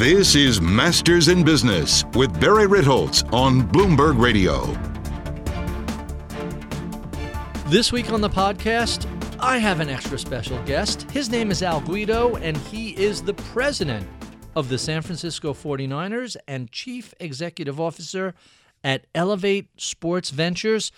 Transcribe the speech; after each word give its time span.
This 0.00 0.34
is 0.34 0.62
Masters 0.62 1.28
in 1.28 1.44
Business 1.44 2.06
with 2.14 2.40
Barry 2.40 2.66
Ritholtz 2.66 3.30
on 3.34 3.60
Bloomberg 3.60 4.18
Radio. 4.18 4.64
This 7.66 7.92
week 7.92 8.10
on 8.10 8.22
the 8.22 8.30
podcast, 8.30 9.06
I 9.38 9.58
have 9.58 9.78
an 9.78 9.90
extra 9.90 10.18
special 10.18 10.58
guest. 10.62 11.02
His 11.10 11.28
name 11.28 11.50
is 11.50 11.62
Al 11.62 11.82
Guido, 11.82 12.36
and 12.36 12.56
he 12.56 12.96
is 12.96 13.20
the 13.20 13.34
president 13.34 14.08
of 14.56 14.70
the 14.70 14.78
San 14.78 15.02
Francisco 15.02 15.52
49ers 15.52 16.34
and 16.48 16.72
chief 16.72 17.12
executive 17.20 17.78
officer 17.78 18.32
at 18.82 19.04
Elevate 19.14 19.68
Sports 19.78 20.30
Ventures. 20.30 20.92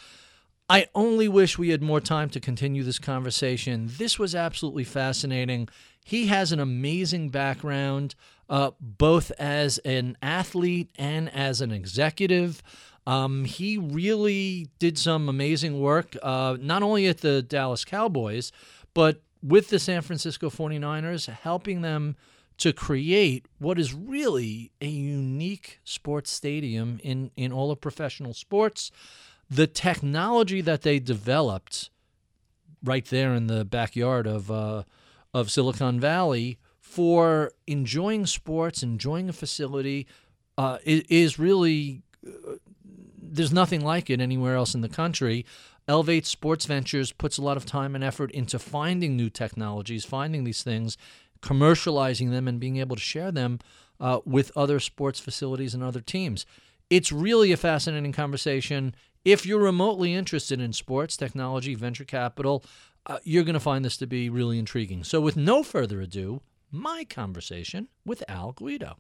I 0.69 0.87
only 0.95 1.27
wish 1.27 1.59
we 1.59 1.71
had 1.71 1.83
more 1.83 2.01
time 2.01 2.31
to 2.31 2.39
continue 2.39 2.85
this 2.85 3.01
conversation. 3.01 3.91
This 3.99 4.17
was 4.17 4.37
absolutely 4.37 4.85
fascinating. 4.85 5.69
He 6.05 6.29
has 6.29 6.53
an 6.53 6.61
amazing 6.61 7.31
background, 7.31 8.15
uh, 8.49 8.73
both 8.81 9.31
as 9.39 9.79
an 9.79 10.17
athlete 10.23 10.91
and 10.97 11.33
as 11.35 11.61
an 11.61 11.73
executive. 11.73 12.63
Um, 13.07 13.45
he 13.45 13.79
really 13.79 14.69
did 14.79 14.99
some 14.99 15.29
amazing 15.29 15.81
work, 15.81 16.17
uh, 16.23 16.57
not 16.61 16.83
only 16.83 17.07
at 17.07 17.19
the 17.19 17.43
Dallas 17.43 17.85
Cowboys, 17.85 18.53
but 18.95 19.23
with 19.43 19.69
the 19.69 19.79
San 19.79 20.03
Francisco 20.03 20.51
49ers, 20.51 21.27
helping 21.27 21.83
them 21.83 22.17
to 22.59 22.73
create 22.73 23.47
what 23.59 23.79
is 23.79 23.93
really 23.93 24.71
a 24.81 24.87
unique 24.87 25.81
sports 25.83 26.31
stadium 26.31 27.01
in, 27.03 27.31
in 27.37 27.53
all 27.53 27.73
of 27.73 27.81
professional 27.81 28.35
sports. 28.35 28.93
The 29.51 29.67
technology 29.67 30.61
that 30.61 30.83
they 30.83 31.01
developed 31.01 31.91
right 32.85 33.05
there 33.07 33.35
in 33.35 33.47
the 33.47 33.65
backyard 33.65 34.27
of 34.27 34.51
uh, 34.51 34.83
of 35.35 35.51
Silicon 35.51 35.99
Valley 35.99 36.59
for 36.93 37.53
enjoying 37.67 38.27
sports, 38.27 38.83
enjoying 38.83 39.31
a 39.31 39.33
facility, 39.33 40.07
uh, 40.59 40.77
is, 40.85 41.39
really 41.39 42.03
uh, 42.27 42.57
there's 43.17 43.51
nothing 43.51 43.81
like 43.81 44.11
it 44.11 44.21
anywhere 44.21 44.57
else 44.57 44.75
in 44.75 44.83
the 44.83 44.91
country. 44.91 45.47
Elevate 45.89 46.27
Sports 46.27 46.67
Ventures 46.67 47.11
puts 47.11 47.39
a 47.39 47.43
lot 47.43 47.57
of 47.57 47.65
time 47.65 47.95
and 47.95 48.05
effort 48.05 48.31
into 48.33 48.59
finding 48.59 49.17
new 49.17 49.31
technologies, 49.31 50.05
finding 50.05 50.45
these 50.45 50.63
things, 50.63 50.99
commercializing 51.41 52.31
them, 52.31 52.47
and 52.47 52.61
being 52.61 52.77
able 52.77 52.97
to 52.97 53.03
share 53.03 53.33
them 53.33 53.59
uh, 53.99 54.21
with 54.27 54.53
other 54.55 54.79
sports 54.79 55.19
facilities 55.19 55.73
and 55.73 55.83
other 55.83 56.03
teams. 56.03 56.45
It's 56.91 57.11
really 57.11 57.53
a 57.53 57.57
fascinating 57.57 58.13
conversation. 58.13 58.95
If 59.25 59.47
you're 59.47 59.63
remotely 59.63 60.13
interested 60.13 60.61
in 60.61 60.75
sports, 60.75 61.17
technology, 61.17 61.75
venture 61.75 62.05
capital, 62.05 62.63
uh, 63.07 63.17
you're 63.25 63.45
going 63.45 63.55
to 63.55 63.61
find 63.61 63.83
this 63.83 63.97
to 63.97 64.07
be 64.07 64.29
really 64.29 64.59
intriguing. 64.59 65.05
So, 65.05 65.23
with 65.23 65.39
no 65.39 65.63
further 65.63 66.03
ado, 66.03 66.43
my 66.73 67.05
conversation 67.05 67.89
with 68.05 68.25
Al 68.29 68.53
Guido. 68.53 68.97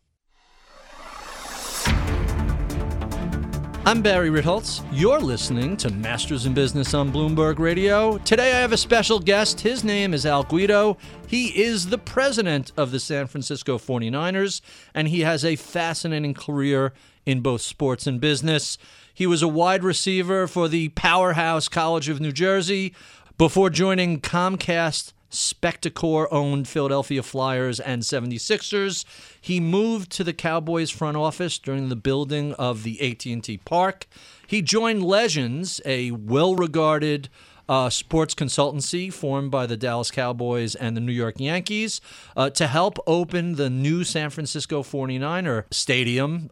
I'm 3.84 4.00
Barry 4.00 4.30
Ritholtz. 4.30 4.86
You're 4.92 5.18
listening 5.18 5.76
to 5.78 5.90
Masters 5.90 6.46
in 6.46 6.54
Business 6.54 6.94
on 6.94 7.10
Bloomberg 7.10 7.58
Radio. 7.58 8.18
Today 8.18 8.52
I 8.52 8.60
have 8.60 8.70
a 8.70 8.76
special 8.76 9.18
guest. 9.18 9.60
His 9.60 9.82
name 9.82 10.14
is 10.14 10.24
Al 10.24 10.44
Guido. 10.44 10.98
He 11.26 11.46
is 11.60 11.88
the 11.88 11.98
president 11.98 12.70
of 12.76 12.92
the 12.92 13.00
San 13.00 13.26
Francisco 13.26 13.78
49ers, 13.78 14.60
and 14.94 15.08
he 15.08 15.22
has 15.22 15.44
a 15.44 15.56
fascinating 15.56 16.32
career 16.32 16.92
in 17.26 17.40
both 17.40 17.60
sports 17.60 18.06
and 18.06 18.20
business. 18.20 18.78
He 19.12 19.26
was 19.26 19.42
a 19.42 19.48
wide 19.48 19.82
receiver 19.82 20.46
for 20.46 20.68
the 20.68 20.90
powerhouse 20.90 21.66
College 21.68 22.08
of 22.08 22.20
New 22.20 22.32
Jersey 22.32 22.94
before 23.36 23.68
joining 23.68 24.20
Comcast 24.20 25.12
Spectacor 25.32 26.28
owned 26.30 26.68
Philadelphia 26.68 27.22
Flyers 27.22 27.80
and 27.80 28.02
76ers. 28.02 29.04
He 29.40 29.58
moved 29.60 30.12
to 30.12 30.24
the 30.24 30.32
Cowboys 30.32 30.90
front 30.90 31.16
office 31.16 31.58
during 31.58 31.88
the 31.88 31.96
building 31.96 32.52
of 32.54 32.82
the 32.82 33.00
AT&T 33.00 33.58
Park. 33.64 34.06
He 34.46 34.62
joined 34.62 35.02
Legends, 35.02 35.80
a 35.86 36.10
well-regarded 36.10 37.30
uh, 37.68 37.88
sports 37.88 38.34
consultancy 38.34 39.10
formed 39.10 39.50
by 39.50 39.66
the 39.66 39.76
Dallas 39.76 40.10
Cowboys 40.10 40.74
and 40.74 40.94
the 40.96 41.00
New 41.00 41.12
York 41.12 41.40
Yankees 41.40 42.00
uh, 42.36 42.50
to 42.50 42.66
help 42.66 42.98
open 43.06 43.54
the 43.54 43.70
new 43.70 44.04
San 44.04 44.28
Francisco 44.28 44.82
49er 44.82 45.64
stadium. 45.72 46.50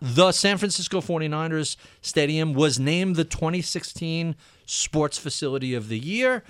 The 0.00 0.32
San 0.32 0.58
Francisco 0.58 1.00
49ers 1.00 1.76
stadium 2.00 2.54
was 2.54 2.78
named 2.78 3.14
the 3.14 3.24
2016 3.24 4.34
Sports 4.66 5.16
Facility 5.16 5.74
of 5.74 5.88
the 5.88 5.98
Year. 5.98 6.42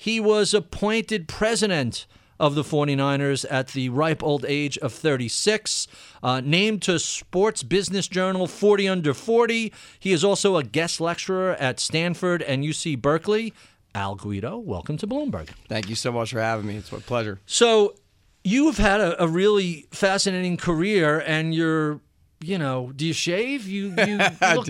He 0.00 0.20
was 0.20 0.54
appointed 0.54 1.26
president 1.26 2.06
of 2.38 2.54
the 2.54 2.62
49ers 2.62 3.44
at 3.50 3.66
the 3.68 3.88
ripe 3.88 4.22
old 4.22 4.44
age 4.46 4.78
of 4.78 4.92
36. 4.92 5.88
Uh, 6.22 6.40
named 6.40 6.82
to 6.82 7.00
Sports 7.00 7.64
Business 7.64 8.06
Journal 8.06 8.46
40 8.46 8.88
Under 8.88 9.12
40. 9.12 9.72
He 9.98 10.12
is 10.12 10.22
also 10.22 10.56
a 10.56 10.62
guest 10.62 11.00
lecturer 11.00 11.56
at 11.56 11.80
Stanford 11.80 12.42
and 12.42 12.62
UC 12.62 13.02
Berkeley. 13.02 13.52
Al 13.92 14.14
Guido, 14.14 14.56
welcome 14.56 14.96
to 14.98 15.06
Bloomberg. 15.08 15.48
Thank 15.68 15.88
you 15.88 15.96
so 15.96 16.12
much 16.12 16.30
for 16.30 16.40
having 16.40 16.66
me. 16.66 16.76
It's 16.76 16.92
a 16.92 16.98
pleasure. 16.98 17.40
So, 17.44 17.96
you've 18.44 18.78
had 18.78 19.00
a, 19.00 19.20
a 19.20 19.26
really 19.26 19.86
fascinating 19.90 20.58
career, 20.58 21.20
and 21.26 21.52
you're, 21.52 22.00
you 22.40 22.56
know, 22.56 22.92
do 22.94 23.04
you 23.04 23.12
shave? 23.12 23.66
You, 23.66 23.94
you 24.06 24.18
look, 24.54 24.68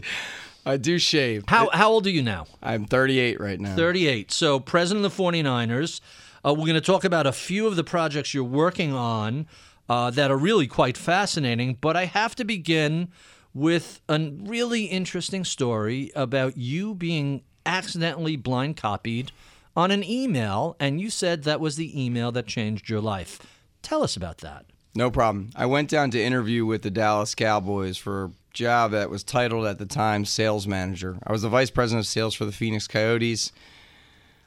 I 0.68 0.76
do 0.76 0.98
shave. 0.98 1.44
how, 1.48 1.70
how 1.72 1.90
old 1.90 2.06
are 2.06 2.10
you 2.10 2.22
now? 2.22 2.46
I'm 2.62 2.84
38 2.84 3.40
right 3.40 3.58
now. 3.58 3.74
38. 3.74 4.30
So, 4.30 4.60
president 4.60 5.06
of 5.06 5.16
the 5.16 5.22
49ers. 5.22 6.00
Uh, 6.44 6.54
we're 6.54 6.66
going 6.66 6.74
to 6.74 6.80
talk 6.80 7.04
about 7.04 7.26
a 7.26 7.32
few 7.32 7.66
of 7.66 7.74
the 7.74 7.82
projects 7.82 8.32
you're 8.32 8.44
working 8.44 8.92
on 8.92 9.46
uh, 9.88 10.10
that 10.10 10.30
are 10.30 10.36
really 10.36 10.66
quite 10.66 10.96
fascinating. 10.96 11.76
But 11.80 11.96
I 11.96 12.04
have 12.04 12.36
to 12.36 12.44
begin 12.44 13.08
with 13.54 14.00
a 14.08 14.30
really 14.42 14.84
interesting 14.84 15.44
story 15.44 16.12
about 16.14 16.56
you 16.56 16.94
being 16.94 17.42
accidentally 17.66 18.36
blind 18.36 18.76
copied 18.76 19.32
on 19.76 19.90
an 19.90 20.04
email, 20.04 20.76
and 20.78 21.00
you 21.00 21.10
said 21.10 21.44
that 21.44 21.60
was 21.60 21.76
the 21.76 22.04
email 22.04 22.30
that 22.32 22.46
changed 22.46 22.88
your 22.88 23.00
life. 23.00 23.40
Tell 23.82 24.02
us 24.02 24.16
about 24.16 24.38
that. 24.38 24.66
No 24.94 25.10
problem. 25.10 25.50
I 25.56 25.66
went 25.66 25.88
down 25.88 26.10
to 26.12 26.22
interview 26.22 26.66
with 26.66 26.82
the 26.82 26.90
Dallas 26.90 27.34
Cowboys 27.34 27.96
for 27.96 28.32
job 28.58 28.90
that 28.90 29.08
was 29.08 29.22
titled 29.24 29.64
at 29.66 29.78
the 29.78 29.86
time 29.86 30.24
sales 30.24 30.66
manager. 30.66 31.16
I 31.26 31.32
was 31.32 31.42
the 31.42 31.48
vice 31.48 31.70
president 31.70 32.04
of 32.04 32.08
sales 32.08 32.34
for 32.34 32.44
the 32.44 32.52
Phoenix 32.52 32.86
Coyotes. 32.86 33.52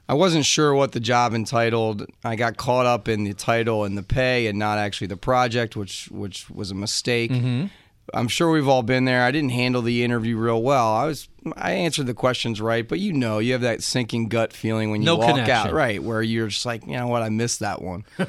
I 0.08 0.14
wasn't 0.14 0.44
sure 0.44 0.74
what 0.74 0.92
the 0.92 1.00
job 1.00 1.32
entitled. 1.32 2.06
I 2.22 2.36
got 2.36 2.56
caught 2.56 2.86
up 2.86 3.08
in 3.08 3.24
the 3.24 3.32
title 3.32 3.84
and 3.84 3.96
the 3.96 4.02
pay 4.02 4.46
and 4.46 4.58
not 4.58 4.76
actually 4.78 5.06
the 5.06 5.16
project, 5.16 5.74
which 5.76 6.08
which 6.10 6.50
was 6.50 6.70
a 6.70 6.74
mistake. 6.74 7.30
Mm-hmm. 7.30 7.66
I'm 8.12 8.28
sure 8.28 8.50
we've 8.50 8.68
all 8.68 8.82
been 8.82 9.04
there. 9.04 9.22
I 9.24 9.30
didn't 9.30 9.50
handle 9.50 9.80
the 9.80 10.02
interview 10.04 10.36
real 10.36 10.60
well. 10.62 10.92
I 10.92 11.06
was 11.06 11.28
I 11.56 11.72
answered 11.72 12.06
the 12.06 12.14
questions 12.14 12.60
right, 12.60 12.86
but 12.86 12.98
you 12.98 13.12
know, 13.12 13.38
you 13.38 13.52
have 13.52 13.62
that 13.62 13.82
sinking 13.82 14.28
gut 14.28 14.52
feeling 14.52 14.90
when 14.90 15.00
you 15.00 15.06
No 15.06 15.16
walk 15.16 15.30
connection. 15.30 15.54
out, 15.68 15.72
right, 15.72 16.02
where 16.02 16.20
you're 16.20 16.48
just 16.48 16.66
like, 16.66 16.84
you 16.86 16.96
know 16.96 17.06
what, 17.06 17.22
I 17.22 17.28
missed 17.30 17.60
that 17.60 17.80
one. 17.80 18.04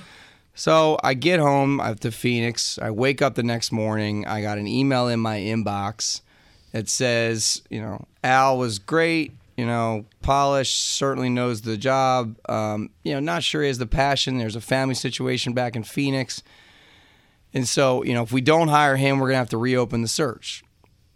so 0.53 0.97
I 1.03 1.13
get 1.13 1.39
home 1.39 1.79
I- 1.81 1.93
to 1.93 2.11
Phoenix. 2.11 2.77
I 2.81 2.91
wake 2.91 3.21
up 3.21 3.35
the 3.35 3.43
next 3.43 3.71
morning. 3.71 4.25
I 4.25 4.41
got 4.41 4.57
an 4.57 4.67
email 4.67 5.07
in 5.07 5.19
my 5.19 5.39
inbox 5.39 6.21
that 6.71 6.89
says, 6.89 7.61
you 7.69 7.81
know, 7.81 8.05
Al 8.23 8.57
was 8.57 8.79
great. 8.79 9.33
You 9.55 9.67
know, 9.67 10.05
polished, 10.23 10.75
certainly 10.81 11.29
knows 11.29 11.61
the 11.61 11.77
job. 11.77 12.37
Um, 12.49 12.89
you 13.03 13.13
know, 13.13 13.19
not 13.19 13.43
sure 13.43 13.61
he 13.61 13.67
has 13.67 13.77
the 13.77 13.85
passion. 13.85 14.39
There's 14.39 14.55
a 14.55 14.61
family 14.61 14.95
situation 14.95 15.53
back 15.53 15.75
in 15.75 15.83
Phoenix. 15.83 16.41
And 17.53 17.67
so, 17.69 18.03
you 18.03 18.15
know, 18.15 18.23
if 18.23 18.31
we 18.31 18.41
don't 18.41 18.69
hire 18.69 18.95
him, 18.95 19.19
we're 19.19 19.27
going 19.27 19.35
to 19.35 19.39
have 19.39 19.49
to 19.49 19.59
reopen 19.59 20.01
the 20.01 20.07
search. 20.07 20.63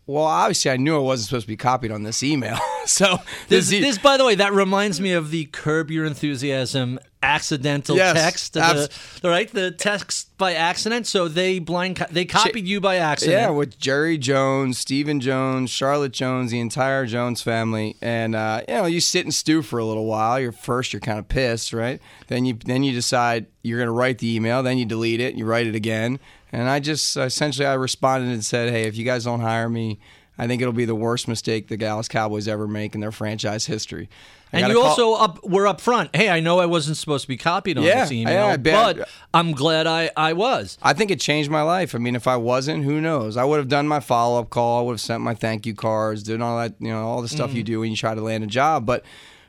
Well, 0.08 0.24
obviously, 0.24 0.72
I 0.72 0.78
knew 0.78 0.96
I 0.96 1.00
wasn't 1.00 1.28
supposed 1.28 1.44
to 1.46 1.48
be 1.50 1.58
copied 1.58 1.92
on 1.92 2.04
this 2.04 2.24
email. 2.24 2.58
so, 2.86 3.18
This, 3.50 3.72
e- 3.74 3.82
this, 3.82 3.98
by 3.98 4.16
the 4.18 4.24
way, 4.26 4.36
that 4.36 4.54
reminds 4.54 5.02
me 5.02 5.12
of 5.12 5.32
the 5.32 5.46
Curb 5.46 5.92
Your 5.92 6.06
Enthusiasm 6.06 6.98
accidental 7.22 7.98
Yes, 7.98 8.14
text. 8.16 8.56
Abs- 8.58 9.20
the- 9.22 9.30
right, 9.30 9.52
the 9.52 9.72
text 9.72 10.38
by 10.38 10.54
accident. 10.54 11.08
So 11.08 11.28
they 11.28 11.60
blind 11.60 11.98
co- 11.98 12.06
they 12.10 12.26
copied 12.26 12.66
you 12.66 12.80
by 12.80 12.98
accident. 12.98 13.38
Yeah, 13.38 13.50
with 13.50 13.78
Jerry 13.80 14.18
Jones, 14.18 14.78
Stephen 14.78 15.20
Jones, 15.20 15.70
Charlotte 15.70 16.14
Jones, 16.14 16.52
the 16.52 16.60
entire 16.60 17.06
Jones 17.06 17.42
family, 17.42 17.96
and 18.02 18.36
uh, 18.36 18.62
you 18.68 18.74
know, 18.76 18.86
you 18.86 19.02
sit 19.02 19.26
and 19.26 19.34
stew 19.34 19.62
for 19.62 19.80
a 19.80 19.86
little 19.86 20.06
while. 20.06 20.40
You're 20.40 20.52
first, 20.52 20.94
you're 20.94 21.00
kind 21.00 21.20
of 21.20 21.28
pissed, 21.28 21.74
right? 21.74 22.00
Then 22.28 22.46
you 22.46 22.54
then 22.54 22.84
you 22.84 22.94
decide 22.94 23.48
you're 23.64 23.80
going 23.80 23.88
to 23.88 23.92
write 23.94 24.20
the 24.20 24.34
email. 24.36 24.64
Then 24.64 24.78
you 24.78 24.86
delete 24.86 25.20
it. 25.20 25.36
You 25.36 25.46
write 25.46 25.68
it 25.68 25.76
again, 25.76 26.20
and 26.52 26.70
I 26.70 26.80
just 26.80 27.18
essentially 27.18 27.66
I 27.66 27.74
responded 27.74 28.32
and 28.32 28.44
said, 28.44 28.72
hey, 28.72 28.84
if 28.84 28.96
you 28.96 29.06
guys 29.06 29.26
don't 29.26 29.42
hire 29.42 29.70
me. 29.70 30.00
I 30.40 30.46
think 30.46 30.62
it'll 30.62 30.74
be 30.74 30.86
the 30.86 30.96
worst 30.96 31.28
mistake 31.28 31.68
the 31.68 31.78
Dallas 31.78 32.08
Cowboys 32.08 32.48
ever 32.48 32.68
make 32.68 32.94
in 32.94 33.02
their 33.02 33.12
franchise 33.12 33.66
history. 33.66 34.08
I 34.54 34.60
and 34.60 34.68
you 34.70 34.76
call- 34.76 34.88
also 34.88 35.14
up 35.14 35.44
were 35.44 35.68
up 35.68 35.82
front. 35.82 36.16
Hey, 36.16 36.30
I 36.30 36.40
know 36.40 36.60
I 36.60 36.68
wasn't 36.68 36.98
supposed 36.98 37.24
to 37.24 37.28
be 37.28 37.38
copied 37.38 37.78
on 37.78 37.84
Yeah, 37.84 38.02
this 38.02 38.12
email, 38.12 38.50
yeah, 38.50 38.58
but 38.58 39.10
I'm 39.34 39.52
glad 39.52 39.88
I, 39.88 40.10
I 40.16 40.34
was. 40.34 40.78
I 40.82 40.94
think 40.94 41.12
it 41.12 41.20
changed 41.20 41.50
my 41.50 41.64
life. 41.64 41.96
I 41.96 41.98
mean, 41.98 42.16
if 42.16 42.28
I 42.28 42.38
wasn't, 42.38 42.86
who 42.86 43.02
knows? 43.02 43.36
I 43.36 43.44
would 43.44 43.58
have 43.58 43.68
done 43.68 43.88
my 43.88 44.00
follow 44.00 44.40
up 44.40 44.50
call. 44.50 44.80
I 44.80 44.84
would 44.84 44.94
have 44.94 45.02
sent 45.02 45.22
my 45.22 45.34
thank 45.34 45.66
you 45.66 45.74
cards, 45.74 46.24
doing 46.24 46.42
all 46.42 46.58
that, 46.60 46.76
you 46.80 46.90
know, 46.90 47.06
all 47.06 47.22
the 47.22 47.28
stuff 47.28 47.52
mm. 47.52 47.56
you 47.56 47.64
do 47.64 47.80
when 47.82 47.90
you 47.92 47.98
try 47.98 48.16
to 48.16 48.22
land 48.22 48.44
a 48.44 48.48
job. 48.48 48.86
But 48.86 49.04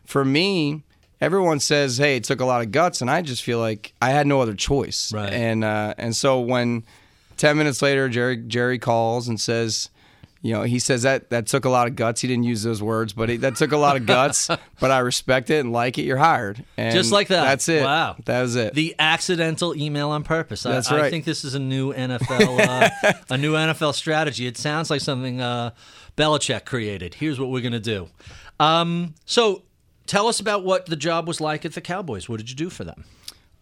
for 0.04 0.24
me, 0.24 0.84
everyone 1.20 1.60
says, 1.60 1.98
"Hey, 1.98 2.16
it 2.16 2.24
took 2.24 2.40
a 2.40 2.44
lot 2.44 2.62
of 2.62 2.72
guts," 2.72 3.00
and 3.00 3.10
I 3.10 3.22
just 3.22 3.42
feel 3.42 3.58
like 3.58 3.92
I 4.00 4.10
had 4.10 4.26
no 4.26 4.40
other 4.40 4.54
choice. 4.54 5.12
Right. 5.12 5.32
And 5.32 5.64
uh, 5.64 5.94
and 5.98 6.14
so 6.14 6.40
when 6.40 6.84
Ten 7.38 7.56
minutes 7.56 7.80
later, 7.80 8.08
Jerry 8.08 8.36
Jerry 8.36 8.80
calls 8.80 9.28
and 9.28 9.40
says, 9.40 9.90
you 10.42 10.52
know, 10.52 10.62
he 10.62 10.80
says 10.80 11.02
that 11.02 11.30
that 11.30 11.46
took 11.46 11.64
a 11.64 11.68
lot 11.68 11.86
of 11.86 11.94
guts. 11.94 12.20
He 12.20 12.26
didn't 12.26 12.44
use 12.44 12.64
those 12.64 12.82
words, 12.82 13.12
but 13.12 13.28
he, 13.28 13.36
that 13.38 13.54
took 13.54 13.70
a 13.70 13.76
lot 13.76 13.96
of 13.96 14.06
guts. 14.06 14.48
but 14.80 14.90
I 14.90 14.98
respect 14.98 15.48
it 15.48 15.60
and 15.60 15.72
like 15.72 15.98
it. 15.98 16.02
You're 16.02 16.16
hired, 16.16 16.64
and 16.76 16.92
Just 16.92 17.12
like 17.12 17.28
that. 17.28 17.44
That's 17.44 17.68
it. 17.68 17.84
Wow. 17.84 18.16
that 18.24 18.42
was 18.42 18.56
it. 18.56 18.74
The 18.74 18.96
accidental 18.98 19.74
email 19.76 20.10
on 20.10 20.24
purpose. 20.24 20.66
I- 20.66 20.72
That's 20.72 20.90
I, 20.90 20.98
right. 20.98 21.10
think 21.10 21.24
this 21.24 21.44
is 21.44 21.54
a 21.54 21.60
new 21.60 21.92
NFL, 21.92 22.58
uh, 22.60 23.12
a 23.30 23.38
new 23.38 23.52
NFL 23.54 23.94
strategy. 23.94 24.48
It 24.48 24.56
sounds 24.56 24.90
like 24.90 25.00
something 25.00 25.40
uh, 25.40 25.70
Belichick 26.16 26.64
created. 26.64 27.14
Here's 27.14 27.38
what 27.38 27.50
we're 27.50 27.62
gonna 27.62 27.78
do. 27.78 28.08
Um, 28.58 29.14
so, 29.26 29.62
tell 30.08 30.26
us 30.26 30.40
about 30.40 30.64
what 30.64 30.86
the 30.86 30.96
job 30.96 31.28
was 31.28 31.40
like 31.40 31.64
at 31.64 31.74
the 31.74 31.80
Cowboys. 31.80 32.28
What 32.28 32.38
did 32.38 32.50
you 32.50 32.56
do 32.56 32.68
for 32.70 32.82
them? 32.82 33.04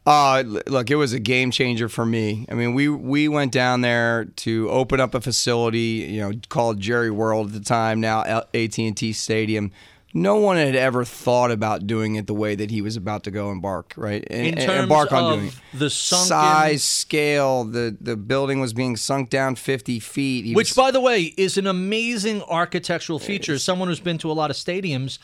Uh, 0.06 0.44
look, 0.68 0.88
it 0.90 0.94
was 0.94 1.12
a 1.12 1.18
game 1.18 1.50
changer 1.50 1.88
for 1.88 2.06
me. 2.06 2.46
I 2.48 2.54
mean, 2.54 2.74
we 2.74 2.88
we 2.88 3.26
went 3.28 3.50
down 3.52 3.80
there 3.80 4.26
to 4.36 4.70
open 4.70 5.00
up 5.00 5.14
a 5.14 5.20
facility, 5.20 6.06
you 6.08 6.20
know, 6.20 6.32
called 6.48 6.78
Jerry 6.80 7.10
World 7.10 7.48
at 7.48 7.52
the 7.54 7.60
time, 7.60 8.00
now 8.00 8.22
AT 8.54 8.78
and 8.78 8.96
T 8.96 9.12
Stadium. 9.12 9.72
No 10.14 10.36
one 10.36 10.56
had 10.56 10.76
ever 10.76 11.04
thought 11.04 11.50
about 11.50 11.86
doing 11.86 12.14
it 12.14 12.26
the 12.26 12.32
way 12.32 12.54
that 12.54 12.70
he 12.70 12.80
was 12.80 12.96
about 12.96 13.24
to 13.24 13.30
go 13.30 13.50
embark, 13.50 13.92
right? 13.98 14.24
And, 14.30 14.46
In 14.46 14.58
and 14.58 14.70
embark 14.84 15.12
on 15.12 15.34
doing 15.34 15.46
it. 15.48 15.54
the 15.74 15.90
sunken- 15.90 16.28
size, 16.28 16.84
scale, 16.84 17.64
the 17.64 17.94
the 18.00 18.16
building 18.16 18.60
was 18.60 18.72
being 18.72 18.96
sunk 18.96 19.28
down 19.28 19.56
fifty 19.56 19.98
feet. 19.98 20.44
He 20.44 20.54
Which, 20.54 20.70
was- 20.70 20.76
by 20.76 20.92
the 20.92 21.00
way, 21.00 21.34
is 21.36 21.58
an 21.58 21.66
amazing 21.66 22.42
architectural 22.42 23.18
feature. 23.18 23.58
Someone 23.58 23.88
who's 23.88 23.98
been 24.00 24.18
to 24.18 24.30
a 24.30 24.32
lot 24.34 24.50
of 24.50 24.56
stadiums, 24.56 25.18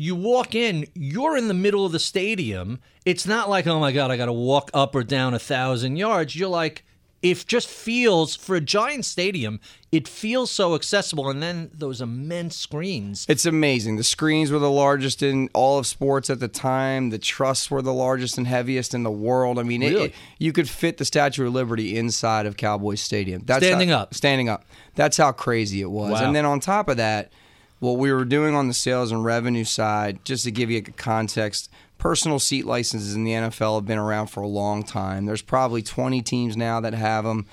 you 0.00 0.14
walk 0.14 0.54
in, 0.54 0.86
you're 0.94 1.36
in 1.36 1.46
the 1.48 1.52
middle 1.54 1.84
of 1.84 1.92
the 1.92 1.98
stadium. 1.98 2.78
It's 3.04 3.26
not 3.26 3.50
like, 3.50 3.66
oh 3.66 3.78
my 3.78 3.92
God, 3.92 4.10
I 4.10 4.16
got 4.16 4.26
to 4.26 4.32
walk 4.32 4.70
up 4.72 4.94
or 4.94 5.02
down 5.04 5.34
a 5.34 5.38
thousand 5.38 5.96
yards. 5.96 6.34
You're 6.34 6.48
like, 6.48 6.84
it 7.22 7.44
just 7.46 7.68
feels, 7.68 8.34
for 8.34 8.56
a 8.56 8.62
giant 8.62 9.04
stadium, 9.04 9.60
it 9.92 10.08
feels 10.08 10.50
so 10.50 10.74
accessible. 10.74 11.28
And 11.28 11.42
then 11.42 11.70
those 11.74 12.00
immense 12.00 12.56
screens. 12.56 13.26
It's 13.28 13.44
amazing. 13.44 13.96
The 13.96 14.02
screens 14.04 14.50
were 14.50 14.58
the 14.58 14.70
largest 14.70 15.22
in 15.22 15.50
all 15.52 15.78
of 15.78 15.86
sports 15.86 16.30
at 16.30 16.40
the 16.40 16.48
time. 16.48 17.10
The 17.10 17.18
trusses 17.18 17.70
were 17.70 17.82
the 17.82 17.92
largest 17.92 18.38
and 18.38 18.46
heaviest 18.46 18.94
in 18.94 19.02
the 19.02 19.10
world. 19.10 19.58
I 19.58 19.64
mean, 19.64 19.82
it- 19.82 19.90
Really? 19.92 20.04
it, 20.06 20.14
you 20.38 20.52
could 20.52 20.66
fit 20.70 20.96
the 20.96 21.04
Statue 21.04 21.46
of 21.46 21.52
Liberty 21.52 21.98
inside 21.98 22.46
of 22.46 22.56
Cowboys 22.56 23.02
Stadium. 23.02 23.42
That's 23.44 23.66
Standing 23.66 23.90
how- 23.90 23.98
up. 23.98 24.14
Standing 24.14 24.48
up. 24.48 24.64
That's 24.94 25.18
how 25.18 25.32
crazy 25.32 25.82
it 25.82 25.90
was. 25.90 26.12
Wow. 26.12 26.26
And 26.26 26.34
then 26.34 26.46
on 26.46 26.58
top 26.58 26.88
of 26.88 26.96
that, 26.96 27.32
what 27.80 27.98
we 27.98 28.12
were 28.12 28.24
doing 28.24 28.54
on 28.54 28.68
the 28.68 28.74
sales 28.74 29.10
and 29.10 29.24
revenue 29.24 29.64
side, 29.64 30.24
just 30.24 30.44
to 30.44 30.50
give 30.50 30.70
you 30.70 30.78
a 30.78 30.82
context, 30.82 31.70
personal 31.98 32.38
seat 32.38 32.66
licenses 32.66 33.14
in 33.14 33.24
the 33.24 33.32
NFL 33.32 33.76
have 33.76 33.86
been 33.86 33.98
around 33.98 34.28
for 34.28 34.42
a 34.42 34.46
long 34.46 34.82
time. 34.82 35.26
There's 35.26 35.42
probably 35.42 35.82
20 35.82 36.22
teams 36.22 36.56
now 36.56 36.80
that 36.80 36.94
have 36.94 37.24
them. 37.24 37.46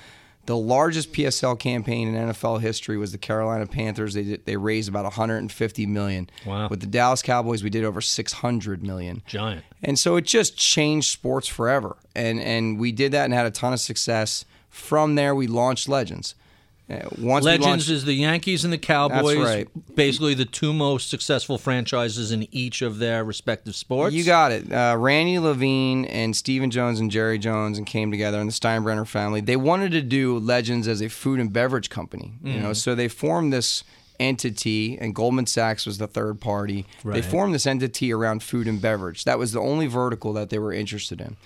The 0.46 0.56
largest 0.56 1.12
PSL 1.12 1.58
campaign 1.58 2.08
in 2.08 2.30
NFL 2.30 2.62
history 2.62 2.96
was 2.96 3.12
the 3.12 3.18
Carolina 3.18 3.66
Panthers. 3.66 4.14
They 4.14 4.22
did, 4.22 4.46
they 4.46 4.56
raised 4.56 4.88
about 4.88 5.04
150 5.04 5.86
million. 5.86 6.30
Wow. 6.46 6.68
With 6.68 6.80
the 6.80 6.86
Dallas 6.86 7.20
Cowboys, 7.20 7.62
we 7.62 7.68
did 7.68 7.84
over 7.84 8.00
600 8.00 8.82
million. 8.82 9.22
Giant. 9.26 9.64
And 9.82 9.98
so 9.98 10.16
it 10.16 10.24
just 10.24 10.56
changed 10.56 11.10
sports 11.10 11.48
forever. 11.48 11.98
And 12.16 12.40
and 12.40 12.78
we 12.78 12.92
did 12.92 13.12
that 13.12 13.26
and 13.26 13.34
had 13.34 13.44
a 13.44 13.50
ton 13.50 13.74
of 13.74 13.80
success. 13.80 14.46
From 14.70 15.16
there, 15.16 15.34
we 15.34 15.46
launched 15.46 15.86
Legends. 15.86 16.34
Uh, 16.90 17.00
once 17.18 17.44
Legends 17.44 17.66
launched, 17.66 17.90
is 17.90 18.04
the 18.06 18.14
Yankees 18.14 18.64
and 18.64 18.72
the 18.72 18.78
Cowboys, 18.78 19.36
right. 19.36 19.68
basically 19.94 20.32
the 20.32 20.46
two 20.46 20.72
most 20.72 21.10
successful 21.10 21.58
franchises 21.58 22.32
in 22.32 22.48
each 22.50 22.80
of 22.80 22.98
their 22.98 23.22
respective 23.24 23.74
sports. 23.76 24.14
You 24.14 24.24
got 24.24 24.52
it. 24.52 24.72
Uh, 24.72 24.96
Randy 24.98 25.38
Levine 25.38 26.06
and 26.06 26.34
Stephen 26.34 26.70
Jones 26.70 26.98
and 26.98 27.10
Jerry 27.10 27.38
Jones 27.38 27.76
and 27.76 27.86
came 27.86 28.10
together 28.10 28.38
and 28.40 28.48
the 28.48 28.54
Steinbrenner 28.54 29.06
family. 29.06 29.42
They 29.42 29.56
wanted 29.56 29.92
to 29.92 30.00
do 30.00 30.38
Legends 30.38 30.88
as 30.88 31.02
a 31.02 31.08
food 31.08 31.40
and 31.40 31.52
beverage 31.52 31.90
company. 31.90 32.32
You 32.42 32.52
Mm-hmm. 32.54 32.62
know, 32.62 32.72
so 32.72 32.94
they 32.94 33.08
formed 33.08 33.52
this 33.52 33.84
entity, 34.18 34.98
and 34.98 35.14
Goldman 35.14 35.46
Sachs 35.46 35.86
was 35.86 35.98
the 35.98 36.06
third 36.08 36.40
party. 36.40 36.86
They 37.04 37.22
formed 37.22 37.54
this 37.54 37.66
entity 37.66 38.12
around 38.12 38.42
food 38.42 38.66
and 38.66 38.80
beverage. 38.80 39.24
That 39.24 39.38
was 39.38 39.52
the 39.52 39.60
only 39.60 39.86
vertical 39.86 40.32
that 40.32 40.50
they 40.50 40.58
were 40.58 40.72
interested 40.72 41.20
in. 41.20 41.36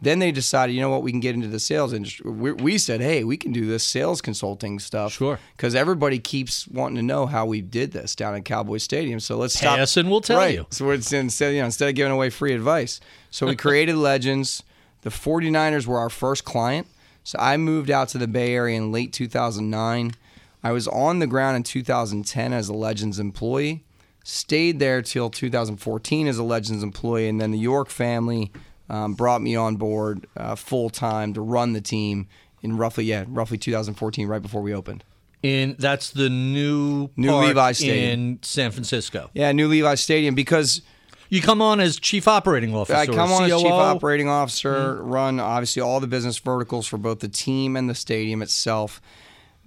Then 0.00 0.20
they 0.20 0.30
decided, 0.30 0.74
you 0.74 0.80
know 0.80 0.90
what, 0.90 1.02
we 1.02 1.10
can 1.10 1.18
get 1.18 1.34
into 1.34 1.48
the 1.48 1.58
sales 1.58 1.92
industry. 1.92 2.30
We, 2.30 2.52
we 2.52 2.78
said, 2.78 3.00
hey, 3.00 3.24
we 3.24 3.36
can 3.36 3.50
do 3.50 3.66
this 3.66 3.82
sales 3.82 4.20
consulting 4.20 4.78
stuff. 4.78 5.12
Sure. 5.12 5.40
Because 5.56 5.74
everybody 5.74 6.20
keeps 6.20 6.68
wanting 6.68 6.96
to 6.96 7.02
know 7.02 7.26
how 7.26 7.46
we 7.46 7.60
did 7.60 7.90
this 7.90 8.14
down 8.14 8.36
at 8.36 8.44
Cowboy 8.44 8.78
Stadium. 8.78 9.18
So 9.18 9.36
let's 9.36 9.54
stop. 9.54 9.76
Pass 9.76 9.96
and 9.96 10.08
we'll 10.08 10.20
tell 10.20 10.38
right. 10.38 10.54
you. 10.54 10.66
So 10.70 10.90
instead, 10.90 11.54
you 11.54 11.60
know, 11.60 11.66
instead 11.66 11.88
of 11.88 11.96
giving 11.96 12.12
away 12.12 12.30
free 12.30 12.52
advice. 12.52 13.00
So 13.30 13.46
we 13.46 13.56
created 13.56 13.96
Legends. 13.96 14.62
The 15.02 15.10
49ers 15.10 15.86
were 15.86 15.98
our 15.98 16.10
first 16.10 16.44
client. 16.44 16.86
So 17.24 17.38
I 17.40 17.56
moved 17.56 17.90
out 17.90 18.08
to 18.10 18.18
the 18.18 18.28
Bay 18.28 18.54
Area 18.54 18.76
in 18.76 18.92
late 18.92 19.12
2009. 19.12 20.14
I 20.62 20.72
was 20.72 20.86
on 20.88 21.18
the 21.18 21.26
ground 21.26 21.56
in 21.56 21.62
2010 21.62 22.52
as 22.52 22.68
a 22.68 22.72
Legends 22.72 23.18
employee. 23.18 23.84
Stayed 24.24 24.78
there 24.78 25.02
till 25.02 25.30
2014 25.30 26.26
as 26.26 26.38
a 26.38 26.42
Legends 26.42 26.82
employee, 26.82 27.28
and 27.28 27.40
then 27.40 27.50
the 27.50 27.58
York 27.58 27.88
family 27.88 28.52
um, 28.88 29.14
brought 29.14 29.42
me 29.42 29.54
on 29.56 29.76
board 29.76 30.26
uh, 30.36 30.54
full 30.54 30.90
time 30.90 31.34
to 31.34 31.40
run 31.40 31.72
the 31.72 31.80
team 31.80 32.26
in 32.62 32.76
roughly 32.76 33.04
yeah 33.04 33.24
roughly 33.28 33.58
2014, 33.58 34.26
right 34.26 34.42
before 34.42 34.62
we 34.62 34.74
opened. 34.74 35.04
in 35.42 35.76
that's 35.78 36.10
the 36.10 36.28
new 36.28 37.10
New 37.16 37.34
Levi 37.36 37.72
Stadium. 37.72 38.20
in 38.20 38.38
San 38.42 38.70
Francisco. 38.70 39.30
Yeah, 39.34 39.52
New 39.52 39.68
Levi 39.68 39.94
Stadium 39.94 40.34
because 40.34 40.82
You 41.28 41.42
come 41.42 41.60
on 41.60 41.78
as 41.78 41.98
chief 42.00 42.26
operating 42.26 42.74
officer. 42.74 42.96
I 42.96 43.06
come 43.06 43.30
on 43.30 43.44
as 43.44 43.60
chief 43.62 43.70
operating 43.70 44.28
officer, 44.28 45.02
run 45.02 45.38
obviously 45.38 45.82
all 45.82 46.00
the 46.00 46.06
business 46.06 46.38
verticals 46.38 46.86
for 46.88 46.96
both 46.96 47.20
the 47.20 47.28
team 47.28 47.76
and 47.76 47.88
the 47.88 47.94
stadium 47.94 48.40
itself. 48.42 49.00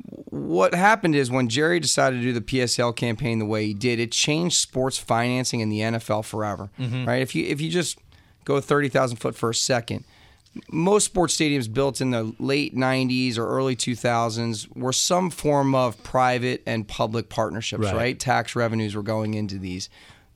What 0.04 0.74
happened 0.74 1.16
is 1.16 1.30
when 1.30 1.48
Jerry 1.48 1.80
decided 1.80 2.18
to 2.18 2.24
do 2.24 2.34
the 2.34 2.42
PSL 2.42 2.96
campaign 2.96 3.38
the 3.38 3.46
way 3.46 3.68
he 3.68 3.74
did, 3.76 4.00
it 4.00 4.12
changed 4.12 4.58
sports 4.58 4.98
financing 4.98 5.60
in 5.60 5.70
the 5.70 5.80
NFL 5.80 6.26
forever. 6.26 6.72
Right? 7.06 7.22
If 7.22 7.36
you 7.36 7.46
if 7.46 7.62
you 7.62 7.70
just 7.70 8.00
go 8.46 8.60
thirty 8.62 8.90
thousand 8.90 9.18
foot 9.18 9.36
for 9.36 9.50
a 9.50 9.56
second, 9.56 10.04
most 10.72 11.06
sports 11.06 11.36
stadiums 11.36 11.72
built 11.72 12.02
in 12.02 12.12
the 12.12 12.34
late 12.38 12.76
90s 12.76 13.38
or 13.38 13.48
early 13.48 13.76
2000s 13.76 14.68
were 14.76 14.92
some 14.92 15.30
form 15.30 15.74
of 15.74 16.02
private 16.04 16.62
and 16.66 16.88
public 16.88 17.30
partnerships, 17.30 17.84
Right. 17.86 17.96
right? 17.96 18.20
Tax 18.20 18.54
revenues 18.56 18.94
were 18.96 19.02
going 19.04 19.34
into 19.34 19.58
these. 19.58 19.88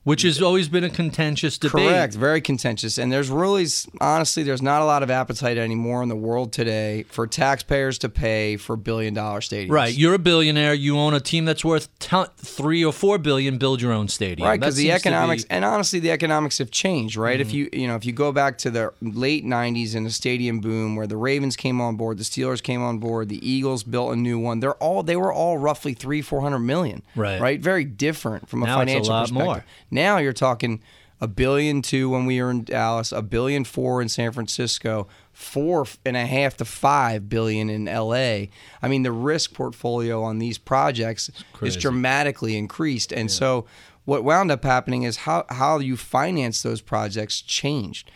Which 0.06 0.22
has 0.22 0.40
always 0.40 0.68
been 0.68 0.84
a 0.84 0.88
contentious 0.88 1.58
debate. 1.58 1.88
Correct. 1.88 2.14
Very 2.14 2.40
contentious. 2.40 2.96
And 2.96 3.10
there's 3.12 3.28
really, 3.28 3.66
honestly, 4.00 4.44
there's 4.44 4.62
not 4.62 4.80
a 4.80 4.84
lot 4.84 5.02
of 5.02 5.10
appetite 5.10 5.58
anymore 5.58 6.00
in 6.00 6.08
the 6.08 6.14
world 6.14 6.52
today 6.52 7.02
for 7.08 7.26
taxpayers 7.26 7.98
to 7.98 8.08
pay 8.08 8.56
for 8.56 8.76
billion 8.76 9.14
dollar 9.14 9.40
stadiums. 9.40 9.70
Right, 9.72 9.92
you're 9.92 10.14
a 10.14 10.18
billionaire. 10.20 10.74
You 10.74 10.96
own 10.96 11.12
a 11.12 11.18
team 11.18 11.44
that's 11.44 11.64
worth 11.64 11.88
t- 11.98 12.22
three 12.38 12.84
or 12.84 12.92
four 12.92 13.18
billion. 13.18 13.58
Build 13.58 13.82
your 13.82 13.92
own 13.92 14.06
stadium. 14.06 14.46
Right, 14.46 14.60
because 14.60 14.76
the 14.76 14.92
economics, 14.92 15.42
be- 15.42 15.48
Mm-hmm. 15.48 15.54
and 15.56 15.64
honestly, 15.64 15.98
the 15.98 16.12
economics 16.12 16.58
have 16.58 16.70
changed. 16.70 17.16
Right, 17.16 17.40
if 17.40 17.52
you 17.52 17.68
you 17.72 17.88
know 17.88 17.96
if 17.96 18.04
you 18.06 18.12
go 18.12 18.30
back 18.30 18.58
to 18.58 18.70
the 18.70 18.92
late 19.02 19.44
'90s 19.44 19.96
and 19.96 20.06
the 20.06 20.10
stadium 20.10 20.60
boom, 20.60 20.94
where 20.94 21.08
the 21.08 21.16
Ravens 21.16 21.56
came 21.56 21.80
on 21.80 21.96
board, 21.96 22.18
the 22.18 22.24
Steelers 22.24 22.62
came 22.62 22.80
on 22.80 22.98
board, 22.98 23.28
the 23.28 23.44
Eagles 23.44 23.82
built 23.82 24.12
a 24.12 24.16
new 24.16 24.38
one. 24.38 24.60
They're 24.60 24.74
all 24.74 25.02
they 25.02 25.16
were 25.16 25.32
all 25.32 25.58
roughly 25.58 25.94
three 25.94 26.22
four 26.22 26.42
hundred 26.42 26.60
million. 26.60 27.02
Right. 27.16 27.40
right, 27.40 27.60
very 27.60 27.84
different 27.84 28.48
from 28.48 28.62
a 28.62 28.66
Now 28.66 28.80
it's 28.80 28.90
a 28.90 28.92
financial 28.92 29.12
lot 29.14 29.20
perspective. 29.22 29.44
more. 29.46 29.64
Now 29.96 30.18
you're 30.18 30.34
talking 30.34 30.82
a 31.22 31.26
billion 31.26 31.80
two 31.80 32.10
when 32.10 32.26
we 32.26 32.40
were 32.42 32.50
in 32.50 32.64
Dallas, 32.64 33.12
a 33.12 33.22
billion 33.22 33.64
four 33.64 34.02
in 34.02 34.10
San 34.10 34.30
Francisco, 34.30 35.08
four 35.32 35.86
and 36.04 36.18
a 36.18 36.26
half 36.26 36.58
to 36.58 36.66
five 36.66 37.30
billion 37.30 37.70
in 37.70 37.86
LA. 37.86 38.48
I 38.82 38.88
mean, 38.88 39.04
the 39.04 39.12
risk 39.12 39.54
portfolio 39.54 40.22
on 40.22 40.38
these 40.38 40.58
projects 40.58 41.30
is 41.62 41.76
dramatically 41.76 42.58
increased, 42.58 43.10
and 43.10 43.30
so 43.30 43.64
what 44.04 44.22
wound 44.22 44.50
up 44.50 44.64
happening 44.64 45.04
is 45.04 45.16
how 45.16 45.46
how 45.48 45.78
you 45.78 45.96
finance 45.96 46.62
those 46.62 46.82
projects 46.82 47.40
changed, 47.40 48.10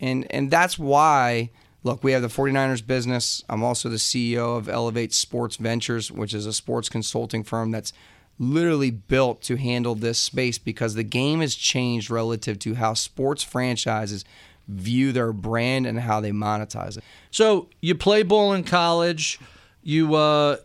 and 0.00 0.26
and 0.32 0.50
that's 0.50 0.78
why. 0.78 1.50
Look, 1.82 2.02
we 2.02 2.10
have 2.10 2.22
the 2.22 2.26
49ers 2.26 2.84
business. 2.84 3.44
I'm 3.48 3.62
also 3.62 3.88
the 3.88 3.94
CEO 3.94 4.58
of 4.58 4.68
Elevate 4.68 5.14
Sports 5.14 5.54
Ventures, 5.54 6.10
which 6.10 6.34
is 6.34 6.44
a 6.44 6.52
sports 6.52 6.88
consulting 6.88 7.44
firm 7.44 7.70
that's 7.70 7.92
literally 8.38 8.90
built 8.90 9.40
to 9.42 9.56
handle 9.56 9.94
this 9.94 10.18
space 10.18 10.58
because 10.58 10.94
the 10.94 11.02
game 11.02 11.40
has 11.40 11.54
changed 11.54 12.10
relative 12.10 12.58
to 12.60 12.74
how 12.74 12.94
sports 12.94 13.42
franchises 13.42 14.24
view 14.68 15.12
their 15.12 15.32
brand 15.32 15.86
and 15.86 16.00
how 16.00 16.20
they 16.20 16.32
monetize 16.32 16.96
it. 16.96 17.04
So 17.30 17.68
you 17.80 17.94
play 17.94 18.22
ball 18.22 18.52
in 18.52 18.64
college. 18.64 19.38
You 19.82 20.14
uh, 20.14 20.56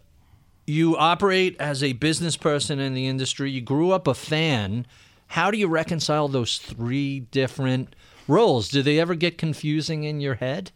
you 0.66 0.98
operate 0.98 1.56
as 1.60 1.84
a 1.84 1.94
business 1.94 2.38
person 2.38 2.80
in 2.80 2.94
the 2.94 3.08
industry. 3.08 3.52
You 3.52 3.62
grew 3.62 3.92
up 3.92 4.08
a 4.08 4.14
fan. 4.14 4.86
How 5.28 5.52
do 5.52 5.58
you 5.58 5.68
reconcile 5.68 6.28
those 6.28 6.58
three 6.58 7.22
different 7.22 7.96
roles? 8.28 8.70
Do 8.70 8.82
they 8.82 9.00
ever 9.00 9.16
get 9.16 9.38
confusing 9.38 10.04
in 10.04 10.20
your 10.20 10.36
head? 10.36 10.72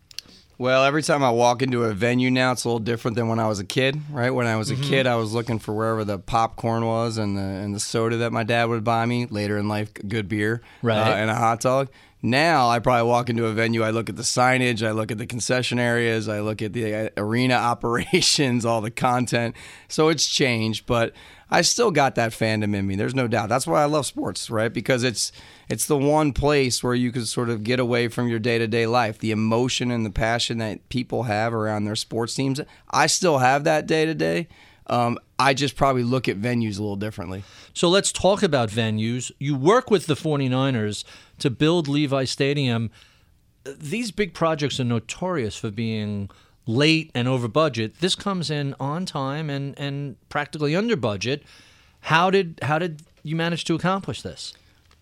Well, 0.58 0.86
every 0.86 1.04
time 1.04 1.22
I 1.24 1.32
walk 1.32 1.62
into 1.62 1.84
a 1.84 1.94
venue 1.94 2.32
now, 2.32 2.54
it's 2.54 2.64
a 2.64 2.70
little 2.70 2.80
different 2.80 3.16
than 3.16 3.28
when 3.28 3.40
I 3.40 3.48
was 3.48 3.60
a 3.60 3.66
kid. 3.66 4.00
Right? 4.10 4.30
When 4.30 4.48
I 4.48 4.56
was 4.56 4.72
a 4.72 4.76
kid, 4.78 5.06
I 5.06 5.16
was 5.16 5.34
looking 5.34 5.60
for 5.60 5.74
wherever 5.74 6.06
the 6.06 6.18
popcorn 6.18 6.86
was 6.86 7.18
and 7.18 7.38
the 7.38 7.42
and 7.42 7.76
the 7.76 7.80
soda 7.80 8.18
that 8.18 8.32
my 8.32 8.44
dad 8.44 8.66
would 8.70 8.84
buy 8.84 9.06
me. 9.06 9.26
Later 9.26 9.58
in 9.58 9.68
life, 9.68 9.94
good 9.94 10.30
beer, 10.30 10.62
Right. 10.82 10.98
uh, 10.98 11.16
and 11.16 11.30
a 11.30 11.36
hot 11.36 11.60
dog. 11.60 11.90
Now 12.22 12.70
I 12.70 12.80
probably 12.80 13.08
walk 13.08 13.30
into 13.30 13.46
a 13.46 13.52
venue, 13.54 13.84
I 13.84 13.92
look 13.92 14.10
at 14.10 14.16
the 14.16 14.24
signage, 14.24 14.82
I 14.86 14.92
look 14.92 15.12
at 15.12 15.20
the 15.20 15.28
concession 15.28 15.78
areas, 15.78 16.28
I 16.28 16.40
look 16.40 16.62
at 16.64 16.74
the 16.74 16.96
uh, 16.96 17.10
arena 17.18 17.54
operations, 17.74 18.66
all 18.66 18.82
the 18.82 18.90
content. 18.90 19.56
So 19.90 20.10
it's 20.10 20.26
changed, 20.28 20.88
but 20.88 21.14
I 21.50 21.62
still 21.62 21.92
got 21.92 22.16
that 22.16 22.32
fandom 22.32 22.76
in 22.76 22.88
me. 22.88 22.96
There's 22.96 23.14
no 23.14 23.28
doubt. 23.28 23.50
That's 23.50 23.68
why 23.68 23.84
I 23.84 23.86
love 23.86 24.06
sports, 24.06 24.50
right? 24.50 24.74
Because 24.74 25.04
it's 25.04 25.32
it's 25.70 25.86
the 25.86 25.98
one 25.98 26.34
place 26.34 26.84
where 26.84 26.96
you 26.96 27.12
can 27.12 27.26
sort 27.26 27.50
of 27.50 27.64
get 27.64 27.80
away 27.80 28.08
from 28.08 28.28
your 28.28 28.40
day-to-day 28.40 28.88
life. 28.88 29.20
The 29.20 29.32
emotion 29.32 29.92
and 29.92 30.06
the 30.06 30.12
passion 30.12 30.58
that 30.58 30.88
people 30.90 31.24
have 31.24 31.54
around 31.54 31.86
their 31.86 31.96
sports 31.96 32.34
teams. 32.34 32.60
I 32.90 33.08
still 33.08 33.40
have 33.40 33.64
that 33.64 33.86
day 33.88 34.06
to 34.06 34.14
day. 34.14 34.48
I 34.88 35.54
just 35.54 35.76
probably 35.76 36.04
look 36.04 36.30
at 36.30 36.40
venues 36.40 36.78
a 36.78 36.82
little 36.82 36.96
differently. 36.96 37.44
So 37.74 37.90
let's 37.90 38.12
talk 38.12 38.42
about 38.44 38.70
venues. 38.70 39.32
You 39.40 39.56
work 39.56 39.92
with 39.92 40.06
the 40.06 40.14
49ers 40.14 41.04
to 41.40 41.50
build 41.50 41.88
Levi 41.88 42.24
Stadium. 42.26 42.92
These 43.66 44.12
big 44.12 44.34
projects 44.34 44.80
are 44.80 44.84
notorious 44.84 45.56
for 45.56 45.72
being 45.72 46.30
late 46.66 47.12
and 47.14 47.28
over 47.28 47.48
budget. 47.48 48.00
This 48.00 48.16
comes 48.16 48.50
in 48.50 48.76
on 48.80 49.06
time 49.06 49.50
and, 49.50 49.78
and 49.78 50.16
practically 50.30 50.76
under 50.76 50.96
budget. 50.96 51.44
How 52.02 52.30
did 52.30 52.60
how 52.62 52.80
did 52.80 53.02
you 53.24 53.36
manage 53.36 53.66
to 53.66 53.76
accomplish 53.76 54.22
this? 54.22 54.54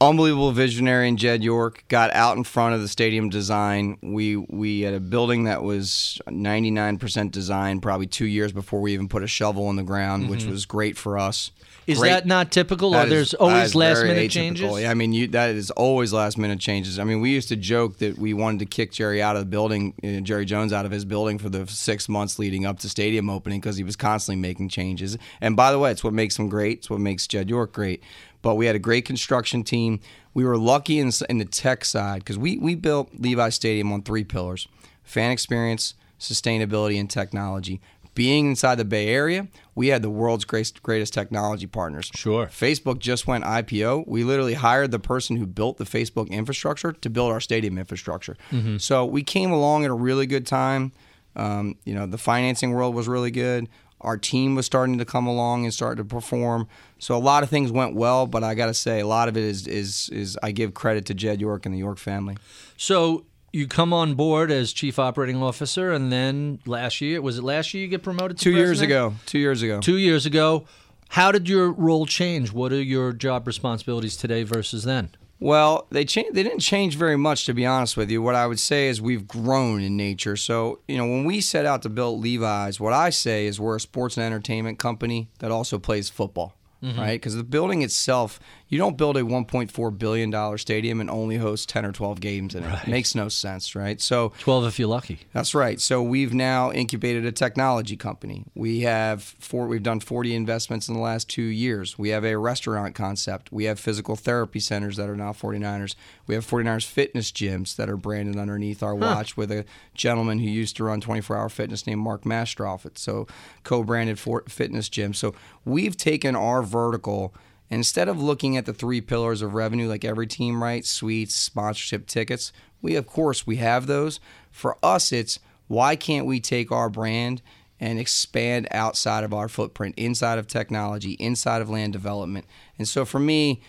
Unbelievable 0.02 0.52
visionary 0.52 1.08
in 1.08 1.18
Jed 1.18 1.44
York 1.44 1.84
got 1.88 2.12
out 2.14 2.38
in 2.38 2.44
front 2.44 2.76
of 2.76 2.82
the 2.82 2.88
stadium 2.88 3.30
design. 3.30 3.98
We 4.02 4.36
we 4.36 4.82
had 4.82 4.94
a 4.94 5.00
building 5.00 5.46
that 5.46 5.64
was 5.64 6.20
99% 6.28 7.32
designed 7.32 7.82
probably 7.82 8.08
2 8.08 8.26
years 8.26 8.52
before 8.52 8.82
we 8.82 8.94
even 8.94 9.08
put 9.08 9.24
a 9.24 9.28
shovel 9.28 9.70
in 9.70 9.76
the 9.76 9.84
ground, 9.84 10.24
mm-hmm. 10.24 10.32
which 10.32 10.46
was 10.46 10.66
great 10.66 10.98
for 10.98 11.18
us. 11.18 11.52
Is 11.86 12.00
great. 12.00 12.10
that 12.10 12.26
not 12.26 12.52
typical? 12.52 12.92
That 12.92 13.10
there's 13.10 13.30
is, 13.30 13.34
always 13.34 13.76
last 13.76 14.04
minute 14.04 14.18
atypical. 14.18 14.32
changes. 14.32 14.82
Yeah, 14.82 14.92
I 14.92 14.94
mean, 14.94 15.12
you, 15.12 15.28
that 15.28 15.52
is 15.52 15.70
always 15.72 16.14
last 16.14 16.38
minute 16.38 16.60
changes. 16.60 16.98
I 16.98 17.04
mean, 17.04 17.20
we 17.20 17.32
used 17.32 17.50
to 17.50 17.58
joke 17.58 17.98
that 17.98 18.18
we 18.18 18.34
wanted 18.34 18.60
to 18.60 18.66
kick 18.66 18.92
Jerry 18.94 19.22
out 19.22 19.36
of 19.36 19.42
the 19.42 19.48
building, 19.48 19.94
uh, 20.04 20.22
Jerry 20.22 20.46
Jones 20.46 20.72
out 20.72 20.86
of 20.86 20.92
his 20.92 21.04
building 21.04 21.38
for 21.38 21.50
the 21.50 21.68
six 21.68 22.08
months 22.08 22.40
leading 22.40 22.66
up 22.66 22.80
to 22.80 22.90
stadium 22.90 23.30
opening 23.30 23.60
because 23.60 23.76
he 23.76 23.84
was 23.84 23.98
constantly 23.98 24.42
making 24.42 24.70
changes. 24.70 25.18
And 25.42 25.58
by 25.58 25.72
the 25.72 25.80
way, 25.80 25.92
it's 25.92 26.04
what 26.04 26.14
makes 26.14 26.40
him 26.40 26.48
great. 26.48 26.80
It's 26.80 26.90
what 26.90 27.02
makes 27.02 27.28
Jed 27.28 27.50
York 27.50 27.74
great 27.74 28.02
but 28.44 28.56
we 28.56 28.68
had 28.68 28.76
a 28.76 28.80
great 28.80 29.06
construction 29.06 29.64
team. 29.64 30.00
We 30.36 30.46
were 30.46 30.58
lucky 30.58 31.00
in, 31.00 31.12
in 31.30 31.40
the 31.40 31.46
tech 31.46 31.84
side 31.86 32.20
because 32.20 32.38
we, 32.38 32.58
we 32.58 32.76
built 32.76 33.10
Levi 33.18 33.50
Stadium 33.50 33.92
on 33.92 34.04
three 34.04 34.24
pillars 34.24 34.68
fan 35.02 35.32
experience, 35.32 35.96
sustainability, 36.20 37.00
and 37.00 37.10
technology. 37.10 37.82
Being 38.16 38.48
inside 38.48 38.76
the 38.76 38.86
Bay 38.86 39.08
Area, 39.08 39.48
we 39.74 39.88
had 39.88 40.04
the 40.04 40.10
world's 40.10 40.46
greatest, 40.46 40.84
greatest 40.84 41.14
technology 41.14 41.66
partners. 41.66 42.12
Sure. 42.14 42.46
Facebook 42.46 43.00
just 43.00 43.26
went 43.26 43.44
IPO. 43.44 44.08
We 44.08 44.24
literally 44.24 44.54
hired 44.54 44.92
the 44.92 45.00
person 45.00 45.38
who 45.38 45.48
built 45.48 45.78
the 45.78 45.84
Facebook 45.84 46.30
infrastructure 46.30 46.92
to 46.92 47.10
build 47.10 47.32
our 47.32 47.40
stadium 47.40 47.80
infrastructure. 47.80 48.38
Mm-hmm. 48.52 48.78
So 48.78 49.04
we 49.04 49.24
came 49.24 49.52
along 49.52 49.84
at 49.86 49.90
a 49.90 49.96
really 49.96 50.28
good 50.28 50.46
time. 50.46 50.92
Um, 51.36 51.76
you 51.86 51.96
know, 51.96 52.06
the 52.06 52.20
financing 52.20 52.74
world 52.74 52.94
was 52.94 53.08
really 53.08 53.32
good. 53.32 53.68
Our 54.04 54.18
team 54.18 54.54
was 54.54 54.66
starting 54.66 54.98
to 55.00 55.06
come 55.06 55.26
along 55.26 55.64
and 55.64 55.74
start 55.74 55.98
to 55.98 56.04
perform. 56.06 56.68
So 57.04 57.18
a 57.18 57.20
lot 57.20 57.44
of 57.44 57.50
things 57.50 57.70
went 57.70 57.96
well, 57.96 58.26
but 58.26 58.46
I 58.46 58.56
got 58.56 58.68
to 58.68 58.74
say, 58.74 59.02
a 59.02 59.08
lot 59.08 59.28
of 59.28 59.36
it 59.36 59.44
is 59.44 59.68
is 59.68 60.10
is 60.10 60.38
I 60.42 60.52
give 60.52 60.74
credit 60.74 61.06
to 61.08 61.14
Jed 61.14 61.42
York 61.42 61.66
and 61.66 61.76
the 61.76 61.80
York 61.80 61.98
family. 61.98 62.38
So 62.78 63.26
you 63.52 63.68
come 63.68 63.92
on 63.92 64.14
board 64.14 64.50
as 64.52 64.72
chief 64.72 64.98
operating 64.98 65.44
officer, 65.44 65.92
and 65.92 66.14
then 66.14 66.60
last 66.66 67.02
year 67.02 67.22
was 67.22 67.38
it 67.38 67.44
last 67.44 67.74
year 67.74 67.84
you 67.84 67.90
get 67.90 68.04
promoted? 68.04 68.38
Two 68.38 68.54
president? 68.54 68.68
years 68.68 68.82
ago. 68.82 69.14
Two 69.26 69.40
years 69.40 69.62
ago. 69.62 69.82
Two 69.82 69.98
years 69.98 70.26
ago. 70.26 70.66
How 71.10 71.34
did 71.34 71.50
your 71.50 71.74
role 71.74 72.06
change? 72.06 72.54
What 72.54 72.72
are 72.72 72.82
your 72.82 73.12
job 73.12 73.48
responsibilities 73.48 74.16
today 74.16 74.44
versus 74.44 74.84
then? 74.86 75.10
Well, 75.42 75.88
they 75.92 76.06
changed. 76.06 76.36
They 76.36 76.44
didn't 76.44 76.62
change 76.62 76.96
very 76.96 77.18
much, 77.18 77.46
to 77.48 77.54
be 77.54 77.66
honest 77.66 77.98
with 77.98 78.10
you. 78.10 78.22
What 78.22 78.36
I 78.36 78.48
would 78.48 78.62
say 78.62 78.88
is 78.88 79.02
we've 79.02 79.28
grown 79.28 79.82
in 79.82 79.98
nature. 79.98 80.38
So 80.38 80.80
you 80.88 80.98
know, 80.98 81.06
when 81.06 81.26
we 81.26 81.42
set 81.42 81.66
out 81.66 81.82
to 81.82 81.90
build 81.90 82.22
Levi's, 82.22 82.80
what 82.80 82.94
I 82.94 83.10
say 83.10 83.46
is 83.46 83.60
we're 83.60 83.76
a 83.76 83.82
sports 83.82 84.16
and 84.16 84.26
entertainment 84.26 84.80
company 84.80 85.30
that 85.40 85.52
also 85.52 85.78
plays 85.78 86.10
football 86.10 86.56
mm-hmm. 86.84 87.00
right? 87.00 87.20
Because 87.20 87.36
the 87.36 87.44
building 87.44 87.82
itself, 87.82 88.40
you 88.68 88.78
don't 88.78 88.98
build 88.98 89.18
a 89.18 89.22
1.4 89.22 89.98
billion 89.98 90.30
dollar 90.30 90.58
stadium 90.58 91.00
and 91.00 91.10
only 91.10 91.38
host 91.38 91.70
10 91.70 91.86
or 91.86 91.92
12 91.92 92.20
games 92.20 92.56
in 92.56 92.64
it. 92.64 92.68
Right. 92.68 92.88
it. 92.88 92.92
Makes 92.92 93.16
no 93.16 93.30
sense, 93.30 93.76
right? 93.76 94.02
So 94.02 94.34
12 94.40 94.66
if 94.66 94.80
you're 94.80 94.88
lucky. 94.88 95.20
That's 95.32 95.56
right. 95.56 95.80
So 95.80 96.02
we've 96.02 96.34
now 96.34 96.72
incubated 96.72 97.26
a 97.26 97.32
technology 97.32 97.96
company. 97.96 98.46
We 98.56 98.82
have 98.82 99.24
four. 99.24 99.68
We've 99.68 99.84
done 99.84 100.00
40 100.00 100.36
investments 100.36 100.88
in 100.88 100.96
the 100.96 101.02
last 101.02 101.30
two 101.30 101.44
years. 101.44 101.98
We 101.98 102.10
have 102.10 102.26
a 102.26 102.36
restaurant 102.38 102.96
concept. 102.96 103.52
We 103.52 103.66
have 103.66 103.80
physical 103.80 104.16
therapy 104.16 104.60
centers 104.60 104.98
that 104.98 105.10
are 105.10 105.16
now 105.16 105.32
49ers. 105.32 105.96
We 106.28 106.36
have 106.36 106.46
49ers 106.46 106.86
fitness 106.86 107.32
gyms 107.32 107.76
that 107.76 107.90
are 107.90 107.98
branded 107.98 108.38
underneath 108.38 108.84
our 108.84 108.98
huh. 108.98 109.06
watch 109.06 109.38
with 109.38 109.52
a 109.52 109.66
gentleman 109.94 110.40
who 110.40 110.50
used 110.50 110.76
to 110.78 110.84
run 110.84 111.02
24 111.02 111.38
hour 111.38 111.50
fitness 111.50 111.86
named 111.86 112.02
Mark 112.02 112.24
Mastrov. 112.24 112.86
It's 112.86 113.02
so 113.02 113.28
co 113.64 113.84
branded 113.84 114.20
for 114.20 114.44
fitness 114.48 114.90
gym. 114.90 115.14
So 115.14 115.36
we've 115.66 115.96
taken 115.96 116.36
our 116.36 116.62
vertical 116.74 117.34
instead 117.70 118.10
of 118.10 118.22
looking 118.22 118.58
at 118.58 118.66
the 118.66 118.74
three 118.74 119.00
pillars 119.00 119.42
of 119.42 119.54
revenue 119.54 119.88
like 119.88 120.04
every 120.04 120.28
team 120.28 120.62
right 120.62 120.86
suites 120.86 121.36
sponsorship 121.36 122.08
tickets 122.08 122.52
we 122.82 122.96
of 122.96 123.06
course 123.06 123.46
we 123.46 123.58
have 123.58 123.86
those 123.86 124.20
for 124.52 124.78
us 124.84 125.12
it's 125.12 125.40
why 125.68 125.96
can't 125.96 126.26
we 126.26 126.40
take 126.40 126.72
our 126.72 126.90
brand 126.90 127.42
and 127.80 128.00
expand 128.00 128.68
outside 128.72 129.24
of 129.24 129.34
our 129.34 129.48
footprint 129.48 129.94
inside 129.98 130.40
of 130.40 130.48
technology 130.48 131.12
inside 131.14 131.62
of 131.62 131.70
land 131.70 131.94
development 131.94 132.46
and 132.78 132.88
so 132.88 133.06
for 133.06 133.20
me 133.20 133.62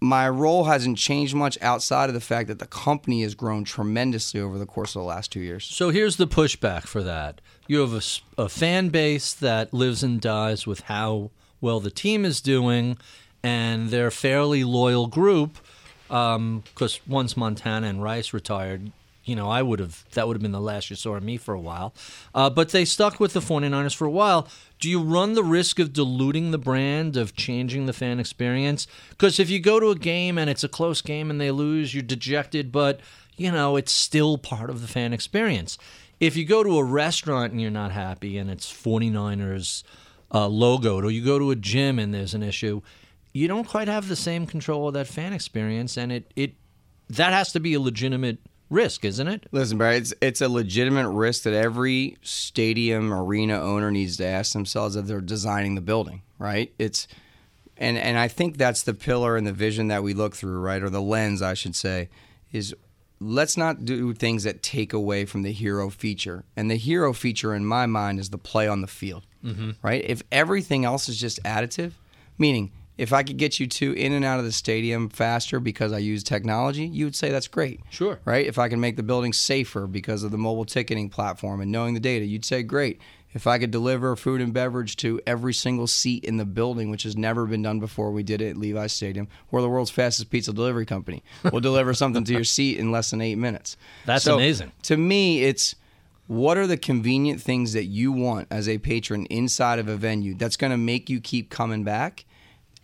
my 0.00 0.28
role 0.28 0.64
hasn't 0.64 0.98
changed 0.98 1.34
much 1.34 1.56
outside 1.62 2.10
of 2.10 2.14
the 2.14 2.20
fact 2.20 2.48
that 2.48 2.58
the 2.58 2.66
company 2.66 3.22
has 3.22 3.34
grown 3.34 3.64
tremendously 3.64 4.40
over 4.40 4.58
the 4.58 4.66
course 4.66 4.94
of 4.94 5.02
the 5.02 5.06
last 5.06 5.30
two 5.30 5.40
years. 5.40 5.64
So 5.64 5.90
here's 5.90 6.16
the 6.16 6.26
pushback 6.26 6.82
for 6.82 7.02
that. 7.04 7.40
You 7.66 7.80
have 7.80 7.94
a, 7.94 8.42
a 8.42 8.48
fan 8.48 8.88
base 8.88 9.32
that 9.34 9.72
lives 9.72 10.02
and 10.02 10.20
dies 10.20 10.66
with 10.66 10.80
how 10.82 11.30
well 11.60 11.80
the 11.80 11.90
team 11.90 12.24
is 12.24 12.40
doing, 12.40 12.98
and 13.42 13.90
they're 13.90 14.08
a 14.08 14.12
fairly 14.12 14.64
loyal 14.64 15.06
group. 15.06 15.58
Because 16.08 16.36
um, 16.36 17.02
once 17.06 17.36
Montana 17.36 17.86
and 17.86 18.02
Rice 18.02 18.32
retired, 18.32 18.92
you 19.28 19.36
know, 19.36 19.50
I 19.50 19.60
would 19.60 19.78
have, 19.78 20.06
that 20.12 20.26
would 20.26 20.36
have 20.36 20.42
been 20.42 20.52
the 20.52 20.60
last 20.60 20.88
you 20.88 20.96
saw 20.96 21.14
of 21.14 21.22
me 21.22 21.36
for 21.36 21.52
a 21.52 21.60
while. 21.60 21.92
Uh, 22.34 22.48
but 22.48 22.70
they 22.70 22.86
stuck 22.86 23.20
with 23.20 23.34
the 23.34 23.40
49ers 23.40 23.94
for 23.94 24.06
a 24.06 24.10
while. 24.10 24.48
Do 24.80 24.88
you 24.88 25.02
run 25.02 25.34
the 25.34 25.44
risk 25.44 25.78
of 25.78 25.92
diluting 25.92 26.50
the 26.50 26.58
brand, 26.58 27.14
of 27.18 27.36
changing 27.36 27.84
the 27.84 27.92
fan 27.92 28.18
experience? 28.18 28.86
Because 29.10 29.38
if 29.38 29.50
you 29.50 29.60
go 29.60 29.78
to 29.78 29.90
a 29.90 29.96
game 29.96 30.38
and 30.38 30.48
it's 30.48 30.64
a 30.64 30.68
close 30.68 31.02
game 31.02 31.30
and 31.30 31.38
they 31.38 31.50
lose, 31.50 31.92
you're 31.92 32.02
dejected, 32.02 32.72
but, 32.72 33.00
you 33.36 33.52
know, 33.52 33.76
it's 33.76 33.92
still 33.92 34.38
part 34.38 34.70
of 34.70 34.80
the 34.80 34.88
fan 34.88 35.12
experience. 35.12 35.76
If 36.20 36.34
you 36.34 36.46
go 36.46 36.62
to 36.64 36.78
a 36.78 36.84
restaurant 36.84 37.52
and 37.52 37.60
you're 37.60 37.70
not 37.70 37.92
happy 37.92 38.38
and 38.38 38.50
it's 38.50 38.72
49ers, 38.72 39.82
uh, 40.30 40.46
logoed, 40.48 41.04
or 41.04 41.10
you 41.10 41.24
go 41.24 41.38
to 41.38 41.50
a 41.50 41.56
gym 41.56 41.98
and 41.98 42.12
there's 42.12 42.34
an 42.34 42.42
issue, 42.42 42.80
you 43.32 43.48
don't 43.48 43.66
quite 43.66 43.88
have 43.88 44.08
the 44.08 44.16
same 44.16 44.46
control 44.46 44.88
of 44.88 44.94
that 44.94 45.06
fan 45.06 45.32
experience, 45.32 45.96
and 45.96 46.12
it 46.12 46.32
it 46.36 46.54
that 47.08 47.32
has 47.32 47.52
to 47.52 47.60
be 47.60 47.74
a 47.74 47.80
legitimate 47.80 48.38
risk, 48.70 49.04
isn't 49.04 49.28
it? 49.28 49.46
Listen, 49.52 49.78
Barry, 49.78 49.96
it's 49.96 50.14
it's 50.20 50.40
a 50.40 50.48
legitimate 50.48 51.08
risk 51.08 51.44
that 51.44 51.54
every 51.54 52.16
stadium 52.22 53.12
arena 53.12 53.60
owner 53.60 53.90
needs 53.90 54.16
to 54.18 54.26
ask 54.26 54.52
themselves 54.52 54.96
if 54.96 55.06
they're 55.06 55.20
designing 55.20 55.74
the 55.74 55.80
building, 55.80 56.22
right? 56.38 56.72
It's 56.78 57.08
and 57.76 57.96
and 57.96 58.18
I 58.18 58.28
think 58.28 58.56
that's 58.56 58.82
the 58.82 58.94
pillar 58.94 59.36
and 59.36 59.46
the 59.46 59.52
vision 59.52 59.88
that 59.88 60.02
we 60.02 60.14
look 60.14 60.34
through, 60.34 60.58
right, 60.60 60.82
or 60.82 60.90
the 60.90 61.02
lens, 61.02 61.42
I 61.42 61.54
should 61.54 61.76
say, 61.76 62.08
is 62.52 62.74
let's 63.20 63.56
not 63.56 63.84
do 63.84 64.12
things 64.14 64.44
that 64.44 64.62
take 64.62 64.92
away 64.92 65.24
from 65.24 65.42
the 65.42 65.52
hero 65.52 65.90
feature. 65.90 66.44
And 66.56 66.70
the 66.70 66.76
hero 66.76 67.12
feature, 67.12 67.54
in 67.54 67.64
my 67.64 67.86
mind, 67.86 68.18
is 68.18 68.30
the 68.30 68.38
play 68.38 68.68
on 68.68 68.80
the 68.80 68.86
field, 68.86 69.26
mm-hmm. 69.44 69.72
right? 69.82 70.04
If 70.06 70.22
everything 70.30 70.84
else 70.84 71.08
is 71.08 71.18
just 71.18 71.42
additive, 71.42 71.92
meaning 72.38 72.72
if 72.96 73.12
I 73.12 73.22
could 73.22 73.36
get 73.36 73.60
you 73.60 73.66
to 73.68 73.92
in 73.92 74.12
and 74.12 74.24
out 74.24 74.40
of 74.40 74.44
the 74.44 74.52
stadium 74.52 75.08
faster 75.08 75.60
because 75.60 75.92
I 75.92 75.98
use 75.98 76.24
technology, 76.24 76.84
you 76.84 77.04
would 77.04 77.14
say 77.14 77.30
that's 77.30 77.46
great. 77.46 77.80
Sure. 77.90 78.18
Right? 78.24 78.46
If 78.46 78.58
I 78.58 78.68
can 78.68 78.80
make 78.80 78.96
the 78.96 79.04
building 79.04 79.32
safer 79.32 79.86
because 79.86 80.24
of 80.24 80.32
the 80.32 80.38
mobile 80.38 80.64
ticketing 80.64 81.08
platform 81.08 81.60
and 81.60 81.70
knowing 81.70 81.94
the 81.94 82.00
data, 82.00 82.24
you'd 82.24 82.44
say 82.44 82.62
great 82.62 83.00
if 83.34 83.46
I 83.46 83.58
could 83.58 83.70
deliver 83.70 84.16
food 84.16 84.40
and 84.40 84.52
beverage 84.52 84.96
to 84.96 85.20
every 85.26 85.52
single 85.52 85.86
seat 85.86 86.24
in 86.24 86.38
the 86.38 86.44
building, 86.44 86.90
which 86.90 87.02
has 87.02 87.16
never 87.16 87.46
been 87.46 87.62
done 87.62 87.78
before, 87.78 88.10
we 88.10 88.22
did 88.22 88.40
it 88.40 88.50
at 88.50 88.56
Levi's 88.56 88.92
Stadium. 88.92 89.28
We're 89.50 89.60
the 89.60 89.68
world's 89.68 89.90
fastest 89.90 90.30
pizza 90.30 90.52
delivery 90.52 90.86
company. 90.86 91.22
We'll 91.44 91.60
deliver 91.60 91.92
something 91.94 92.24
to 92.24 92.32
your 92.32 92.44
seat 92.44 92.78
in 92.78 92.90
less 92.90 93.10
than 93.10 93.20
eight 93.20 93.36
minutes. 93.36 93.76
That's 94.06 94.24
so, 94.24 94.36
amazing. 94.36 94.72
To 94.84 94.96
me, 94.96 95.44
it's 95.44 95.74
what 96.26 96.56
are 96.56 96.66
the 96.66 96.76
convenient 96.76 97.40
things 97.40 97.72
that 97.74 97.84
you 97.84 98.12
want 98.12 98.48
as 98.50 98.68
a 98.68 98.78
patron 98.78 99.26
inside 99.26 99.78
of 99.78 99.88
a 99.88 99.96
venue 99.96 100.34
that's 100.34 100.56
going 100.56 100.70
to 100.70 100.76
make 100.76 101.10
you 101.10 101.20
keep 101.20 101.50
coming 101.50 101.84
back? 101.84 102.24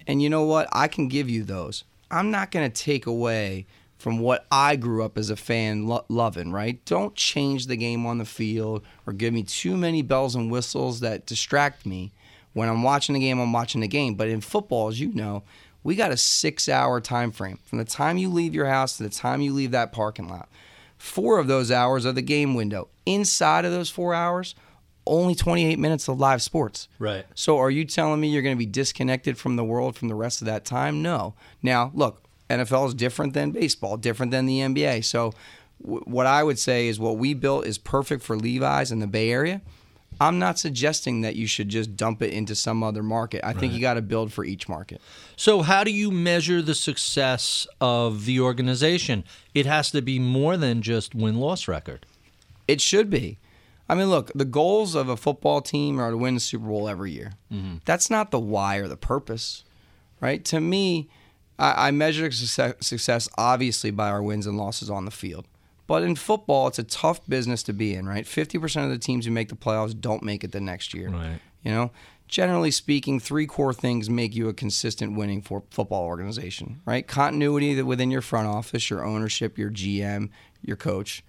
And 0.06 0.20
you 0.22 0.28
know 0.28 0.44
what? 0.44 0.68
I 0.72 0.88
can 0.88 1.08
give 1.08 1.30
you 1.30 1.44
those. 1.44 1.84
I'm 2.10 2.30
not 2.30 2.50
going 2.50 2.70
to 2.70 2.82
take 2.82 3.06
away 3.06 3.66
from 4.04 4.18
what 4.18 4.44
I 4.52 4.76
grew 4.76 5.02
up 5.02 5.16
as 5.16 5.30
a 5.30 5.34
fan 5.34 5.86
lo- 5.86 6.04
loving, 6.10 6.52
right? 6.52 6.78
Don't 6.84 7.14
change 7.14 7.68
the 7.68 7.76
game 7.76 8.04
on 8.04 8.18
the 8.18 8.26
field 8.26 8.84
or 9.06 9.14
give 9.14 9.32
me 9.32 9.42
too 9.42 9.78
many 9.78 10.02
bells 10.02 10.34
and 10.34 10.50
whistles 10.50 11.00
that 11.00 11.24
distract 11.24 11.86
me. 11.86 12.12
When 12.52 12.68
I'm 12.68 12.82
watching 12.82 13.14
the 13.14 13.20
game, 13.20 13.40
I'm 13.40 13.54
watching 13.54 13.80
the 13.80 13.88
game. 13.88 14.14
But 14.14 14.28
in 14.28 14.42
football, 14.42 14.88
as 14.88 15.00
you 15.00 15.10
know, 15.14 15.42
We 15.82 15.96
got 15.96 16.12
a 16.12 16.18
six 16.18 16.68
hour 16.68 17.00
time 17.00 17.30
frame 17.32 17.58
from 17.64 17.78
the 17.78 17.86
time 17.86 18.18
you 18.18 18.28
leave 18.28 18.54
your 18.54 18.66
house 18.66 18.98
to 18.98 19.04
the 19.04 19.08
time 19.08 19.40
you 19.40 19.54
leave 19.54 19.70
that 19.70 19.90
parking 19.90 20.28
lot. 20.28 20.50
Four 20.98 21.38
of 21.38 21.46
those 21.46 21.70
hours 21.70 22.04
are 22.04 22.12
the 22.12 22.20
game 22.20 22.54
window. 22.54 22.88
Inside 23.06 23.64
of 23.64 23.72
those 23.72 23.88
four 23.88 24.12
hours, 24.12 24.54
only 25.06 25.34
28 25.34 25.78
minutes 25.78 26.08
of 26.08 26.20
live 26.20 26.42
sports. 26.42 26.88
Right. 26.98 27.24
So 27.34 27.56
are 27.58 27.70
you 27.70 27.86
telling 27.86 28.20
me 28.20 28.28
you're 28.28 28.42
going 28.42 28.54
to 28.56 28.58
be 28.58 28.66
disconnected 28.66 29.38
from 29.38 29.56
the 29.56 29.64
world 29.64 29.96
from 29.96 30.08
the 30.08 30.14
rest 30.14 30.42
of 30.42 30.46
that 30.46 30.66
time? 30.66 31.00
No. 31.00 31.34
Now, 31.62 31.90
look, 31.94 32.22
NFL 32.50 32.88
is 32.88 32.94
different 32.94 33.32
than 33.34 33.50
baseball, 33.50 33.96
different 33.96 34.32
than 34.32 34.46
the 34.46 34.60
NBA. 34.60 35.04
So 35.04 35.32
w- 35.82 36.04
what 36.04 36.26
I 36.26 36.42
would 36.42 36.58
say 36.58 36.88
is 36.88 36.98
what 36.98 37.16
we 37.16 37.34
built 37.34 37.66
is 37.66 37.78
perfect 37.78 38.22
for 38.22 38.36
Levi's 38.36 38.92
in 38.92 38.98
the 39.00 39.06
Bay 39.06 39.30
Area. 39.30 39.62
I'm 40.20 40.38
not 40.38 40.58
suggesting 40.58 41.22
that 41.22 41.34
you 41.34 41.46
should 41.46 41.68
just 41.68 41.96
dump 41.96 42.22
it 42.22 42.32
into 42.32 42.54
some 42.54 42.82
other 42.82 43.02
market. 43.02 43.40
I 43.44 43.52
think 43.52 43.72
you 43.72 43.80
got 43.80 43.94
to 43.94 44.02
build 44.02 44.32
for 44.32 44.44
each 44.44 44.68
market. 44.68 45.00
So, 45.36 45.62
how 45.62 45.82
do 45.82 45.90
you 45.90 46.10
measure 46.12 46.62
the 46.62 46.74
success 46.74 47.66
of 47.80 48.24
the 48.24 48.40
organization? 48.40 49.24
It 49.54 49.66
has 49.66 49.90
to 49.90 50.02
be 50.02 50.20
more 50.20 50.56
than 50.56 50.82
just 50.82 51.14
win 51.14 51.40
loss 51.40 51.66
record. 51.66 52.06
It 52.68 52.80
should 52.80 53.10
be. 53.10 53.38
I 53.88 53.94
mean, 53.94 54.08
look, 54.08 54.30
the 54.34 54.44
goals 54.44 54.94
of 54.94 55.08
a 55.08 55.16
football 55.16 55.60
team 55.60 56.00
are 56.00 56.10
to 56.10 56.16
win 56.16 56.34
the 56.34 56.40
Super 56.40 56.66
Bowl 56.66 56.88
every 56.88 57.12
year. 57.12 57.32
Mm-hmm. 57.52 57.78
That's 57.84 58.08
not 58.08 58.30
the 58.30 58.38
why 58.38 58.76
or 58.76 58.88
the 58.88 58.96
purpose, 58.96 59.64
right? 60.20 60.44
To 60.46 60.60
me, 60.60 61.08
I, 61.58 61.88
I 61.88 61.90
measure 61.90 62.30
success, 62.30 62.74
success 62.80 63.28
obviously 63.38 63.90
by 63.90 64.08
our 64.08 64.22
wins 64.22 64.46
and 64.46 64.56
losses 64.56 64.90
on 64.90 65.04
the 65.04 65.10
field. 65.10 65.46
But 65.86 66.02
in 66.02 66.16
football, 66.16 66.66
it's 66.68 66.78
a 66.78 66.84
tough 66.84 67.20
business 67.28 67.62
to 67.64 67.72
be 67.72 67.94
in, 67.94 68.08
right? 68.08 68.24
50% 68.24 68.84
of 68.84 68.90
the 68.90 68.98
teams 68.98 69.26
who 69.26 69.32
make 69.32 69.50
the 69.50 69.54
playoffs 69.54 69.98
don't 69.98 70.22
make 70.22 70.42
it 70.42 70.52
the 70.52 70.60
next 70.60 70.94
year. 70.94 71.10
Right. 71.10 71.40
You 71.62 71.70
know, 71.70 71.90
generally 72.28 72.70
speaking, 72.70 73.20
three 73.20 73.46
core 73.46 73.74
things 73.74 74.08
make 74.08 74.34
you 74.34 74.48
a 74.48 74.54
consistent 74.54 75.16
winning 75.16 75.42
for 75.42 75.62
football 75.70 76.04
organization, 76.04 76.80
right? 76.86 77.06
Continuity 77.06 77.80
within 77.82 78.10
your 78.10 78.22
front 78.22 78.48
office, 78.48 78.88
your 78.88 79.04
ownership, 79.04 79.58
your 79.58 79.70
GM, 79.70 80.30
your 80.62 80.76
coach. 80.76 81.22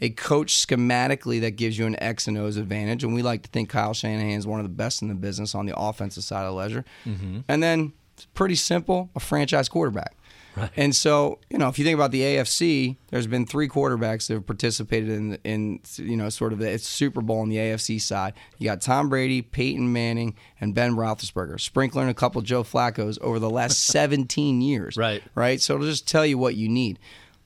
A 0.00 0.10
coach 0.10 0.54
schematically 0.54 1.40
that 1.40 1.52
gives 1.52 1.78
you 1.78 1.86
an 1.86 2.00
X 2.02 2.28
and 2.28 2.36
O's 2.36 2.58
advantage, 2.58 3.02
and 3.02 3.14
we 3.14 3.22
like 3.22 3.42
to 3.44 3.48
think 3.48 3.70
Kyle 3.70 3.94
Shanahan 3.94 4.38
is 4.38 4.46
one 4.46 4.60
of 4.60 4.64
the 4.64 4.70
best 4.70 5.00
in 5.00 5.08
the 5.08 5.14
business 5.14 5.54
on 5.54 5.64
the 5.64 5.76
offensive 5.76 6.22
side 6.22 6.44
of 6.44 6.52
the 6.52 6.52
ledger. 6.52 6.84
Mm-hmm. 7.06 7.40
And 7.48 7.62
then, 7.62 7.94
it's 8.16 8.26
pretty 8.34 8.54
simple, 8.54 9.10
a 9.14 9.20
franchise 9.20 9.68
quarterback. 9.68 10.16
Right. 10.56 10.70
And 10.74 10.96
so, 10.96 11.38
you 11.50 11.58
know, 11.58 11.68
if 11.68 11.78
you 11.78 11.84
think 11.84 11.96
about 11.96 12.12
the 12.12 12.22
AFC, 12.22 12.96
there's 13.08 13.26
been 13.26 13.44
three 13.44 13.68
quarterbacks 13.68 14.26
that 14.26 14.34
have 14.34 14.46
participated 14.46 15.10
in, 15.10 15.34
in 15.44 15.80
you 15.96 16.16
know, 16.16 16.30
sort 16.30 16.54
of 16.54 16.58
the 16.58 16.78
Super 16.78 17.20
Bowl 17.20 17.40
on 17.40 17.50
the 17.50 17.56
AFC 17.56 18.00
side. 18.00 18.32
You 18.58 18.66
got 18.66 18.80
Tom 18.80 19.10
Brady, 19.10 19.42
Peyton 19.42 19.92
Manning, 19.92 20.34
and 20.58 20.74
Ben 20.74 20.96
Roethlisberger, 20.96 21.60
sprinkling 21.60 22.08
a 22.08 22.14
couple 22.14 22.40
Joe 22.40 22.62
Flacco's 22.62 23.18
over 23.20 23.38
the 23.38 23.50
last 23.50 23.84
17 23.86 24.62
years. 24.62 24.96
Right. 24.96 25.22
Right. 25.34 25.60
So 25.60 25.74
it'll 25.74 25.86
just 25.86 26.08
tell 26.08 26.24
you 26.24 26.38
what 26.38 26.54
you 26.54 26.70
need. 26.70 26.98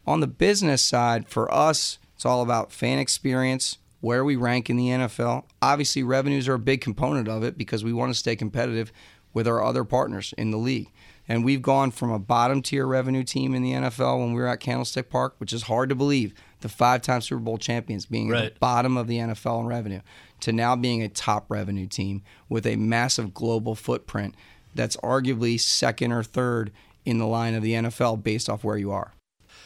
On 0.07 0.21
the 0.21 0.29
business 0.29 0.83
side, 0.83 1.29
for 1.29 1.53
us, 1.53 1.99
it's 2.15 2.25
all 2.25 2.43
about 2.43 2.71
fan 2.71 2.99
experience, 3.01 3.79
where 4.01 4.25
we 4.25 4.37
rank 4.37 4.71
in 4.71 4.77
the 4.77 4.89
NFL. 4.89 5.45
Obviously, 5.61 6.03
revenues 6.03 6.49
are 6.49 6.55
a 6.55 6.59
big 6.59 6.81
component 6.81 7.29
of 7.29 7.43
it 7.43 7.59
because 7.59 7.85
we 7.85 7.93
want 7.93 8.11
to 8.11 8.19
stay 8.19 8.37
competitive 8.37 8.93
with 9.33 9.47
our 9.47 9.63
other 9.63 9.85
partners 9.85 10.35
in 10.37 10.51
the 10.51 10.57
league. 10.57 10.91
And 11.29 11.45
we've 11.45 11.63
gone 11.63 11.93
from 11.93 12.11
a 12.11 12.19
bottom 12.19 12.61
tier 12.61 12.87
revenue 12.87 13.23
team 13.23 13.55
in 13.55 13.63
the 13.63 13.73
NFL 13.73 14.19
when 14.19 14.33
we 14.35 14.41
were 14.41 14.49
at 14.49 14.59
Candlestick 14.59 15.11
Park, 15.11 15.35
which 15.39 15.53
is 15.53 15.63
hard 15.63 15.89
to 15.91 15.95
believe, 15.95 16.35
the 16.61 16.69
five 16.69 17.03
time 17.03 17.21
Super 17.21 17.41
Bowl 17.41 17.57
champions 17.57 18.07
being 18.07 18.33
at 18.33 18.55
the 18.55 18.59
bottom 18.59 18.97
of 18.97 19.07
the 19.07 19.19
NFL 19.19 19.61
in 19.61 19.67
revenue, 19.67 20.01
to 20.41 20.53
now 20.53 20.75
being 20.75 21.03
a 21.03 21.09
top 21.09 21.47
revenue 21.49 21.87
team 21.87 22.23
with 22.49 22.67
a 22.67 22.77
massive 22.77 23.33
global 23.33 23.77
footprint 23.77 24.35
that's 24.75 24.97
arguably 24.99 25.59
second 25.61 26.13
or 26.13 26.25
third 26.25 26.73
in 27.05 27.19
the 27.19 27.27
line 27.27 27.55
of 27.55 27.63
the 27.63 27.75
NFL 27.75 28.23
based 28.23 28.49
off 28.49 28.65
where 28.65 28.77
you 28.77 28.91
are. 28.91 29.15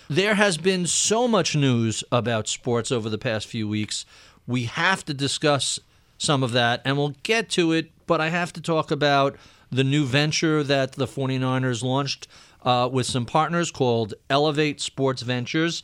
There 0.08 0.34
has 0.34 0.58
been 0.58 0.86
so 0.86 1.26
much 1.26 1.56
news 1.56 2.04
about 2.12 2.46
sports 2.46 2.92
over 2.92 3.08
the 3.08 3.18
past 3.18 3.46
few 3.46 3.66
weeks. 3.66 4.04
We 4.46 4.64
have 4.64 5.04
to 5.06 5.14
discuss 5.14 5.80
some 6.18 6.42
of 6.42 6.52
that, 6.52 6.82
and 6.84 6.96
we'll 6.98 7.14
get 7.22 7.48
to 7.50 7.72
it, 7.72 7.90
but 8.06 8.20
I 8.20 8.28
have 8.28 8.52
to 8.52 8.60
talk 8.60 8.90
about 8.90 9.36
the 9.70 9.84
new 9.84 10.04
venture 10.04 10.62
that 10.62 10.92
the 10.92 11.06
49ers 11.06 11.82
launched 11.82 12.28
uh, 12.62 12.88
with 12.90 13.06
some 13.06 13.26
partners 13.26 13.70
called 13.70 14.14
Elevate 14.30 14.80
Sports 14.80 15.22
Ventures. 15.22 15.82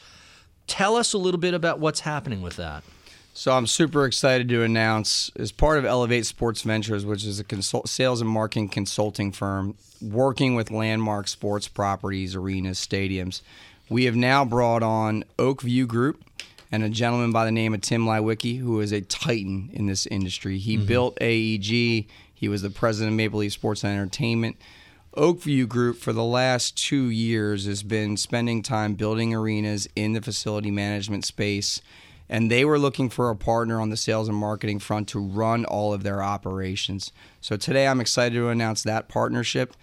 Tell 0.66 0.96
us 0.96 1.12
a 1.12 1.18
little 1.18 1.40
bit 1.40 1.54
about 1.54 1.80
what's 1.80 2.00
happening 2.00 2.42
with 2.42 2.56
that. 2.56 2.82
So 3.34 3.52
I'm 3.52 3.66
super 3.66 4.04
excited 4.04 4.48
to 4.50 4.62
announce, 4.62 5.30
as 5.36 5.52
part 5.52 5.78
of 5.78 5.84
Elevate 5.84 6.26
Sports 6.26 6.62
Ventures, 6.62 7.06
which 7.06 7.24
is 7.24 7.38
a 7.38 7.44
consult- 7.44 7.88
sales 7.88 8.20
and 8.20 8.28
marketing 8.28 8.68
consulting 8.68 9.32
firm 9.32 9.76
working 10.02 10.54
with 10.54 10.70
landmark 10.70 11.28
sports 11.28 11.68
properties, 11.68 12.34
arenas, 12.34 12.78
stadiums, 12.78 13.40
we 13.88 14.04
have 14.04 14.16
now 14.16 14.44
brought 14.44 14.82
on 14.82 15.24
Oak 15.38 15.62
View 15.62 15.86
Group 15.86 16.22
and 16.72 16.84
a 16.84 16.88
gentleman 16.88 17.32
by 17.32 17.44
the 17.44 17.50
name 17.50 17.74
of 17.74 17.80
Tim 17.80 18.06
Leiweke, 18.06 18.58
who 18.58 18.80
is 18.80 18.92
a 18.92 19.00
titan 19.00 19.70
in 19.72 19.86
this 19.86 20.06
industry. 20.06 20.58
He 20.58 20.76
built 20.76 21.18
AEG. 21.20 22.06
He 22.40 22.48
was 22.48 22.62
the 22.62 22.70
president 22.70 23.12
of 23.12 23.16
Maple 23.18 23.40
Leaf 23.40 23.52
Sports 23.52 23.84
and 23.84 23.92
Entertainment. 23.92 24.56
Oak 25.12 25.42
View 25.42 25.66
Group 25.66 25.98
for 25.98 26.14
the 26.14 26.24
last 26.24 26.74
two 26.74 27.10
years 27.10 27.66
has 27.66 27.82
been 27.82 28.16
spending 28.16 28.62
time 28.62 28.94
building 28.94 29.34
arenas 29.34 29.86
in 29.94 30.14
the 30.14 30.22
facility 30.22 30.70
management 30.70 31.26
space, 31.26 31.82
and 32.30 32.50
they 32.50 32.64
were 32.64 32.78
looking 32.78 33.10
for 33.10 33.28
a 33.28 33.36
partner 33.36 33.78
on 33.78 33.90
the 33.90 33.96
sales 33.96 34.26
and 34.26 34.38
marketing 34.38 34.78
front 34.78 35.06
to 35.08 35.18
run 35.20 35.66
all 35.66 35.92
of 35.92 36.02
their 36.02 36.22
operations. 36.22 37.12
So 37.42 37.58
today 37.58 37.86
I'm 37.86 38.00
excited 38.00 38.36
to 38.36 38.48
announce 38.48 38.84
that 38.84 39.06
partnership 39.06 39.74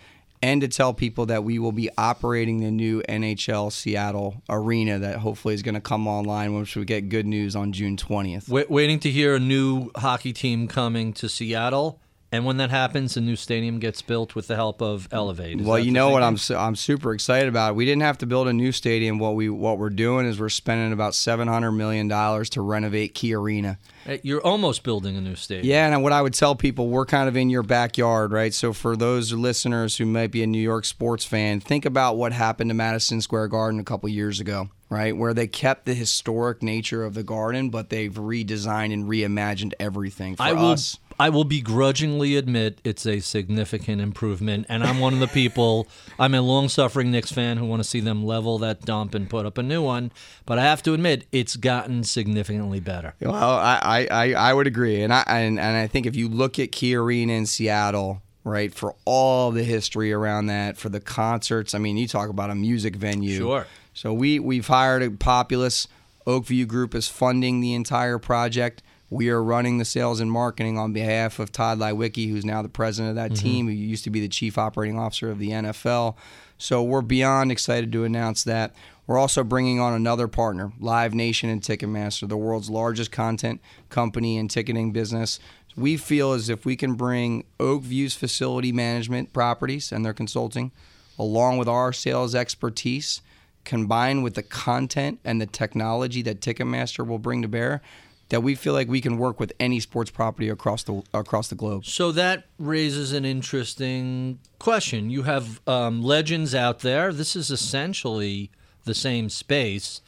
and 0.41 0.59
to 0.61 0.67
tell 0.67 0.95
people 0.95 1.27
that 1.27 1.43
we 1.43 1.59
will 1.59 1.71
be 1.71 1.91
operating 1.95 2.61
the 2.61 2.71
new 2.71 3.03
NHL 3.03 3.71
Seattle 3.71 4.41
arena 4.49 4.97
that 4.97 5.19
hopefully 5.19 5.53
is 5.53 5.61
going 5.61 5.75
to 5.75 5.81
come 5.81 6.07
online 6.07 6.55
once 6.55 6.75
we 6.75 6.85
get 6.85 7.09
good 7.09 7.27
news 7.27 7.55
on 7.55 7.71
June 7.71 7.97
20th. 7.97 8.49
Wait, 8.49 8.71
waiting 8.71 8.99
to 9.01 9.11
hear 9.11 9.35
a 9.35 9.39
new 9.39 9.91
hockey 9.95 10.33
team 10.33 10.67
coming 10.67 11.13
to 11.13 11.29
Seattle. 11.29 11.99
And 12.29 12.43
when 12.43 12.57
that 12.57 12.69
happens, 12.69 13.15
a 13.15 13.21
new 13.21 13.37
stadium 13.37 13.79
gets 13.79 14.01
built 14.01 14.35
with 14.35 14.47
the 14.47 14.55
help 14.55 14.81
of 14.81 15.07
Elevate. 15.13 15.61
Is 15.61 15.65
Well, 15.65 15.79
you 15.79 15.91
know 15.91 16.09
what? 16.09 16.23
I'm 16.23 16.37
su- 16.37 16.57
I'm 16.57 16.75
super 16.75 17.13
excited 17.13 17.47
about. 17.47 17.75
We 17.75 17.85
didn't 17.85 18.01
have 18.01 18.17
to 18.17 18.25
build 18.25 18.49
a 18.49 18.53
new 18.53 18.73
stadium. 18.73 19.17
What 19.17 19.35
we 19.35 19.49
what 19.49 19.77
we're 19.77 19.89
doing 19.89 20.25
is 20.25 20.37
we're 20.37 20.49
spending 20.49 20.91
about 20.91 21.15
700 21.15 21.71
million 21.71 22.09
dollars 22.09 22.49
to 22.51 22.61
renovate 22.61 23.15
KeyArena. 23.15 23.77
Uh, 24.05 24.17
you're 24.23 24.41
almost 24.41 24.83
building 24.83 25.15
a 25.15 25.21
new 25.21 25.35
stadium. 25.35 25.67
Yeah, 25.67 25.87
and 25.87 26.03
what 26.03 26.11
I 26.11 26.21
would 26.21 26.33
tell 26.33 26.53
people, 26.53 26.89
we're 26.89 27.05
kind 27.05 27.29
of 27.29 27.37
in 27.37 27.49
your 27.49 27.63
backyard, 27.63 28.33
right? 28.33 28.53
So 28.53 28.73
for 28.73 28.97
those 28.97 29.31
listeners 29.31 29.95
who 29.95 30.05
might 30.05 30.31
be 30.31 30.43
a 30.43 30.47
New 30.47 30.61
York 30.61 30.83
sports 30.83 31.23
fan, 31.23 31.61
think 31.61 31.85
about 31.85 32.17
what 32.17 32.33
happened 32.33 32.69
to 32.69 32.73
Madison 32.73 33.21
Square 33.21 33.47
Garden 33.49 33.79
a 33.79 33.83
couple 33.85 34.09
years 34.09 34.41
ago, 34.41 34.69
right? 34.89 35.15
Where 35.15 35.33
they 35.33 35.47
kept 35.47 35.85
the 35.85 35.93
historic 35.93 36.61
nature 36.61 37.05
of 37.05 37.13
the 37.13 37.23
garden, 37.23 37.69
but 37.69 37.89
they've 37.89 38.13
redesigned 38.13 38.91
and 38.91 39.05
reimagined 39.05 39.73
everything 39.79 40.35
for 40.35 40.43
I 40.43 40.51
will. 40.51 40.71
us. 40.71 40.97
I 41.19 41.29
will 41.29 41.43
begrudgingly 41.43 42.35
admit 42.35 42.79
it's 42.83 43.05
a 43.07 43.19
significant 43.19 44.01
improvement, 44.01 44.67
and 44.69 44.83
I'm 44.83 44.99
one 44.99 45.13
of 45.13 45.19
the 45.19 45.27
people. 45.27 45.87
I'm 46.19 46.35
a 46.35 46.41
long-suffering 46.41 47.09
Knicks 47.09 47.31
fan 47.31 47.57
who 47.57 47.65
want 47.65 47.81
to 47.81 47.87
see 47.87 47.99
them 47.99 48.23
level 48.23 48.59
that 48.59 48.81
dump 48.81 49.15
and 49.15 49.29
put 49.29 49.45
up 49.45 49.57
a 49.57 49.63
new 49.63 49.81
one. 49.81 50.11
But 50.45 50.59
I 50.59 50.63
have 50.63 50.83
to 50.83 50.93
admit, 50.93 51.25
it's 51.31 51.55
gotten 51.55 52.03
significantly 52.03 52.79
better. 52.79 53.15
Well, 53.19 53.33
I, 53.33 54.07
I, 54.11 54.33
I, 54.33 54.53
would 54.53 54.67
agree, 54.67 55.01
and 55.01 55.11
I 55.11 55.23
and, 55.27 55.59
and 55.59 55.77
I 55.77 55.87
think 55.87 56.05
if 56.05 56.15
you 56.15 56.29
look 56.29 56.59
at 56.59 56.71
KeyArena 56.71 57.29
in 57.29 57.45
Seattle, 57.47 58.21
right, 58.43 58.71
for 58.73 58.95
all 59.05 59.51
the 59.51 59.63
history 59.63 60.13
around 60.13 60.47
that, 60.47 60.77
for 60.77 60.89
the 60.89 60.99
concerts, 60.99 61.73
I 61.73 61.79
mean, 61.79 61.97
you 61.97 62.07
talk 62.07 62.29
about 62.29 62.51
a 62.51 62.55
music 62.55 62.95
venue. 62.95 63.37
Sure. 63.37 63.67
So 63.93 64.13
we 64.13 64.39
we've 64.39 64.67
hired 64.67 65.01
a 65.01 65.09
Populous. 65.09 65.87
Oak 66.27 66.45
View 66.47 66.65
Group 66.65 66.93
is 66.93 67.07
funding 67.07 67.61
the 67.61 67.73
entire 67.73 68.19
project. 68.19 68.83
We 69.09 69.29
are 69.29 69.41
running 69.41 69.77
the 69.77 69.85
sales 69.85 70.19
and 70.19 70.29
marketing 70.29 70.77
on 70.77 70.91
behalf 70.91 71.39
of 71.39 71.51
Tod 71.51 71.79
Leiweke, 71.79 72.29
who's 72.29 72.43
now 72.43 72.61
the 72.61 72.69
president 72.69 73.11
of 73.11 73.15
that 73.15 73.31
mm-hmm. 73.31 73.47
team, 73.47 73.67
who 73.67 73.73
used 73.73 74.03
to 74.03 74.09
be 74.09 74.19
the 74.19 74.27
chief 74.27 74.57
operating 74.57 74.99
officer 74.99 75.29
of 75.31 75.39
the 75.39 75.51
NFL. 75.51 76.15
So 76.57 76.83
we're 76.83 77.01
beyond 77.01 77.51
excited 77.51 77.91
to 77.93 78.03
announce 78.03 78.43
that. 78.43 78.73
We're 79.05 79.17
also 79.17 79.45
bringing 79.45 79.79
on 79.79 79.93
another 79.93 80.27
partner, 80.27 80.73
Live 80.79 81.13
Nation 81.13 81.49
and 81.49 81.61
Ticketmaster, 81.61 82.27
the 82.27 82.35
world's 82.35 82.69
largest 82.69 83.11
content 83.11 83.61
company 83.89 84.37
and 84.37 84.49
ticketing 84.49 84.91
business. 84.91 85.39
We 85.77 85.95
feel 85.95 86.33
as 86.33 86.49
if 86.49 86.65
we 86.65 86.75
can 86.75 86.95
bring 86.95 87.45
Oak 87.59 87.83
View's 87.83 88.15
facility 88.15 88.73
management 88.73 89.31
properties 89.31 89.93
and 89.93 90.03
their 90.03 90.13
consulting, 90.13 90.71
along 91.17 91.57
with 91.57 91.69
our 91.69 91.93
sales 91.93 92.35
expertise, 92.35 93.21
combined 93.63 94.23
with 94.23 94.33
the 94.33 94.43
content 94.43 95.19
and 95.23 95.39
the 95.39 95.45
technology 95.45 96.21
that 96.23 96.41
Ticketmaster 96.41 97.07
will 97.07 97.19
bring 97.19 97.41
to 97.43 97.47
bear, 97.47 97.81
that 98.29 98.41
we 98.41 98.55
feel 98.55 98.73
like 98.73 98.87
we 98.87 99.01
can 99.01 99.17
work 99.17 99.39
with 99.39 99.53
any 99.59 99.79
sports 99.79 100.11
property 100.11 100.49
across 100.49 100.83
the 100.83 101.01
across 101.13 101.47
the 101.47 101.55
globe. 101.55 101.85
So 101.85 102.11
that 102.11 102.45
raises 102.59 103.13
an 103.13 103.25
interesting 103.25 104.39
question. 104.59 105.09
You 105.09 105.23
have 105.23 105.61
um, 105.67 106.03
legends 106.03 106.53
out 106.53 106.79
there. 106.79 107.13
This 107.13 107.35
is 107.35 107.51
essentially 107.51 108.51
the 108.83 108.93
same 108.93 109.29
space. 109.29 110.01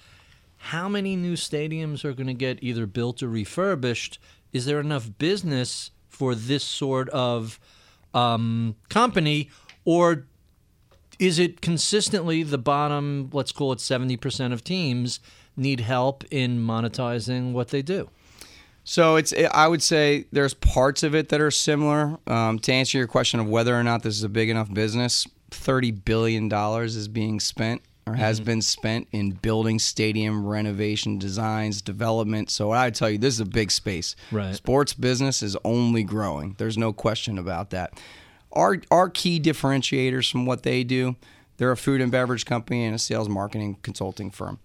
How 0.58 0.90
many 0.90 1.16
new 1.16 1.34
stadiums 1.34 2.04
are 2.04 2.14
going 2.14 2.28
to 2.28 2.34
get 2.34 2.62
either 2.62 2.86
built 2.86 3.24
or 3.24 3.30
refurbished? 3.30 4.20
Is 4.52 4.66
there 4.66 4.80
enough 4.80 5.10
business 5.18 5.92
for 6.10 6.36
this 6.36 6.64
sort 6.64 7.08
of 7.10 7.60
um, 8.14 8.76
company, 8.90 9.50
or 9.86 10.26
Is 11.18 11.38
it 11.38 11.62
consistently 11.62 12.44
the 12.44 12.58
bottom, 12.58 13.30
let's 13.34 13.52
call 13.52 13.72
it 13.74 13.80
70% 13.80 14.54
of 14.54 14.64
teams 14.64 15.20
need 15.60 15.82
help 15.82 16.24
in 16.32 16.60
monetizing 16.60 17.52
what 17.54 17.68
they 17.70 17.82
do? 17.82 18.10
So 18.84 19.18
it's 19.18 19.34
I 19.52 19.68
would 19.68 19.84
say 19.84 20.26
there's 20.32 20.54
parts 20.56 21.04
of 21.04 21.14
it 21.14 21.30
that 21.30 21.42
are 21.42 21.52
similar. 21.52 22.18
Um, 22.26 22.58
to 22.60 22.74
answer 22.74 22.98
your 22.98 23.08
question 23.08 23.40
of 23.40 23.48
whether 23.48 23.76
or 23.76 23.84
not 23.84 24.02
this 24.04 24.16
is 24.16 24.24
a 24.24 24.30
big 24.30 24.50
enough 24.50 24.74
business, 24.74 25.28
thirty 25.52 25.92
billion 25.92 26.50
dollars 26.50 26.96
is 26.96 27.08
being 27.08 27.40
spent 27.40 27.82
or 28.08 28.16
has 28.16 28.40
Mm-hmm. 28.40 28.46
been 28.46 28.62
spent 28.64 29.08
in 29.12 29.32
building 29.32 29.78
stadium 29.78 30.44
renovation, 30.48 31.20
designs, 31.20 31.84
development. 31.84 32.50
So 32.50 32.72
I 32.72 32.90
tell 32.90 33.10
you, 33.12 33.20
this 33.20 33.36
is 33.36 33.40
a 33.42 33.46
big 33.46 33.70
space. 33.70 34.16
Right. 34.32 34.56
Sports 34.56 34.94
business 34.94 35.44
is 35.44 35.56
only 35.64 36.04
growing. 36.04 36.56
There's 36.58 36.78
no 36.78 36.92
question 36.92 37.38
about 37.38 37.70
that. 37.70 38.02
Our 38.54 38.82
our 38.90 39.10
key 39.10 39.40
differentiators 39.40 40.32
from 40.32 40.48
what 40.48 40.64
they 40.64 40.84
do, 40.84 41.16
they're 41.58 41.72
a 41.72 41.78
food 41.78 42.02
and 42.02 42.12
beverage 42.12 42.46
company 42.46 42.86
and 42.86 42.96
a 42.96 43.00
sales 43.00 43.30
marketing 43.30 43.78
consulting 43.84 44.32
firm. 44.32 44.58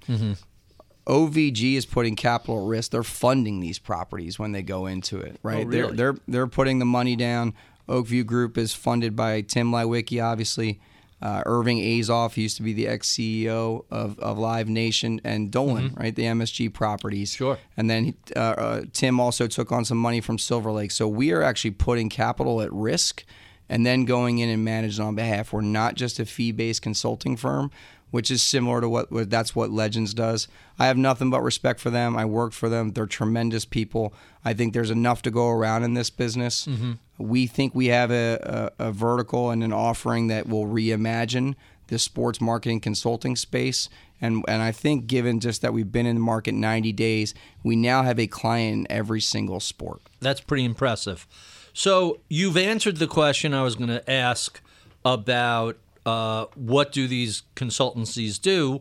OVG 1.06 1.74
is 1.74 1.86
putting 1.86 2.16
capital 2.16 2.62
at 2.62 2.68
risk. 2.68 2.90
They're 2.90 3.02
funding 3.02 3.60
these 3.60 3.78
properties 3.78 4.38
when 4.38 4.52
they 4.52 4.62
go 4.62 4.86
into 4.86 5.20
it, 5.20 5.38
right? 5.42 5.64
Oh, 5.64 5.68
really? 5.68 5.96
They're 5.96 6.12
they're 6.12 6.20
they're 6.26 6.46
putting 6.46 6.78
the 6.78 6.84
money 6.84 7.16
down. 7.16 7.54
Oak 7.88 8.06
View 8.06 8.24
Group 8.24 8.56
is 8.56 8.72
funded 8.72 9.14
by 9.14 9.42
Tim 9.42 9.70
Leiweke, 9.70 10.22
obviously. 10.22 10.80
Uh, 11.22 11.42
Irving 11.46 11.78
Azoff 11.78 12.36
used 12.36 12.56
to 12.58 12.62
be 12.62 12.74
the 12.74 12.86
ex 12.86 13.10
CEO 13.10 13.84
of, 13.90 14.18
of 14.18 14.36
Live 14.36 14.68
Nation 14.68 15.20
and 15.24 15.50
Dolan, 15.50 15.94
right? 15.96 16.14
The 16.14 16.24
MSG 16.24 16.72
properties. 16.72 17.32
Mm-hmm. 17.32 17.44
Sure. 17.44 17.58
And 17.76 17.88
then 17.88 18.14
uh, 18.36 18.38
uh, 18.38 18.82
Tim 18.92 19.20
also 19.20 19.46
took 19.46 19.72
on 19.72 19.84
some 19.86 19.96
money 19.96 20.20
from 20.20 20.38
Silver 20.38 20.70
Lake. 20.70 20.90
So 20.90 21.08
we 21.08 21.32
are 21.32 21.42
actually 21.42 21.70
putting 21.72 22.10
capital 22.10 22.60
at 22.60 22.70
risk 22.72 23.24
and 23.68 23.86
then 23.86 24.04
going 24.04 24.38
in 24.38 24.50
and 24.50 24.64
managing 24.64 25.04
on 25.04 25.14
behalf. 25.14 25.52
We're 25.52 25.62
not 25.62 25.94
just 25.94 26.20
a 26.20 26.26
fee 26.26 26.52
based 26.52 26.82
consulting 26.82 27.36
firm, 27.36 27.70
which 28.14 28.30
is 28.30 28.44
similar 28.44 28.80
to 28.80 28.88
what 28.88 29.10
what- 29.10 29.28
that's 29.28 29.56
what 29.56 29.72
Legends 29.72 30.14
does. 30.14 30.46
I 30.78 30.86
have 30.86 30.96
nothing 30.96 31.30
but 31.30 31.42
respect 31.42 31.80
for 31.80 31.90
them. 31.90 32.16
I 32.16 32.24
work 32.24 32.52
for 32.52 32.68
them. 32.68 32.92
They're 32.92 33.06
tremendous 33.06 33.64
people. 33.64 34.14
I 34.44 34.54
think 34.54 34.72
there's 34.72 34.92
enough 34.92 35.20
to 35.22 35.32
go 35.32 35.48
around 35.48 35.82
in 35.82 35.94
this 35.94 36.10
business. 36.10 36.64
Mm-hmm. 36.64 36.92
We 37.18 37.48
think 37.48 37.74
we 37.74 37.86
have 37.86 38.12
a, 38.12 38.70
a, 38.78 38.86
a 38.86 38.92
vertical 38.92 39.50
and 39.50 39.64
an 39.64 39.72
offering 39.72 40.28
that 40.28 40.48
will 40.48 40.64
reimagine 40.64 41.56
the 41.88 41.98
sports 41.98 42.40
marketing 42.40 42.78
consulting 42.78 43.34
space. 43.34 43.88
And, 44.20 44.44
and 44.46 44.62
I 44.62 44.70
think, 44.70 45.08
given 45.08 45.40
just 45.40 45.60
that 45.62 45.72
we've 45.72 45.90
been 45.90 46.06
in 46.06 46.14
the 46.14 46.20
market 46.20 46.54
90 46.54 46.92
days, 46.92 47.34
we 47.64 47.74
now 47.74 48.04
have 48.04 48.20
a 48.20 48.28
client 48.28 48.72
in 48.78 48.86
every 48.96 49.20
single 49.20 49.58
sport. 49.58 50.00
That's 50.20 50.40
pretty 50.40 50.64
impressive. 50.64 51.26
So 51.72 52.20
you've 52.28 52.56
answered 52.56 52.98
the 52.98 53.08
question 53.08 53.52
I 53.52 53.64
was 53.64 53.74
going 53.74 53.90
to 53.90 54.08
ask 54.08 54.60
about 55.04 55.76
uh, 56.06 56.46
what 56.54 56.92
do 56.92 57.08
these 57.08 57.42
consultancies 57.56 58.40
do, 58.40 58.80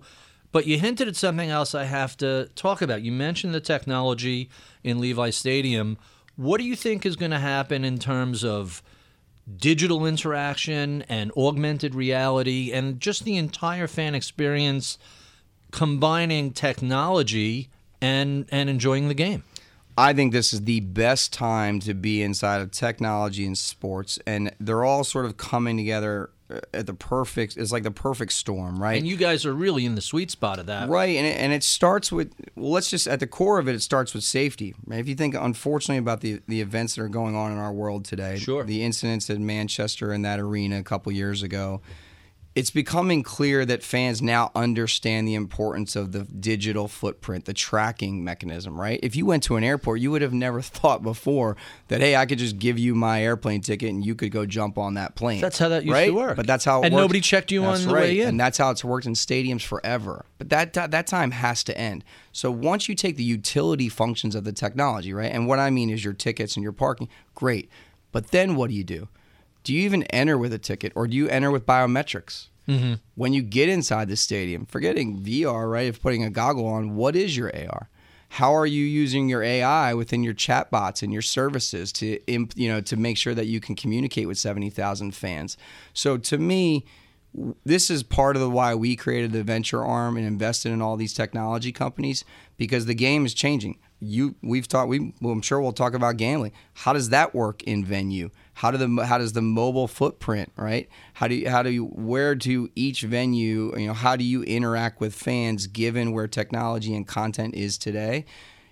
but 0.51 0.67
you 0.67 0.77
hinted 0.77 1.07
at 1.07 1.15
something 1.15 1.49
else 1.49 1.73
I 1.73 1.85
have 1.85 2.15
to 2.17 2.49
talk 2.55 2.81
about. 2.81 3.01
You 3.01 3.11
mentioned 3.11 3.53
the 3.53 3.61
technology 3.61 4.49
in 4.83 4.99
Levi 4.99 5.31
Stadium. 5.31 5.97
What 6.35 6.59
do 6.59 6.63
you 6.65 6.75
think 6.75 7.05
is 7.05 7.15
going 7.15 7.31
to 7.31 7.39
happen 7.39 7.83
in 7.83 7.97
terms 7.97 8.43
of 8.43 8.83
digital 9.57 10.05
interaction 10.05 11.01
and 11.03 11.31
augmented 11.35 11.95
reality 11.95 12.71
and 12.71 12.99
just 12.99 13.25
the 13.25 13.35
entire 13.35 13.87
fan 13.87 14.15
experience 14.15 14.97
combining 15.71 16.51
technology 16.51 17.69
and 18.01 18.45
and 18.51 18.69
enjoying 18.69 19.07
the 19.07 19.13
game? 19.13 19.43
I 19.97 20.13
think 20.13 20.33
this 20.33 20.53
is 20.53 20.61
the 20.61 20.79
best 20.79 21.33
time 21.33 21.79
to 21.81 21.93
be 21.93 22.23
inside 22.23 22.61
of 22.61 22.71
technology 22.71 23.45
and 23.45 23.57
sports, 23.57 24.17
and 24.25 24.51
they're 24.59 24.83
all 24.83 25.03
sort 25.03 25.25
of 25.25 25.37
coming 25.37 25.77
together 25.77 26.31
at 26.73 26.85
the 26.87 26.93
perfect. 26.93 27.57
It's 27.57 27.71
like 27.71 27.83
the 27.83 27.91
perfect 27.91 28.33
storm, 28.33 28.81
right? 28.81 28.97
And 28.97 29.07
you 29.07 29.15
guys 29.17 29.45
are 29.45 29.53
really 29.53 29.85
in 29.85 29.95
the 29.95 30.01
sweet 30.01 30.31
spot 30.31 30.59
of 30.59 30.65
that. 30.67 30.89
Right, 30.89 31.15
and 31.17 31.25
it, 31.25 31.37
and 31.39 31.53
it 31.53 31.63
starts 31.63 32.11
with 32.11 32.33
well, 32.55 32.71
let's 32.71 32.89
just 32.89 33.07
at 33.07 33.19
the 33.19 33.27
core 33.27 33.59
of 33.59 33.67
it, 33.67 33.75
it 33.75 33.81
starts 33.81 34.13
with 34.13 34.23
safety. 34.23 34.73
Right? 34.85 34.99
If 34.99 35.07
you 35.07 35.15
think, 35.15 35.35
unfortunately, 35.35 35.97
about 35.97 36.21
the 36.21 36.41
the 36.47 36.61
events 36.61 36.95
that 36.95 37.01
are 37.01 37.09
going 37.09 37.35
on 37.35 37.51
in 37.51 37.57
our 37.57 37.71
world 37.73 38.05
today, 38.05 38.37
Sure. 38.37 38.63
the 38.63 38.83
incidents 38.83 39.29
in 39.29 39.45
Manchester 39.45 40.11
and 40.11 40.23
that 40.25 40.39
arena 40.39 40.79
a 40.79 40.83
couple 40.83 41.11
years 41.11 41.43
ago, 41.43 41.81
it's 42.55 42.69
becoming 42.69 43.23
clear 43.23 43.65
that 43.65 43.81
fans 43.81 44.21
now 44.21 44.51
understand 44.53 45.27
the 45.27 45.33
importance 45.33 45.95
of 45.95 46.11
the 46.11 46.23
digital 46.23 46.87
footprint, 46.87 47.45
the 47.45 47.53
tracking 47.53 48.23
mechanism. 48.23 48.79
Right? 48.79 48.99
If 49.01 49.15
you 49.15 49.25
went 49.25 49.43
to 49.43 49.55
an 49.55 49.63
airport, 49.63 49.99
you 50.01 50.11
would 50.11 50.21
have 50.21 50.33
never 50.33 50.61
thought 50.61 51.01
before 51.01 51.55
that 51.87 52.01
hey, 52.01 52.15
I 52.15 52.25
could 52.25 52.37
just 52.37 52.59
give 52.59 52.77
you 52.77 52.93
my 52.95 53.23
airplane 53.23 53.61
ticket 53.61 53.89
and 53.89 54.05
you 54.05 54.13
could 54.15 54.31
go 54.31 54.45
jump 54.45 54.77
on 54.77 54.93
that 54.95 55.15
plane. 55.15 55.41
That's 55.41 55.57
how 55.57 55.69
that 55.69 55.83
used 55.83 55.93
right? 55.93 56.05
to 56.07 56.13
work. 56.13 56.35
But 56.35 56.45
that's 56.47 56.65
how 56.65 56.81
it 56.81 56.85
And 56.85 56.93
works. 56.93 57.01
nobody 57.03 57.21
checked 57.21 57.51
you 57.51 57.61
That's 57.61 57.81
on 57.81 57.87
the 57.87 57.93
right. 57.93 58.01
way 58.01 58.19
in. 58.21 58.29
And 58.29 58.39
that's 58.39 58.57
how 58.57 58.69
it's 58.69 58.83
worked 58.83 59.05
in 59.05 59.13
stadiums 59.13 59.63
forever. 59.63 60.25
But 60.37 60.49
that 60.49 60.73
that 60.73 61.07
time 61.07 61.31
has 61.31 61.63
to 61.65 61.77
end. 61.77 62.03
So 62.31 62.51
once 62.51 62.87
you 62.87 62.95
take 62.95 63.17
the 63.17 63.23
utility 63.23 63.89
functions 63.89 64.35
of 64.35 64.43
the 64.43 64.53
technology, 64.53 65.13
right? 65.13 65.31
And 65.31 65.47
what 65.47 65.59
I 65.59 65.69
mean 65.69 65.89
is 65.89 66.03
your 66.03 66.13
tickets 66.13 66.55
and 66.55 66.63
your 66.63 66.71
parking, 66.73 67.09
great. 67.33 67.69
But 68.11 68.27
then 68.31 68.55
what 68.55 68.69
do 68.69 68.75
you 68.75 68.83
do? 68.83 69.07
Do 69.63 69.73
you 69.73 69.81
even 69.81 70.03
enter 70.03 70.37
with 70.37 70.53
a 70.53 70.57
ticket 70.57 70.91
or 70.95 71.07
do 71.07 71.15
you 71.15 71.27
enter 71.29 71.51
with 71.51 71.65
biometrics? 71.65 72.47
Mm-hmm. 72.67 72.93
When 73.15 73.33
you 73.33 73.41
get 73.41 73.69
inside 73.69 74.07
the 74.07 74.15
stadium, 74.15 74.65
forgetting 74.65 75.21
VR, 75.21 75.69
right? 75.69 75.87
If 75.87 76.01
putting 76.01 76.23
a 76.23 76.29
goggle 76.29 76.65
on, 76.65 76.95
what 76.95 77.15
is 77.15 77.35
your 77.35 77.53
AR? 77.55 77.89
How 78.29 78.55
are 78.55 78.65
you 78.65 78.83
using 78.83 79.29
your 79.29 79.43
AI 79.43 79.93
within 79.93 80.23
your 80.23 80.33
chatbots 80.33 81.03
and 81.03 81.13
your 81.13 81.21
services 81.21 81.91
to, 81.93 82.19
imp, 82.25 82.53
you 82.55 82.67
know, 82.67 82.81
to 82.81 82.97
make 82.97 83.17
sure 83.17 83.35
that 83.35 83.45
you 83.45 83.59
can 83.59 83.75
communicate 83.75 84.27
with 84.27 84.39
seventy 84.39 84.71
thousand 84.71 85.13
fans? 85.13 85.55
So 85.93 86.17
to 86.17 86.37
me, 86.39 86.83
this 87.63 87.91
is 87.91 88.01
part 88.01 88.35
of 88.35 88.41
the 88.41 88.49
why 88.49 88.73
we 88.73 88.95
created 88.95 89.33
the 89.33 89.43
venture 89.43 89.83
arm 89.83 90.17
and 90.17 90.25
invested 90.25 90.71
in 90.71 90.81
all 90.81 90.97
these 90.97 91.13
technology 91.13 91.71
companies 91.71 92.25
because 92.57 92.85
the 92.85 92.95
game 92.95 93.25
is 93.25 93.33
changing. 93.33 93.77
You, 93.99 94.35
we've 94.41 94.67
talked. 94.67 94.89
We, 94.89 95.13
well, 95.21 95.33
I'm 95.33 95.41
sure 95.41 95.61
we'll 95.61 95.71
talk 95.71 95.93
about 95.93 96.17
gambling. 96.17 96.51
How 96.73 96.93
does 96.93 97.09
that 97.09 97.33
work 97.33 97.63
in 97.63 97.85
venue? 97.85 98.31
How 98.55 98.69
do 98.71 98.77
the 98.77 99.05
how 99.05 99.17
does 99.17 99.33
the 99.33 99.41
mobile 99.41 99.87
footprint 99.87 100.51
right? 100.57 100.89
How 101.13 101.27
do 101.27 101.35
you, 101.35 101.49
how 101.49 101.63
do 101.63 101.69
you 101.69 101.85
where 101.85 102.35
do 102.35 102.69
each 102.75 103.01
venue? 103.01 103.77
You 103.77 103.87
know, 103.87 103.93
how 103.93 104.15
do 104.15 104.23
you 104.23 104.43
interact 104.43 104.99
with 104.99 105.15
fans 105.15 105.67
given 105.67 106.11
where 106.11 106.27
technology 106.27 106.93
and 106.93 107.07
content 107.07 107.55
is 107.55 107.77
today? 107.77 108.25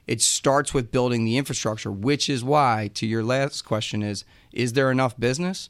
It 0.05 0.21
starts 0.21 0.73
with 0.73 0.91
building 0.91 1.23
the 1.23 1.37
infrastructure, 1.37 1.91
which 1.91 2.29
is 2.29 2.43
why, 2.43 2.89
to 2.95 3.05
your 3.05 3.23
last 3.23 3.61
question, 3.61 4.03
is 4.03 4.25
is 4.51 4.73
there 4.73 4.91
enough 4.91 5.17
business? 5.17 5.69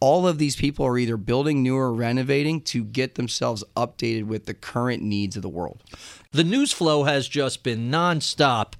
all 0.00 0.26
of 0.26 0.38
these 0.38 0.56
people 0.56 0.86
are 0.86 0.98
either 0.98 1.16
building 1.16 1.62
new 1.62 1.76
or 1.76 1.92
renovating 1.92 2.60
to 2.60 2.84
get 2.84 3.14
themselves 3.14 3.64
updated 3.76 4.24
with 4.24 4.46
the 4.46 4.54
current 4.54 5.02
needs 5.02 5.36
of 5.36 5.42
the 5.42 5.48
world. 5.48 5.82
The 6.32 6.44
news 6.44 6.72
flow 6.72 7.04
has 7.04 7.28
just 7.28 7.62
been 7.62 7.90
nonstop. 7.90 8.74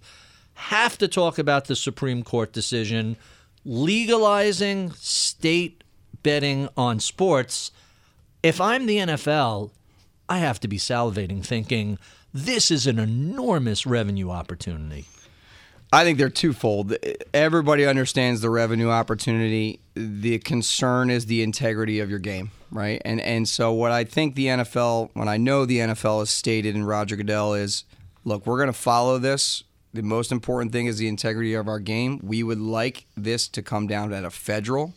Have 0.55 0.99
to 0.99 1.09
talk 1.09 1.39
about 1.39 1.67
the 1.67 1.77
Supreme 1.77 2.23
Court 2.23 2.53
decision 2.53 3.17
legalizing 3.65 4.93
state 4.93 5.83
betting 6.23 6.69
on 6.77 7.01
sports. 7.01 7.73
If 8.43 8.61
I'm 8.61 8.87
the 8.87 8.99
NFL, 8.99 9.71
I 10.29 10.39
have 10.39 10.61
to 10.61 10.69
be 10.69 10.79
salivating 10.79 11.45
thinking 11.45 11.99
this 12.33 12.71
is 12.71 12.87
an 12.87 12.99
enormous 12.99 13.87
revenue 13.87 14.31
opportunity. 14.31 15.07
I 15.93 16.05
think 16.05 16.19
they're 16.19 16.29
twofold. 16.29 16.97
Everybody 17.33 17.87
understands 17.87 18.41
the 18.41 18.51
revenue 18.51 18.91
opportunity. 18.91 19.81
The 19.95 20.39
concern 20.41 21.11
is 21.11 21.27
the 21.27 21.43
integrity 21.43 22.01
of 22.01 22.11
your 22.11 22.19
game, 22.19 22.51
right? 22.71 23.01
And 23.05 23.21
and 23.21 23.49
so 23.49 23.73
what 23.73 23.93
I 23.93 24.05
think 24.05 24.35
the 24.35 24.47
NFL, 24.47 25.11
when 25.15 25.29
I 25.29 25.37
know 25.37 25.65
the 25.65 25.79
NFL 25.79 26.21
has 26.21 26.31
stated 26.31 26.75
in 26.75 26.85
Roger 26.85 27.17
Goodell 27.17 27.55
is, 27.55 27.85
look, 28.25 28.47
we're 28.47 28.59
going 28.59 28.67
to 28.67 28.73
follow 28.73 29.19
this. 29.19 29.63
The 29.95 30.03
most 30.03 30.33
important 30.33 30.73
thing 30.73 30.87
is 30.87 30.99
the 30.99 31.09
integrity 31.09 31.55
of 31.55 31.69
our 31.69 31.79
game. 31.79 32.21
We 32.23 32.43
would 32.43 32.61
like 32.61 33.07
this 33.17 33.49
to 33.49 33.63
come 33.63 33.87
down 33.87 34.13
at 34.13 34.25
a 34.25 34.31
federal, 34.31 34.93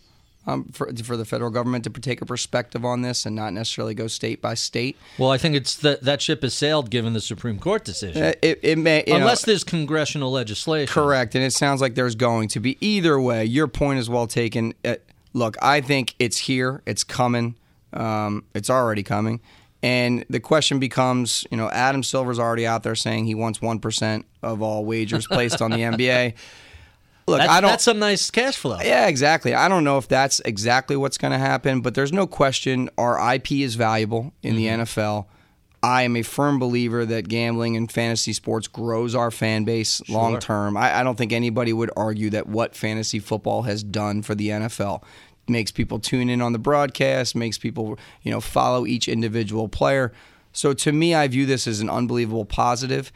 um, 0.50 0.66
for 0.72 0.92
for 1.04 1.18
the 1.18 1.26
federal 1.26 1.52
government 1.52 1.84
to 1.86 1.90
take 1.90 2.22
a 2.22 2.26
perspective 2.26 2.84
on 2.86 3.02
this 3.02 3.26
and 3.26 3.36
not 3.36 3.54
necessarily 3.54 3.94
go 3.94 4.08
state 4.08 4.42
by 4.42 4.54
state. 4.54 4.98
Well, 5.18 5.32
I 5.32 5.38
think 5.38 5.56
it's 5.56 5.76
that 5.78 6.02
that 6.04 6.22
ship 6.22 6.42
has 6.42 6.54
sailed 6.54 6.90
given 6.90 7.14
the 7.14 7.22
Supreme 7.22 7.60
Court 7.60 7.84
decision. 7.84 8.24
Uh, 8.24 8.34
It, 8.42 8.60
it 8.64 8.78
may 8.78 9.04
you 9.06 9.14
know, 9.14 9.20
Unless 9.20 9.46
there's 9.46 9.64
congressional 9.64 10.32
legislation. 10.32 10.92
Correct, 10.92 11.36
and 11.36 11.44
it 11.44 11.54
sounds 11.54 11.82
like 11.82 11.96
there's 11.96 12.16
going 12.16 12.48
to 12.50 12.60
be. 12.60 12.78
Either 12.82 13.20
way, 13.20 13.46
your 13.46 13.68
point 13.68 14.00
is 14.00 14.10
well 14.10 14.28
taken. 14.28 14.74
Uh, 14.84 14.96
look, 15.34 15.58
I 15.62 15.82
think 15.82 16.16
it's 16.20 16.38
here. 16.38 16.82
It's 16.86 17.04
coming. 17.04 17.56
Um, 17.94 18.46
it's 18.54 18.70
already 18.70 19.04
coming. 19.04 19.42
And 19.82 20.26
the 20.30 20.42
question 20.42 20.80
becomes, 20.80 21.48
you 21.52 21.58
know, 21.58 21.70
Adam 21.70 22.04
Silver's 22.04 22.38
already 22.38 22.68
out 22.68 22.84
there 22.84 22.96
saying 22.96 23.26
he 23.26 23.36
wants 23.36 23.62
one 23.62 23.80
percent 23.80 24.26
of 24.44 24.62
all 24.62 24.84
wagers 24.86 25.26
placed 25.28 25.62
on 25.62 25.72
the 25.72 25.78
NBA. 25.78 26.34
Look, 27.30 27.40
That's, 27.40 27.52
I 27.52 27.62
don't. 27.62 27.70
that's 27.70 27.84
some 27.84 28.00
nice 28.00 28.30
cash 28.32 28.58
flow. 28.58 28.80
Yeah, 28.82 29.08
exactly. 29.08 29.54
I 29.54 29.68
don't 29.68 29.84
know 29.84 29.98
if 29.98 30.08
that's 30.08 30.40
exactly 30.42 30.96
what's 30.96 31.18
going 31.18 31.32
to 31.32 31.38
happen, 31.38 31.82
but 31.82 31.96
there's 31.96 32.12
no 32.12 32.28
question 32.28 32.90
our 32.98 33.36
IP 33.36 33.52
is 33.52 33.76
valuable 33.76 34.34
in 34.42 34.56
the 34.56 34.68
mm-hmm. 34.68 34.82
NFL. 34.82 35.26
I 35.82 36.04
am 36.04 36.16
a 36.18 36.24
firm 36.24 36.60
believer 36.60 37.06
that 37.06 37.30
gambling 37.30 37.78
and 37.78 37.90
fantasy 37.90 38.34
sports 38.34 38.68
grows 38.68 39.16
our 39.16 39.32
fan 39.32 39.64
base 39.64 40.08
long 40.10 40.40
term. 40.40 40.76
I, 40.76 41.00
I 41.00 41.04
don't 41.04 41.18
think 41.18 41.32
anybody 41.32 41.72
would 41.72 41.92
argue 41.96 42.30
that 42.32 42.48
what 42.48 42.76
fantasy 42.76 43.20
football 43.20 43.62
has 43.64 43.84
done 43.84 44.22
for 44.22 44.36
the 44.36 44.50
NFL. 44.50 45.04
makes 45.48 45.72
people 45.72 46.00
tune 46.00 46.30
in 46.30 46.42
on 46.42 46.52
the 46.52 46.60
broadcast, 46.60 47.36
makes 47.36 47.58
people, 47.58 47.98
you 48.24 48.32
know, 48.32 48.42
follow 48.42 48.86
each 48.86 49.08
individual 49.08 49.70
player. 49.70 50.12
So 50.52 50.74
to 50.74 50.92
me, 50.92 51.16
I 51.16 51.28
view 51.28 51.46
this 51.46 51.68
as 51.68 51.80
an 51.80 51.90
unbelievable 51.90 52.46
positive. 52.46 53.12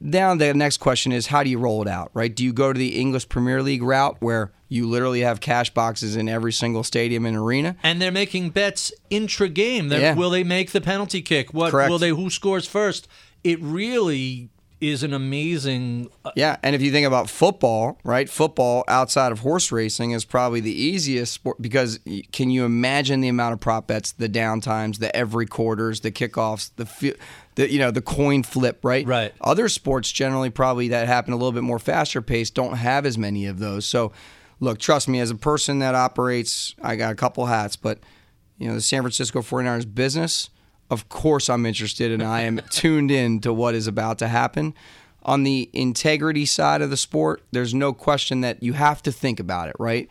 Now 0.00 0.34
the 0.34 0.54
next 0.54 0.78
question 0.78 1.12
is 1.12 1.26
how 1.26 1.42
do 1.42 1.50
you 1.50 1.58
roll 1.58 1.82
it 1.82 1.88
out, 1.88 2.10
right? 2.14 2.34
Do 2.34 2.42
you 2.42 2.52
go 2.52 2.72
to 2.72 2.78
the 2.78 2.98
English 2.98 3.28
Premier 3.28 3.62
League 3.62 3.82
route 3.82 4.16
where 4.20 4.50
you 4.68 4.88
literally 4.88 5.20
have 5.20 5.40
cash 5.40 5.70
boxes 5.70 6.16
in 6.16 6.28
every 6.28 6.52
single 6.52 6.82
stadium 6.82 7.26
and 7.26 7.36
arena? 7.36 7.76
And 7.82 8.00
they're 8.00 8.10
making 8.10 8.50
bets 8.50 8.92
intra 9.10 9.48
game. 9.48 9.90
Yeah. 9.90 10.14
Will 10.14 10.30
they 10.30 10.44
make 10.44 10.70
the 10.70 10.80
penalty 10.80 11.20
kick? 11.22 11.52
What 11.52 11.70
Correct. 11.72 11.90
will 11.90 11.98
they? 11.98 12.10
Who 12.10 12.30
scores 12.30 12.66
first? 12.66 13.08
It 13.44 13.60
really 13.60 14.48
is 14.80 15.02
an 15.02 15.12
amazing. 15.12 16.08
uh, 16.24 16.30
Yeah, 16.34 16.56
and 16.62 16.74
if 16.74 16.80
you 16.80 16.90
think 16.90 17.06
about 17.06 17.28
football, 17.28 17.98
right? 18.02 18.28
Football 18.28 18.84
outside 18.88 19.30
of 19.30 19.40
horse 19.40 19.70
racing 19.70 20.12
is 20.12 20.24
probably 20.24 20.60
the 20.60 20.72
easiest 20.72 21.34
sport 21.34 21.60
because 21.60 22.00
can 22.32 22.50
you 22.50 22.64
imagine 22.64 23.20
the 23.20 23.28
amount 23.28 23.52
of 23.52 23.60
prop 23.60 23.86
bets, 23.86 24.12
the 24.12 24.28
downtimes, 24.28 24.98
the 24.98 25.14
every 25.14 25.44
quarters, 25.44 26.00
the 26.00 26.10
kickoffs, 26.10 26.70
the 26.76 26.86
the 27.60 27.72
you 27.72 27.78
know 27.78 27.90
the 27.90 28.02
coin 28.02 28.42
flip, 28.42 28.84
right? 28.84 29.06
Right. 29.06 29.32
Other 29.40 29.68
sports 29.68 30.10
generally 30.10 30.50
probably 30.50 30.88
that 30.88 31.06
happen 31.06 31.32
a 31.32 31.36
little 31.36 31.52
bit 31.52 31.62
more 31.62 31.78
faster 31.78 32.22
paced 32.22 32.54
don't 32.54 32.74
have 32.74 33.06
as 33.06 33.16
many 33.16 33.46
of 33.46 33.58
those. 33.58 33.84
So, 33.86 34.12
look, 34.60 34.78
trust 34.78 35.08
me, 35.08 35.20
as 35.20 35.30
a 35.30 35.34
person 35.34 35.78
that 35.80 35.94
operates, 35.94 36.74
I 36.82 36.96
got 36.96 37.12
a 37.12 37.16
couple 37.16 37.46
hats, 37.46 37.76
but 37.76 37.98
you 38.58 38.68
know 38.68 38.74
the 38.74 38.80
San 38.80 39.02
Francisco 39.02 39.40
49ers 39.40 39.94
business 39.94 40.50
of 40.90 41.08
course 41.08 41.48
I'm 41.48 41.64
interested 41.64 42.10
and 42.10 42.22
I 42.22 42.42
am 42.42 42.60
tuned 42.70 43.10
in 43.10 43.40
to 43.40 43.52
what 43.52 43.74
is 43.74 43.86
about 43.86 44.18
to 44.18 44.28
happen. 44.28 44.74
On 45.22 45.44
the 45.44 45.70
integrity 45.72 46.46
side 46.46 46.82
of 46.82 46.90
the 46.90 46.96
sport, 46.96 47.42
there's 47.52 47.72
no 47.72 47.92
question 47.92 48.40
that 48.40 48.62
you 48.62 48.72
have 48.72 49.02
to 49.02 49.12
think 49.12 49.38
about 49.38 49.68
it, 49.68 49.76
right? 49.78 50.08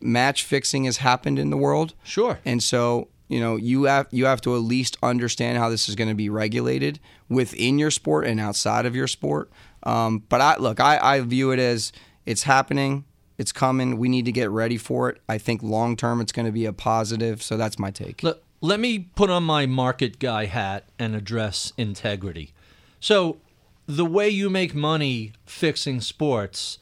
Match 0.00 0.44
fixing 0.44 0.84
has 0.84 0.98
happened 0.98 1.38
in 1.38 1.50
the 1.50 1.56
world. 1.56 1.94
Sure. 2.04 2.38
And 2.44 2.62
so, 2.62 3.08
you 3.30 3.38
know, 3.38 3.54
you 3.54 3.84
have 3.84 4.08
you 4.10 4.26
have 4.26 4.40
to 4.40 4.56
at 4.56 4.58
least 4.58 4.96
understand 5.04 5.56
how 5.56 5.70
this 5.70 5.88
is 5.88 5.94
going 5.94 6.08
to 6.08 6.16
be 6.16 6.28
regulated 6.28 6.98
within 7.28 7.78
your 7.78 7.92
sport 7.92 8.26
and 8.26 8.40
outside 8.40 8.86
of 8.86 8.96
your 8.96 9.06
sport. 9.06 9.50
Um, 9.84 10.24
but 10.28 10.40
I 10.40 10.56
look, 10.56 10.80
I, 10.80 10.98
I 11.00 11.20
view 11.20 11.52
it 11.52 11.60
as 11.60 11.92
it's 12.26 12.42
happening, 12.42 13.04
it's 13.38 13.52
coming. 13.52 13.98
We 13.98 14.08
need 14.08 14.24
to 14.24 14.32
get 14.32 14.50
ready 14.50 14.76
for 14.76 15.08
it. 15.08 15.20
I 15.28 15.38
think 15.38 15.62
long 15.62 15.96
term 15.96 16.20
it's 16.20 16.32
going 16.32 16.46
to 16.46 16.52
be 16.52 16.66
a 16.66 16.72
positive. 16.72 17.40
So 17.40 17.56
that's 17.56 17.78
my 17.78 17.92
take. 17.92 18.24
Let, 18.24 18.38
let 18.60 18.80
me 18.80 18.98
put 18.98 19.30
on 19.30 19.44
my 19.44 19.64
market 19.64 20.18
guy 20.18 20.46
hat 20.46 20.88
and 20.98 21.14
address 21.14 21.72
integrity. 21.78 22.52
So, 22.98 23.38
the 23.86 24.04
way 24.04 24.28
you 24.28 24.50
make 24.50 24.74
money 24.74 25.32
fixing 25.46 26.00
sports 26.00 26.78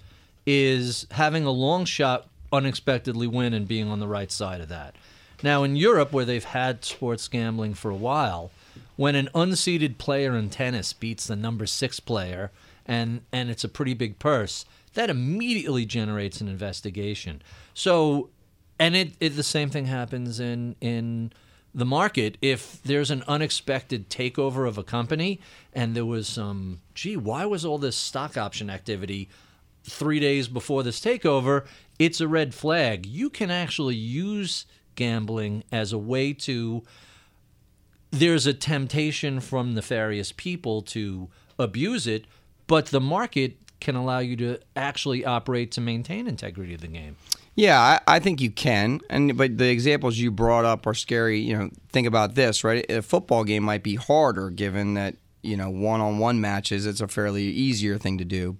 is 0.46 1.06
having 1.12 1.44
a 1.44 1.50
long 1.50 1.84
shot 1.84 2.26
unexpectedly 2.52 3.26
win 3.26 3.54
and 3.54 3.68
being 3.68 3.88
on 3.88 4.00
the 4.00 4.08
right 4.08 4.32
side 4.32 4.60
of 4.60 4.68
that. 4.68 4.96
Now, 5.42 5.62
in 5.62 5.76
Europe, 5.76 6.12
where 6.12 6.24
they've 6.24 6.44
had 6.44 6.84
sports 6.84 7.28
gambling 7.28 7.74
for 7.74 7.90
a 7.90 7.96
while, 7.96 8.50
when 8.96 9.14
an 9.14 9.28
unseeded 9.34 9.98
player 9.98 10.36
in 10.36 10.50
tennis 10.50 10.92
beats 10.92 11.26
the 11.26 11.36
number 11.36 11.66
six 11.66 12.00
player 12.00 12.50
and, 12.84 13.20
and 13.32 13.48
it's 13.48 13.64
a 13.64 13.68
pretty 13.68 13.94
big 13.94 14.18
purse, 14.18 14.64
that 14.94 15.10
immediately 15.10 15.86
generates 15.86 16.40
an 16.40 16.48
investigation. 16.48 17.40
So, 17.74 18.30
and 18.80 18.96
it, 18.96 19.12
it 19.20 19.30
the 19.30 19.42
same 19.42 19.70
thing 19.70 19.86
happens 19.86 20.40
in 20.40 20.74
in 20.80 21.32
the 21.74 21.84
market. 21.84 22.36
If 22.42 22.82
there's 22.82 23.10
an 23.10 23.22
unexpected 23.28 24.08
takeover 24.08 24.66
of 24.66 24.78
a 24.78 24.82
company 24.82 25.40
and 25.72 25.94
there 25.94 26.04
was 26.04 26.26
some 26.26 26.80
gee 26.94 27.16
why 27.16 27.44
was 27.44 27.64
all 27.64 27.78
this 27.78 27.96
stock 27.96 28.36
option 28.36 28.70
activity 28.70 29.28
three 29.84 30.18
days 30.18 30.48
before 30.48 30.82
this 30.82 31.00
takeover? 31.00 31.66
It's 31.98 32.20
a 32.20 32.28
red 32.28 32.54
flag. 32.54 33.06
You 33.06 33.30
can 33.30 33.50
actually 33.50 33.96
use 33.96 34.66
gambling 34.98 35.62
as 35.70 35.92
a 35.92 35.98
way 35.98 36.32
to 36.32 36.82
there's 38.10 38.46
a 38.46 38.52
temptation 38.52 39.38
from 39.38 39.74
nefarious 39.74 40.32
people 40.32 40.82
to 40.82 41.28
abuse 41.58 42.06
it 42.06 42.24
but 42.66 42.86
the 42.86 43.00
market 43.00 43.56
can 43.80 43.94
allow 43.94 44.18
you 44.18 44.34
to 44.34 44.58
actually 44.74 45.24
operate 45.24 45.70
to 45.70 45.80
maintain 45.80 46.26
integrity 46.26 46.74
of 46.74 46.80
the 46.80 46.88
game 46.88 47.16
Yeah, 47.58 47.80
I, 47.80 48.00
I 48.06 48.18
think 48.20 48.40
you 48.40 48.52
can, 48.52 49.00
and 49.10 49.36
but 49.36 49.58
the 49.58 49.68
examples 49.68 50.16
you 50.16 50.30
brought 50.30 50.64
up 50.64 50.86
are 50.86 50.94
scary. 50.94 51.40
You 51.40 51.58
know, 51.58 51.70
think 51.88 52.06
about 52.06 52.36
this, 52.36 52.62
right? 52.62 52.88
A 52.88 53.02
football 53.02 53.42
game 53.42 53.64
might 53.64 53.82
be 53.82 53.96
harder, 53.96 54.50
given 54.50 54.94
that 54.94 55.16
you 55.42 55.56
know 55.56 55.68
one-on-one 55.68 56.40
matches. 56.40 56.86
It's 56.86 57.00
a 57.00 57.08
fairly 57.08 57.42
easier 57.42 57.98
thing 57.98 58.16
to 58.18 58.24
do. 58.24 58.58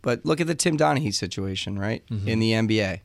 But 0.00 0.24
look 0.24 0.40
at 0.40 0.46
the 0.46 0.54
Tim 0.54 0.78
Donaghy 0.78 1.12
situation, 1.12 1.78
right? 1.78 2.02
Mm-hmm. 2.06 2.28
In 2.28 2.38
the 2.38 2.52
NBA, 2.52 3.00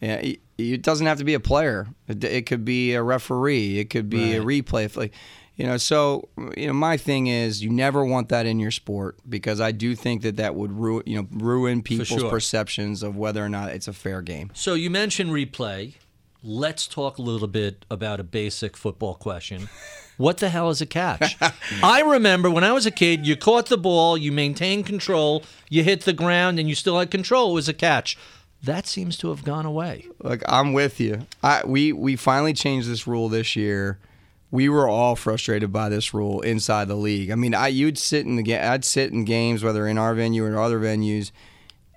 yeah, 0.00 0.16
it, 0.16 0.40
it 0.58 0.82
doesn't 0.82 1.06
have 1.06 1.18
to 1.18 1.24
be 1.24 1.34
a 1.34 1.40
player. 1.40 1.86
It, 2.08 2.22
it 2.24 2.46
could 2.46 2.64
be 2.64 2.94
a 2.94 3.02
referee. 3.02 3.78
It 3.78 3.90
could 3.90 4.10
be 4.10 4.34
a 4.34 4.42
replay. 4.42 4.94
Like, 4.96 5.12
you 5.56 5.66
know, 5.66 5.78
so 5.78 6.28
you 6.56 6.66
know, 6.66 6.74
my 6.74 6.96
thing 6.96 7.28
is, 7.28 7.62
you 7.62 7.70
never 7.70 8.04
want 8.04 8.28
that 8.28 8.46
in 8.46 8.58
your 8.58 8.70
sport 8.70 9.16
because 9.28 9.60
I 9.60 9.72
do 9.72 9.94
think 9.94 10.22
that 10.22 10.36
that 10.36 10.54
would 10.54 10.72
ruin, 10.72 11.02
you 11.06 11.22
know, 11.22 11.28
ruin 11.30 11.82
people's 11.82 12.08
sure. 12.08 12.30
perceptions 12.30 13.02
of 13.02 13.16
whether 13.16 13.44
or 13.44 13.48
not 13.48 13.70
it's 13.70 13.88
a 13.88 13.92
fair 13.92 14.20
game. 14.22 14.50
So 14.54 14.74
you 14.74 14.90
mentioned 14.90 15.30
replay. 15.30 15.94
Let's 16.42 16.86
talk 16.86 17.18
a 17.18 17.22
little 17.22 17.48
bit 17.48 17.84
about 17.90 18.20
a 18.20 18.22
basic 18.22 18.76
football 18.76 19.14
question. 19.14 19.68
What 20.16 20.38
the 20.38 20.48
hell 20.48 20.70
is 20.70 20.80
a 20.80 20.86
catch? 20.86 21.36
I 21.82 22.00
remember 22.00 22.50
when 22.50 22.64
I 22.64 22.72
was 22.72 22.86
a 22.86 22.90
kid, 22.90 23.26
you 23.26 23.36
caught 23.36 23.66
the 23.66 23.76
ball, 23.76 24.16
you 24.16 24.32
maintained 24.32 24.86
control, 24.86 25.42
you 25.68 25.82
hit 25.82 26.02
the 26.02 26.14
ground, 26.14 26.58
and 26.58 26.68
you 26.68 26.74
still 26.74 26.98
had 26.98 27.10
control. 27.10 27.50
It 27.50 27.54
was 27.54 27.68
a 27.68 27.74
catch. 27.74 28.16
That 28.66 28.86
seems 28.86 29.16
to 29.18 29.28
have 29.30 29.42
gone 29.44 29.64
away. 29.66 30.06
Like 30.20 30.42
I'm 30.48 30.72
with 30.72 31.00
you. 31.00 31.26
I 31.42 31.62
we 31.64 31.92
we 31.92 32.14
finally 32.16 32.52
changed 32.52 32.88
this 32.88 33.06
rule 33.06 33.28
this 33.28 33.56
year. 33.56 33.98
We 34.50 34.68
were 34.68 34.88
all 34.88 35.16
frustrated 35.16 35.72
by 35.72 35.88
this 35.88 36.14
rule 36.14 36.40
inside 36.40 36.86
the 36.88 36.94
league. 36.94 37.30
I 37.30 37.34
mean, 37.34 37.54
I 37.54 37.68
you'd 37.68 37.98
sit 37.98 38.26
in 38.26 38.36
the 38.36 38.42
ga- 38.42 38.60
I'd 38.68 38.84
sit 38.84 39.12
in 39.12 39.24
games 39.24 39.64
whether 39.64 39.86
in 39.88 39.98
our 39.98 40.14
venue 40.14 40.44
or 40.44 40.58
other 40.60 40.78
venues, 40.78 41.32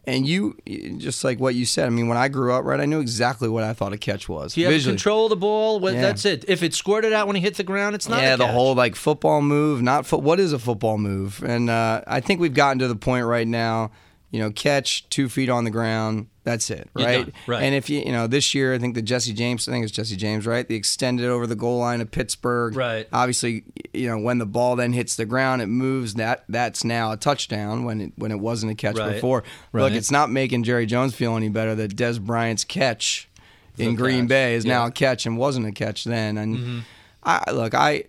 and 0.05 0.27
you 0.27 0.57
just 0.97 1.23
like 1.23 1.39
what 1.39 1.53
you 1.53 1.65
said. 1.65 1.85
I 1.85 1.89
mean, 1.89 2.07
when 2.07 2.17
I 2.17 2.27
grew 2.27 2.51
up, 2.53 2.65
right, 2.65 2.79
I 2.79 2.85
knew 2.85 2.99
exactly 3.01 3.47
what 3.49 3.63
I 3.63 3.73
thought 3.73 3.93
a 3.93 3.97
catch 3.97 4.27
was. 4.27 4.57
You 4.57 4.65
have 4.65 4.83
control 4.83 5.25
of 5.25 5.29
the 5.29 5.35
ball. 5.35 5.79
Well, 5.79 5.93
Yeah. 5.93 6.01
That's 6.01 6.25
it. 6.25 6.45
If 6.47 6.63
it 6.63 6.73
squirted 6.73 7.13
out 7.13 7.27
when 7.27 7.35
he 7.35 7.41
hit 7.41 7.55
the 7.55 7.63
ground, 7.63 7.93
it's 7.95 8.09
not. 8.09 8.21
yeah, 8.21 8.35
the 8.35 8.47
whole 8.47 8.73
like 8.73 8.95
football 8.95 9.41
move, 9.41 9.81
not 9.83 10.05
foot. 10.07 10.21
What 10.23 10.39
is 10.39 10.51
a 10.51 10.59
football 10.59 10.97
move? 10.97 11.43
And 11.43 11.69
uh, 11.69 12.01
I 12.07 12.19
think 12.19 12.39
we've 12.41 12.53
gotten 12.53 12.79
to 12.79 12.87
the 12.87 12.95
point 12.95 13.25
right 13.25 13.47
now. 13.47 13.91
You 14.31 14.39
know, 14.41 14.51
catch 14.51 15.07
two 15.09 15.27
feet 15.29 15.49
on 15.49 15.63
the 15.63 15.71
ground. 15.71 16.27
That's 16.49 16.69
it, 16.71 16.89
right? 16.95 17.31
right. 17.45 17.61
And 17.61 17.75
if 17.75 17.91
you, 17.91 17.99
you 17.99 18.11
know, 18.11 18.25
this 18.25 18.55
year 18.55 18.73
I 18.73 18.79
think 18.79 18.95
the 18.95 19.03
Jesse 19.03 19.33
James, 19.33 19.67
I 19.67 19.71
think 19.71 19.83
it's 19.83 19.91
Jesse 19.93 20.15
James, 20.15 20.47
right? 20.47 20.67
The 20.67 20.73
extended 20.73 21.27
over 21.27 21.45
the 21.45 21.55
goal 21.55 21.77
line 21.77 22.01
of 22.01 22.09
Pittsburgh. 22.09 22.75
Right. 22.75 23.07
Obviously, 23.13 23.65
you 23.93 24.07
know, 24.07 24.17
when 24.17 24.39
the 24.39 24.47
ball 24.47 24.75
then 24.75 24.93
hits 24.93 25.15
the 25.15 25.25
ground, 25.25 25.61
it 25.61 25.67
moves. 25.67 26.15
That 26.15 26.45
that's 26.49 26.83
now 26.83 27.11
a 27.11 27.17
touchdown 27.17 27.83
when 27.83 28.01
it 28.01 28.13
when 28.15 28.31
it 28.31 28.39
wasn't 28.39 28.71
a 28.71 28.75
catch 28.75 28.97
Right. 28.97 29.13
before. 29.13 29.43
Right. 29.71 29.83
Look, 29.83 29.93
it's 29.93 30.09
not 30.09 30.31
making 30.31 30.63
Jerry 30.63 30.87
Jones 30.87 31.13
feel 31.13 31.35
any 31.37 31.49
better 31.49 31.75
that 31.75 31.95
Dez 31.95 32.19
Bryant's 32.19 32.63
catch 32.63 33.29
in 33.77 33.91
The 33.91 33.95
Green 33.95 34.21
catch, 34.21 34.29
Bay 34.29 34.55
is 34.55 34.65
now 34.65 34.87
a 34.87 34.91
catch 34.91 35.25
and 35.27 35.37
wasn't 35.37 35.67
a 35.67 35.71
catch 35.71 36.03
then. 36.03 36.37
And 36.39 36.57
Mm-hmm. 36.57 36.79
I 37.23 37.51
look, 37.51 37.73
I 37.75 38.05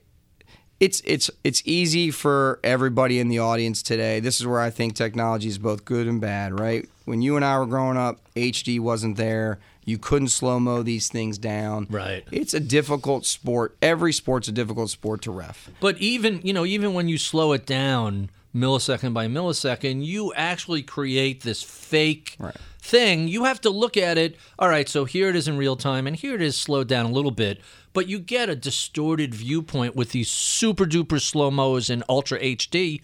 it's 0.79 1.03
it's 1.05 1.31
it's 1.44 1.62
easy 1.66 2.11
for 2.11 2.59
everybody 2.64 3.18
in 3.18 3.29
the 3.29 3.38
audience 3.38 3.83
today. 3.83 4.18
This 4.20 4.40
is 4.40 4.46
where 4.46 4.61
I 4.61 4.70
think 4.70 4.94
technology 4.94 5.48
is 5.48 5.59
both 5.59 5.85
good 5.85 6.07
and 6.07 6.20
bad, 6.22 6.59
right? 6.59 6.88
When 7.11 7.23
you 7.23 7.35
and 7.35 7.44
I 7.44 7.59
were 7.59 7.66
growing 7.66 7.96
up, 7.96 8.20
HD 8.37 8.79
wasn't 8.79 9.16
there. 9.16 9.59
You 9.85 9.99
couldn't 9.99 10.29
slow 10.29 10.61
mo 10.61 10.85
these 10.85 11.09
things 11.09 11.38
down. 11.38 11.88
Right. 11.90 12.25
It's 12.31 12.55
a 12.55 12.61
difficult 12.61 13.27
sport. 13.27 13.77
Every 13.83 14.12
sport's 14.12 14.46
a 14.46 14.53
difficult 14.53 14.90
sport 14.90 15.23
to 15.23 15.33
ref. 15.33 15.70
But 15.81 15.99
even 15.99 16.40
you 16.44 16.53
know, 16.53 16.64
even 16.64 16.94
when 16.94 17.09
you 17.09 17.18
slow 17.18 17.51
it 17.51 17.66
down 17.66 18.31
millisecond 18.55 19.12
by 19.12 19.27
millisecond, 19.27 20.05
you 20.07 20.33
actually 20.35 20.83
create 20.83 21.42
this 21.42 21.64
fake 21.64 22.37
Right. 22.38 22.55
thing. 22.81 23.27
You 23.27 23.42
have 23.42 23.61
to 23.62 23.70
look 23.70 23.96
at 23.96 24.16
it. 24.16 24.37
All 24.57 24.68
right, 24.68 24.88
so 24.88 25.05
here 25.05 25.29
it 25.31 25.35
is 25.35 25.49
in 25.49 25.57
real 25.57 25.75
time, 25.75 26.07
and 26.07 26.14
here 26.14 26.37
it 26.37 26.42
is 26.42 26.57
slowed 26.57 26.87
down 26.87 27.07
a 27.07 27.11
little 27.12 27.33
bit. 27.33 27.61
But 27.92 28.07
you 28.07 28.20
get 28.20 28.49
a 28.49 28.55
distorted 28.55 29.35
viewpoint 29.35 29.96
with 29.96 30.12
these 30.12 30.31
super 30.31 30.87
duper 30.87 31.20
slow 31.20 31.51
mos 31.51 31.90
and 31.90 32.05
ultra 32.09 32.38
HD. 32.38 33.01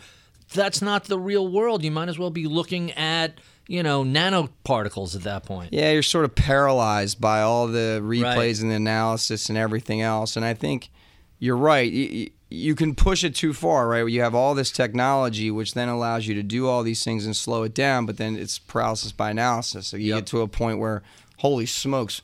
That's 0.54 0.80
not 0.80 1.06
the 1.06 1.18
real 1.18 1.48
world. 1.48 1.82
You 1.82 1.90
might 1.90 2.08
as 2.08 2.20
well 2.20 2.30
be 2.30 2.46
looking 2.46 2.92
at 2.92 3.40
you 3.68 3.82
know 3.82 4.04
nanoparticles 4.04 5.14
at 5.16 5.22
that 5.22 5.44
point. 5.44 5.72
Yeah, 5.72 5.92
you're 5.92 6.02
sort 6.02 6.24
of 6.24 6.34
paralyzed 6.34 7.20
by 7.20 7.40
all 7.42 7.66
the 7.66 8.00
replays 8.02 8.22
Right. 8.36 8.60
and 8.60 8.70
the 8.70 8.74
analysis 8.76 9.48
and 9.48 9.58
everything 9.58 10.00
else. 10.02 10.36
And 10.36 10.44
I 10.44 10.54
think 10.54 10.90
you're 11.38 11.56
right. 11.56 11.90
You, 11.90 12.30
you 12.48 12.74
can 12.76 12.94
push 12.94 13.24
it 13.24 13.34
too 13.34 13.52
far, 13.52 13.88
right? 13.88 14.06
You 14.06 14.22
have 14.22 14.34
all 14.34 14.54
this 14.54 14.70
technology, 14.70 15.50
which 15.50 15.74
then 15.74 15.88
allows 15.88 16.26
you 16.26 16.34
to 16.34 16.42
do 16.42 16.68
all 16.68 16.82
these 16.84 17.02
things 17.04 17.26
and 17.26 17.34
slow 17.36 17.64
it 17.64 17.74
down, 17.74 18.06
but 18.06 18.16
then 18.18 18.36
it's 18.36 18.58
paralysis 18.58 19.10
by 19.12 19.30
analysis. 19.30 19.88
So 19.88 19.96
you 19.96 20.10
Yep. 20.10 20.18
get 20.18 20.26
to 20.28 20.40
a 20.42 20.48
point 20.48 20.78
where, 20.78 21.02
holy 21.38 21.66
smokes, 21.66 22.22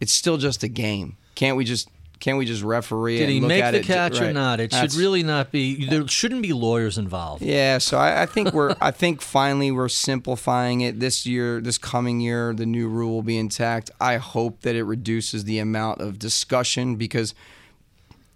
it's 0.00 0.12
still 0.12 0.36
just 0.36 0.62
a 0.62 0.68
game. 0.68 1.16
Can't 1.34 1.56
we 1.56 1.64
just 1.64 1.88
Can't 2.24 2.38
we 2.38 2.46
just 2.46 2.62
referee? 2.62 3.16
It? 3.16 3.26
Did 3.26 3.28
he 3.28 3.40
make 3.40 3.62
the 3.62 3.80
it? 3.80 3.84
catch 3.84 4.18
or 4.18 4.32
not? 4.32 4.58
It 4.58 4.70
That's- 4.70 4.92
should 4.94 4.98
really 4.98 5.22
not 5.22 5.52
be. 5.52 5.84
There 5.84 6.08
shouldn't 6.08 6.40
be 6.40 6.54
lawyers 6.54 6.96
involved. 6.96 7.42
Yeah, 7.42 7.76
so 7.76 7.98
I, 7.98 8.22
I 8.22 8.26
think 8.26 8.54
we're 8.54 8.74
I 8.80 8.92
think 8.92 9.20
finally 9.20 9.70
we're 9.70 9.90
simplifying 9.90 10.80
it 10.80 11.00
this 11.00 11.26
year, 11.26 11.60
this 11.60 11.76
coming 11.76 12.20
year, 12.20 12.54
the 12.54 12.64
new 12.64 12.88
rule 12.88 13.16
will 13.16 13.22
be 13.22 13.36
intact. 13.36 13.90
I 14.00 14.16
hope 14.16 14.62
that 14.62 14.74
it 14.74 14.84
reduces 14.84 15.44
the 15.44 15.58
amount 15.58 16.00
of 16.00 16.18
discussion 16.18 16.96
because 16.96 17.34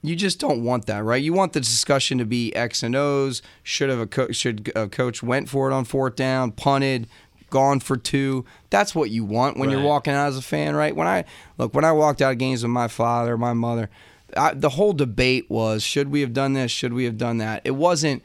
you 0.02 0.14
just 0.14 0.38
don't 0.38 0.62
want 0.62 0.84
that, 0.84 1.02
right? 1.02 1.22
You 1.22 1.32
want 1.32 1.54
the 1.54 1.60
discussion 1.60 2.18
to 2.18 2.26
be 2.26 2.54
X 2.54 2.82
and 2.82 2.94
O's. 2.94 3.40
Should 3.62 3.88
have 3.88 4.00
a 4.00 4.06
co- 4.06 4.32
should 4.32 4.70
a 4.76 4.86
coach 4.86 5.22
went 5.22 5.48
for 5.48 5.70
it 5.70 5.72
on 5.72 5.86
fourth 5.86 6.14
down, 6.14 6.52
punted, 6.52 7.08
gone 7.50 7.80
for 7.80 7.96
two. 7.96 8.44
That's 8.70 8.94
what 8.94 9.10
you 9.10 9.24
want 9.24 9.56
when 9.56 9.70
you're 9.70 9.82
walking 9.82 10.12
out 10.12 10.28
as 10.28 10.36
a 10.36 10.42
fan, 10.42 10.74
right? 10.76 10.94
When 10.94 11.08
I 11.08 11.24
look, 11.56 11.74
when 11.74 11.84
I 11.84 11.92
walked 11.92 12.22
out 12.22 12.32
of 12.32 12.38
games 12.38 12.62
with 12.62 12.70
my 12.70 12.88
father, 12.88 13.36
my 13.36 13.52
mother, 13.52 13.90
I, 14.36 14.54
the 14.54 14.70
whole 14.70 14.92
debate 14.92 15.50
was: 15.50 15.82
should 15.82 16.10
we 16.10 16.20
have 16.20 16.32
done 16.32 16.52
this? 16.52 16.70
Should 16.70 16.92
we 16.92 17.04
have 17.04 17.18
done 17.18 17.38
that? 17.38 17.62
It 17.64 17.72
wasn't. 17.72 18.22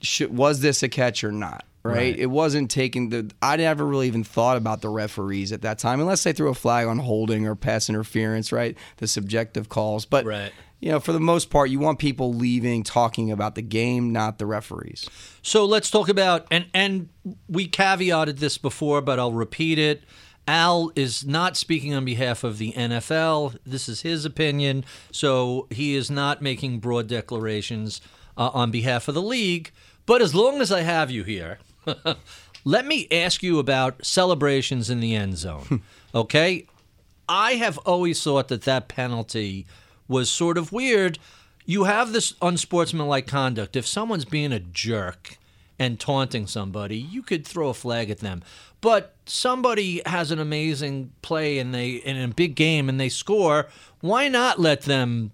Should, 0.00 0.36
was 0.36 0.60
this 0.60 0.82
a 0.82 0.88
catch 0.88 1.24
or 1.24 1.32
not? 1.32 1.64
Right? 1.82 1.94
Right. 1.94 2.18
It 2.18 2.26
wasn't 2.26 2.70
taking 2.70 3.10
the. 3.10 3.30
I 3.40 3.56
never 3.56 3.86
really 3.86 4.08
even 4.08 4.24
thought 4.24 4.56
about 4.56 4.82
the 4.82 4.88
referees 4.88 5.52
at 5.52 5.62
that 5.62 5.78
time, 5.78 6.00
unless 6.00 6.24
they 6.24 6.32
threw 6.32 6.48
a 6.48 6.54
flag 6.54 6.88
on 6.88 6.98
holding 6.98 7.46
or 7.46 7.54
pass 7.54 7.88
interference, 7.88 8.50
right? 8.50 8.76
The 8.96 9.06
subjective 9.06 9.68
calls, 9.68 10.04
but 10.04 10.24
Right. 10.24 10.52
You 10.80 10.90
know, 10.90 11.00
for 11.00 11.12
the 11.12 11.20
most 11.20 11.50
part, 11.50 11.70
you 11.70 11.78
want 11.78 11.98
people 11.98 12.32
leaving 12.32 12.82
talking 12.82 13.30
about 13.30 13.54
the 13.54 13.62
game, 13.62 14.12
not 14.12 14.38
the 14.38 14.46
referees. 14.46 15.08
So 15.42 15.64
let's 15.64 15.90
talk 15.90 16.08
about 16.08 16.46
and 16.50 16.66
and 16.74 17.08
we 17.48 17.68
caveated 17.68 18.38
this 18.38 18.58
before, 18.58 19.00
but 19.00 19.18
I'll 19.18 19.32
repeat 19.32 19.78
it. 19.78 20.02
Al 20.48 20.92
is 20.94 21.26
not 21.26 21.56
speaking 21.56 21.92
on 21.92 22.04
behalf 22.04 22.44
of 22.44 22.58
the 22.58 22.72
NFL. 22.72 23.56
This 23.66 23.88
is 23.88 24.02
his 24.02 24.24
opinion, 24.24 24.84
so 25.10 25.66
he 25.70 25.96
is 25.96 26.08
not 26.10 26.40
making 26.40 26.78
broad 26.78 27.08
declarations 27.08 28.00
uh, 28.36 28.50
on 28.54 28.70
behalf 28.70 29.08
of 29.08 29.14
the 29.14 29.22
league. 29.22 29.72
But 30.04 30.22
as 30.22 30.36
long 30.36 30.60
as 30.60 30.70
I 30.70 30.82
have 30.82 31.10
you 31.10 31.24
here, 31.24 31.58
let 32.64 32.86
me 32.86 33.08
ask 33.10 33.42
you 33.42 33.58
about 33.58 34.06
celebrations 34.06 34.88
in 34.88 35.00
the 35.00 35.16
end 35.16 35.36
zone. 35.36 35.82
Okay, 36.14 36.66
I 37.28 37.54
have 37.54 37.76
always 37.78 38.22
thought 38.22 38.48
that 38.48 38.62
that 38.62 38.88
penalty 38.88 39.66
was 40.08 40.30
sort 40.30 40.58
of 40.58 40.72
weird. 40.72 41.18
You 41.64 41.84
have 41.84 42.12
this 42.12 42.34
unsportsmanlike 42.40 43.26
conduct. 43.26 43.76
If 43.76 43.86
someone's 43.86 44.24
being 44.24 44.52
a 44.52 44.60
jerk 44.60 45.36
and 45.78 45.98
taunting 45.98 46.46
somebody, 46.46 46.96
you 46.96 47.22
could 47.22 47.46
throw 47.46 47.68
a 47.68 47.74
flag 47.74 48.10
at 48.10 48.20
them. 48.20 48.42
But 48.80 49.14
somebody 49.26 50.02
has 50.06 50.30
an 50.30 50.38
amazing 50.38 51.12
play 51.22 51.58
and 51.58 51.74
they 51.74 51.92
in 51.92 52.16
a 52.16 52.28
big 52.28 52.54
game 52.54 52.88
and 52.88 53.00
they 53.00 53.08
score, 53.08 53.68
why 54.00 54.28
not 54.28 54.60
let 54.60 54.82
them 54.82 55.32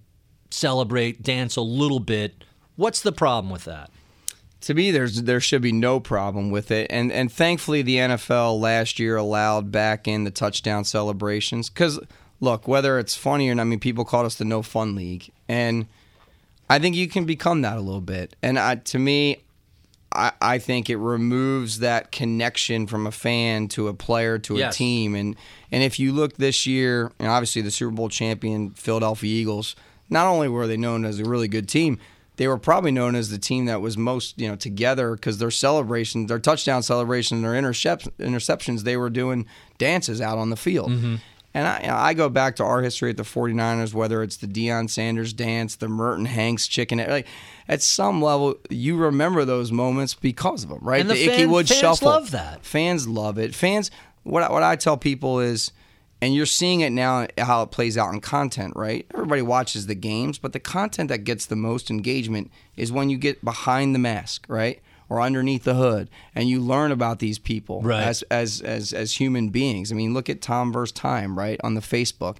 celebrate, 0.49 1.21
dance 1.21 1.55
a 1.55 1.61
little 1.61 1.99
bit? 1.99 2.43
What's 2.75 3.01
the 3.01 3.11
problem 3.11 3.51
with 3.51 3.65
that? 3.65 3.91
To 4.61 4.73
me, 4.73 4.91
there's 4.91 5.23
there 5.23 5.41
should 5.41 5.61
be 5.61 5.73
no 5.73 5.99
problem 5.99 6.49
with 6.49 6.71
it, 6.71 6.87
and 6.89 7.11
and 7.11 7.29
thankfully 7.29 7.81
the 7.81 7.97
NFL 7.97 8.61
last 8.61 8.97
year 8.97 9.17
allowed 9.17 9.73
back 9.73 10.07
in 10.07 10.23
the 10.23 10.31
touchdown 10.31 10.85
celebrations. 10.85 11.69
Because 11.69 11.99
look, 12.43 12.67
whether 12.67 12.99
it's 12.99 13.15
funny 13.15 13.49
or 13.49 13.55
not, 13.55 13.61
I 13.61 13.65
mean, 13.65 13.79
people 13.79 14.03
called 14.05 14.25
us 14.25 14.35
the 14.35 14.45
no 14.45 14.61
fun 14.61 14.95
league, 14.95 15.29
and 15.47 15.87
I 16.69 16.79
think 16.79 16.95
you 16.95 17.07
can 17.07 17.25
become 17.25 17.61
that 17.61 17.77
a 17.77 17.81
little 17.81 18.01
bit. 18.01 18.35
And 18.41 18.57
I, 18.59 18.75
to 18.75 18.99
me, 18.99 19.43
I, 20.11 20.31
I 20.41 20.57
think 20.59 20.89
it 20.89 20.97
removes 20.97 21.79
that 21.79 22.11
connection 22.11 22.87
from 22.87 23.07
a 23.07 23.11
fan 23.11 23.67
to 23.69 23.87
a 23.87 23.93
player 23.93 24.37
to 24.39 24.55
a 24.55 24.59
Yes. 24.59 24.77
team. 24.77 25.15
And 25.15 25.35
and 25.71 25.83
if 25.83 25.99
you 25.99 26.11
look 26.11 26.37
this 26.37 26.65
year, 26.67 27.11
and 27.19 27.27
obviously 27.29 27.61
the 27.61 27.71
Super 27.71 27.91
Bowl 27.91 28.09
champion 28.09 28.71
Philadelphia 28.71 29.29
Eagles, 29.41 29.75
not 30.09 30.27
only 30.27 30.47
were 30.49 30.67
they 30.67 30.77
known 30.77 31.05
as 31.05 31.19
a 31.19 31.25
really 31.25 31.47
good 31.47 31.67
team, 31.67 31.97
they 32.35 32.47
were 32.47 32.57
probably 32.57 32.91
known 32.91 33.15
as 33.15 33.29
the 33.29 33.37
team 33.37 33.65
that 33.65 33.79
was 33.81 33.97
most 33.97 34.39
you 34.39 34.47
know 34.47 34.55
together 34.55 35.15
because 35.15 35.37
their 35.39 35.51
celebrations, 35.51 36.27
their 36.29 36.39
touchdown 36.39 36.81
celebrations, 36.83 37.41
their 37.41 37.53
interceptions, 37.53 38.81
they 38.83 38.97
were 38.97 39.09
doing 39.09 39.45
dances 39.77 40.21
out 40.21 40.37
on 40.37 40.49
the 40.49 40.57
field. 40.57 40.91
Mm-hmm. 40.91 41.15
And 41.53 41.67
I, 41.67 41.81
you 41.81 41.87
know, 41.87 41.95
I 41.95 42.13
go 42.13 42.29
back 42.29 42.55
to 42.55 42.63
our 42.63 42.81
history 42.81 43.11
at 43.11 43.17
the 43.17 43.23
49ers, 43.23 43.93
whether 43.93 44.23
it's 44.23 44.37
the 44.37 44.47
Deion 44.47 44.89
Sanders 44.89 45.33
dance, 45.33 45.75
the 45.75 45.87
Merton 45.87 46.25
Hanks 46.25 46.67
chicken, 46.67 46.97
like 46.97 47.27
at 47.67 47.81
some 47.81 48.21
level, 48.21 48.55
you 48.69 48.97
remember 48.97 49.45
those 49.45 49.71
moments 49.71 50.15
because 50.15 50.63
of 50.63 50.69
them, 50.69 50.79
right? 50.81 51.01
And 51.01 51.09
the 51.09 51.15
Ickey 51.15 51.43
fan- 51.43 51.51
Wood 51.51 51.67
fans 51.67 51.79
shuffle. 51.79 52.07
Fans 52.09 52.21
love 52.21 52.31
that. 52.31 52.65
Fans 52.65 53.07
love 53.07 53.37
it. 53.37 53.53
Fans, 53.53 53.91
what 54.23 54.43
I, 54.43 54.51
what 54.51 54.63
I 54.63 54.75
tell 54.75 54.97
people 54.97 55.39
is, 55.39 55.71
and 56.21 56.33
you're 56.33 56.45
seeing 56.45 56.81
it 56.81 56.91
now 56.91 57.27
how 57.37 57.63
it 57.63 57.71
plays 57.71 57.97
out 57.97 58.13
in 58.13 58.21
content, 58.21 58.73
right? 58.75 59.05
Everybody 59.13 59.41
watches 59.41 59.87
the 59.87 59.95
games, 59.95 60.39
but 60.39 60.53
the 60.53 60.59
content 60.59 61.09
that 61.09 61.19
gets 61.25 61.45
the 61.45 61.55
most 61.57 61.91
engagement 61.91 62.49
is 62.77 62.91
when 62.91 63.09
you 63.09 63.17
get 63.17 63.43
behind 63.43 63.93
the 63.93 63.99
mask, 63.99 64.45
right? 64.47 64.81
Or 65.13 65.21
underneath 65.21 65.63
the 65.63 65.75
hood, 65.75 66.09
and 66.33 66.49
you 66.49 66.59
learn 66.59 66.91
about 66.91 67.19
these 67.19 67.37
people 67.37 67.81
Right. 67.83 68.01
as 68.03 68.23
as 68.31 68.61
as 68.61 68.93
as 68.93 69.13
human 69.19 69.49
beings. 69.49 69.91
I 69.91 69.95
mean, 69.95 70.11
look 70.15 70.27
at 70.27 70.41
Tom 70.41 70.73
versus 70.73 70.91
Time, 70.91 71.37
right, 71.37 71.59
on 71.63 71.75
the 71.75 71.81
Facebook. 71.81 72.37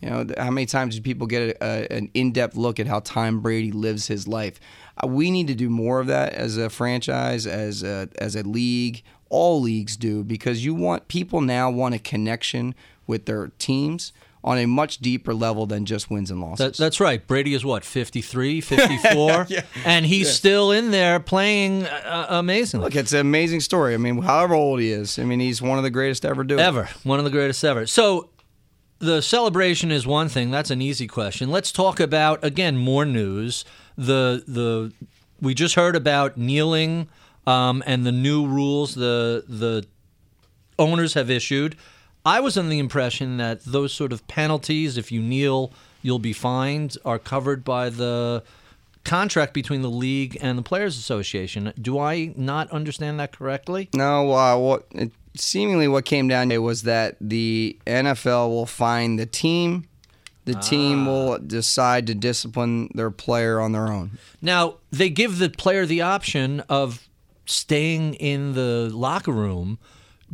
You 0.00 0.10
know, 0.10 0.26
how 0.36 0.50
many 0.50 0.66
times 0.66 0.96
do 0.96 1.02
people 1.02 1.28
get 1.28 1.42
a, 1.50 1.64
a, 1.64 1.96
an 1.96 2.10
in-depth 2.14 2.56
look 2.56 2.80
at 2.80 2.88
how 2.88 2.98
Tom 3.00 3.40
Brady 3.40 3.70
lives 3.70 4.08
his 4.08 4.26
life? 4.26 4.58
Uh, 5.02 5.06
we 5.06 5.30
need 5.30 5.46
to 5.46 5.54
do 5.54 5.70
more 5.70 6.00
of 6.00 6.08
that 6.08 6.32
as 6.32 6.56
a 6.56 6.68
franchise, 6.68 7.46
as 7.46 7.84
a, 7.84 8.08
as 8.18 8.34
a 8.34 8.42
league. 8.42 9.04
All 9.28 9.60
leagues 9.60 9.96
do 9.96 10.24
because 10.24 10.64
you 10.64 10.74
want 10.74 11.06
people 11.08 11.40
now 11.40 11.70
want 11.70 11.94
a 11.94 11.98
connection 12.00 12.74
with 13.06 13.26
their 13.26 13.52
teams 13.58 14.12
on 14.46 14.58
a 14.58 14.66
much 14.66 14.98
deeper 14.98 15.34
level 15.34 15.66
than 15.66 15.84
just 15.84 16.08
wins 16.08 16.30
and 16.30 16.40
losses. 16.40 16.58
That, 16.58 16.76
that's 16.76 17.00
right. 17.00 17.26
Brady 17.26 17.52
is 17.52 17.64
what, 17.64 17.84
53, 17.84 18.60
54? 18.62 19.48
And 19.84 20.06
he's 20.06 20.32
still 20.32 20.70
in 20.70 20.92
there 20.92 21.18
playing 21.20 21.84
uh, 21.84 22.26
amazingly. 22.30 22.84
Look, 22.84 22.96
it's 22.96 23.12
an 23.12 23.20
amazing 23.20 23.60
story. 23.60 23.94
I 23.94 23.96
mean, 23.96 24.22
however 24.22 24.54
old 24.54 24.80
he 24.80 24.92
is, 24.92 25.18
I 25.18 25.24
mean, 25.24 25.40
he's 25.40 25.60
one 25.60 25.78
of 25.78 25.84
the 25.84 25.90
greatest 25.90 26.24
ever 26.24 26.44
do 26.44 26.54
it. 26.54 26.60
Ever. 26.60 26.88
One 27.02 27.18
of 27.18 27.24
the 27.24 27.30
greatest 27.30 27.62
ever. 27.64 27.86
So 27.86 28.30
the 29.00 29.20
celebration 29.20 29.90
is 29.90 30.06
one 30.06 30.28
thing. 30.28 30.50
That's 30.50 30.70
an 30.70 30.80
easy 30.80 31.06
question. 31.06 31.50
Let's 31.50 31.72
talk 31.72 31.98
about 32.00 32.42
again 32.44 32.76
more 32.76 33.04
news. 33.04 33.64
The 33.96 34.44
the 34.46 34.92
we 35.40 35.54
just 35.54 35.74
heard 35.74 35.96
about 35.96 36.36
kneeling 36.36 37.08
um, 37.46 37.82
and 37.86 38.06
the 38.06 38.12
new 38.12 38.46
rules 38.46 38.94
the 38.94 39.44
the 39.48 39.86
owners 40.78 41.14
have 41.14 41.30
issued. 41.30 41.76
I 42.26 42.40
was 42.40 42.58
under 42.58 42.70
the 42.70 42.80
impression 42.80 43.36
that 43.36 43.64
those 43.64 43.94
sort 43.94 44.12
of 44.12 44.26
penalties, 44.26 44.98
if 44.98 45.12
you 45.12 45.22
kneel, 45.22 45.72
you'll 46.02 46.18
be 46.18 46.32
fined, 46.32 46.96
are 47.04 47.20
covered 47.20 47.64
by 47.64 47.88
the 47.88 48.42
contract 49.04 49.54
between 49.54 49.82
the 49.82 49.88
league 49.88 50.36
and 50.40 50.58
the 50.58 50.62
Players 50.62 50.98
Association. 50.98 51.72
Do 51.80 52.00
I 52.00 52.34
not 52.36 52.68
understand 52.72 53.20
that 53.20 53.30
correctly? 53.30 53.88
No, 53.94 54.32
uh, 54.32 54.58
what 54.58 54.86
it, 54.90 55.12
seemingly 55.36 55.86
what 55.86 56.04
came 56.04 56.26
down 56.26 56.48
to 56.48 56.58
was 56.58 56.82
that 56.82 57.16
the 57.20 57.78
NFL 57.86 58.48
will 58.48 58.66
find 58.66 59.20
the 59.20 59.26
team. 59.26 59.86
The 60.46 60.54
team 60.54 61.06
will 61.06 61.38
decide 61.38 62.06
to 62.08 62.14
discipline 62.14 62.90
their 62.94 63.10
player 63.10 63.60
on 63.60 63.70
their 63.70 63.88
own. 63.88 64.18
Now, 64.42 64.76
they 64.92 65.10
give 65.10 65.38
the 65.38 65.50
player 65.50 65.86
the 65.86 66.02
option 66.02 66.60
of 66.68 67.08
staying 67.46 68.14
in 68.14 68.54
the 68.54 68.90
locker 68.92 69.32
room 69.32 69.78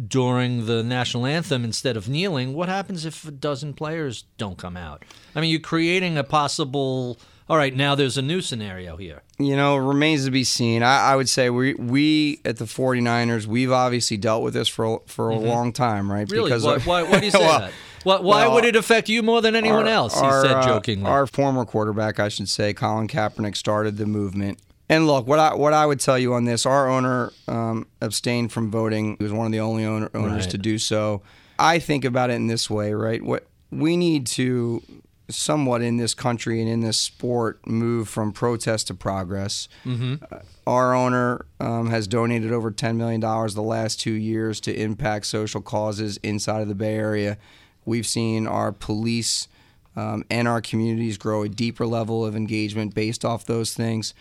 during 0.09 0.67
the 0.67 0.83
national 0.83 1.27
anthem 1.27 1.65
instead 1.65 1.97
of 1.97 2.09
kneeling. 2.09 2.55
What 2.55 2.69
happens 2.69 3.05
if 3.05 3.27
a 3.27 3.31
dozen 3.31 3.75
players 3.75 4.25
don't 4.39 4.59
come 4.59 4.77
out? 4.77 5.05
I 5.35 5.41
mean, 5.41 5.51
you're 5.51 5.61
creating 5.61 6.17
a 6.19 6.25
possible. 6.25 7.19
All 7.49 7.57
right, 7.57 7.75
now 7.75 7.95
there's 7.95 8.17
a 8.17 8.23
new 8.23 8.41
scenario 8.41 8.97
here. 8.97 9.23
You 9.39 9.57
know, 9.57 9.77
it 9.77 9.81
remains 9.81 10.25
to 10.25 10.31
be 10.31 10.45
seen. 10.45 10.83
I, 10.83 11.13
I 11.13 11.17
would 11.17 11.29
say 11.29 11.51
we 11.51 11.75
we 11.75 12.41
at 12.45 12.57
the 12.57 12.65
49ers, 12.65 13.47
we've 13.47 13.73
obviously 13.73 14.17
dealt 14.17 14.43
with 14.43 14.55
this 14.55 14.69
for 14.69 15.03
for 15.07 15.29
a 15.29 15.37
long 15.37 15.73
time, 15.73 16.11
right? 16.11 16.27
Mm-hmm. 16.27 16.35
Really? 16.35 16.51
Because 16.51 16.65
why, 16.65 16.75
of- 16.77 16.87
why, 16.87 17.03
why 17.03 17.19
do 17.21 17.27
you 17.27 17.31
say 17.33 17.39
Well, 17.41 17.59
that? 17.61 17.73
Why, 18.05 18.17
why 18.21 18.47
well, 18.47 18.55
would 18.55 18.65
it 18.65 18.75
affect 18.75 19.09
you 19.09 19.23
more 19.23 19.41
than 19.43 19.55
anyone 19.55 19.87
our- 19.87 19.95
else? 19.95 20.15
He 20.19 20.27
our, 20.27 20.43
said 20.43 20.57
uh, 20.57 20.67
jokingly. 20.67 21.09
Our 21.09 21.27
former 21.27 21.65
quarterback, 21.65 22.19
I 22.19 22.29
should 22.31 22.49
say, 22.49 22.73
Colin 22.75 23.07
Kaepernick, 23.07 23.57
started 23.57 23.97
the 23.97 24.07
movement. 24.07 24.59
And 24.93 25.07
look, 25.07 25.27
what 25.27 25.39
I 25.39 25.55
what 25.55 25.73
I 25.73 25.87
would 25.87 26.01
tell 26.01 26.19
you 26.19 26.35
on 26.35 26.45
this, 26.45 26.67
our 26.67 26.89
owner 26.89 27.33
um, 27.49 27.87
abstained 28.01 28.53
from 28.53 28.71
voting. 28.71 29.17
He 29.19 29.25
was 29.25 29.33
one 29.33 29.47
of 29.47 29.53
the 29.53 29.61
only 29.61 29.85
owner, 29.85 30.11
owners 30.15 30.45
Right. 30.45 30.51
to 30.51 30.59
do 30.59 30.79
so. 30.79 31.23
I 31.59 31.79
think 31.79 32.05
about 32.05 32.31
it 32.31 32.35
in 32.35 32.47
this 32.47 32.69
way, 32.69 32.93
right? 32.93 33.23
What 33.23 33.47
we 33.71 33.97
need 33.97 34.27
to 34.29 34.83
somewhat 35.31 35.81
in 35.81 35.97
this 35.97 36.13
country 36.15 36.61
and 36.61 36.69
in 36.69 36.81
this 36.81 36.99
sport 36.99 37.67
move 37.67 38.09
from 38.09 38.33
protest 38.33 38.89
to 38.89 38.95
progress. 38.95 39.69
Mm-hmm. 39.87 40.17
Uh, 40.31 40.39
our 40.67 40.95
owner 40.95 41.47
um, 41.59 41.89
has 41.89 42.07
donated 42.07 42.53
over 42.53 42.71
$10 42.71 42.97
million 42.97 43.21
the 43.21 43.63
last 43.63 43.99
two 43.99 44.13
years 44.13 44.61
to 44.61 44.75
impact 44.75 45.25
social 45.27 45.63
causes 45.63 46.19
inside 46.23 46.61
of 46.61 46.69
the 46.69 46.75
Bay 46.75 46.97
Area. 46.97 47.39
We've 47.87 48.07
seen 48.07 48.47
our 48.47 48.73
police 48.73 49.49
um, 49.97 50.25
and 50.31 50.47
our 50.47 50.61
communities 50.61 51.17
grow 51.17 51.43
a 51.45 51.49
deeper 51.49 51.87
level 51.87 52.27
of 52.27 52.37
engagement 52.37 52.95
based 52.95 53.25
off 53.25 53.47
those 53.47 53.73
things. 53.73 54.13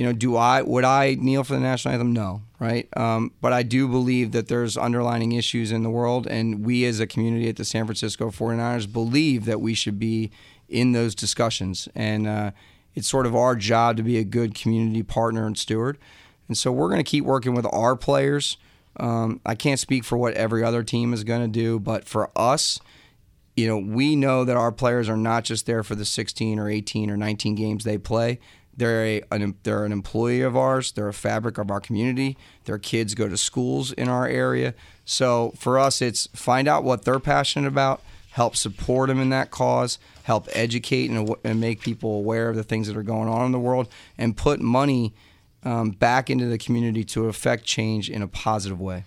You 0.00 0.06
know, 0.06 0.12
do 0.14 0.34
I 0.34 0.62
would 0.62 0.84
I 0.84 1.16
kneel 1.20 1.44
for 1.44 1.52
the 1.52 1.60
national 1.60 1.92
anthem? 1.92 2.14
No, 2.14 2.40
right? 2.58 2.88
Um, 2.96 3.32
but 3.42 3.52
I 3.52 3.62
do 3.62 3.86
believe 3.86 4.32
that 4.32 4.48
there's 4.48 4.78
underlining 4.78 5.32
issues 5.32 5.72
in 5.72 5.82
the 5.82 5.90
world, 5.90 6.26
and 6.26 6.64
we 6.64 6.86
as 6.86 7.00
a 7.00 7.06
community 7.06 7.50
at 7.50 7.56
the 7.56 7.66
San 7.66 7.84
Francisco 7.84 8.30
49ers 8.30 8.90
believe 8.90 9.44
that 9.44 9.60
we 9.60 9.74
should 9.74 9.98
be 9.98 10.30
in 10.70 10.92
those 10.92 11.14
discussions. 11.14 11.86
And 11.94 12.26
uh, 12.26 12.52
it's 12.94 13.08
sort 13.08 13.26
of 13.26 13.36
our 13.36 13.54
job 13.54 13.98
to 13.98 14.02
be 14.02 14.16
a 14.16 14.24
good 14.24 14.54
community 14.54 15.02
partner 15.02 15.46
and 15.46 15.58
steward. 15.58 15.98
And 16.48 16.56
so 16.56 16.72
we're 16.72 16.88
going 16.88 17.04
to 17.04 17.10
keep 17.10 17.26
working 17.26 17.54
with 17.54 17.66
our 17.70 17.94
players. 17.94 18.56
Um, 18.96 19.42
I 19.44 19.54
can't 19.54 19.78
speak 19.78 20.04
for 20.04 20.16
what 20.16 20.32
every 20.32 20.64
other 20.64 20.82
team 20.82 21.12
is 21.12 21.24
going 21.24 21.42
to 21.42 21.60
do, 21.60 21.78
but 21.78 22.06
for 22.06 22.30
us, 22.34 22.80
you 23.54 23.66
know, 23.66 23.76
we 23.76 24.16
know 24.16 24.46
that 24.46 24.56
our 24.56 24.72
players 24.72 25.10
are 25.10 25.18
not 25.18 25.44
just 25.44 25.66
there 25.66 25.82
for 25.82 25.94
the 25.94 26.06
16 26.06 26.58
or 26.58 26.70
18 26.70 27.10
or 27.10 27.18
19 27.18 27.54
games 27.54 27.84
they 27.84 27.98
play. 27.98 28.40
They're 28.80 29.04
a 29.04 29.22
an, 29.30 29.56
they're 29.62 29.84
an 29.84 29.92
employee 29.92 30.40
of 30.40 30.56
ours. 30.56 30.90
They're 30.92 31.06
a 31.08 31.12
fabric 31.12 31.58
of 31.58 31.70
our 31.70 31.80
community. 31.80 32.38
Their 32.64 32.78
kids 32.78 33.14
go 33.14 33.28
to 33.28 33.36
schools 33.36 33.92
in 33.92 34.08
our 34.08 34.26
area. 34.26 34.72
So 35.04 35.52
for 35.58 35.78
us, 35.78 36.00
it's 36.00 36.28
find 36.28 36.66
out 36.66 36.82
what 36.82 37.04
they're 37.04 37.20
passionate 37.20 37.68
about, 37.68 38.00
help 38.30 38.56
support 38.56 39.08
them 39.10 39.20
in 39.20 39.28
that 39.28 39.50
cause, 39.50 39.98
help 40.22 40.48
educate 40.54 41.10
and, 41.10 41.34
and 41.44 41.60
make 41.60 41.82
people 41.82 42.16
aware 42.16 42.48
of 42.48 42.56
the 42.56 42.62
things 42.62 42.86
that 42.88 42.96
are 42.96 43.02
going 43.02 43.28
on 43.28 43.44
in 43.44 43.52
the 43.52 43.58
world, 43.58 43.86
and 44.16 44.34
put 44.34 44.60
money 44.60 45.12
um, 45.62 45.90
back 45.90 46.30
into 46.30 46.46
the 46.46 46.56
community 46.56 47.04
to 47.04 47.26
affect 47.26 47.66
change 47.66 48.08
in 48.08 48.22
a 48.22 48.28
positive 48.28 48.80
way. 48.80 49.04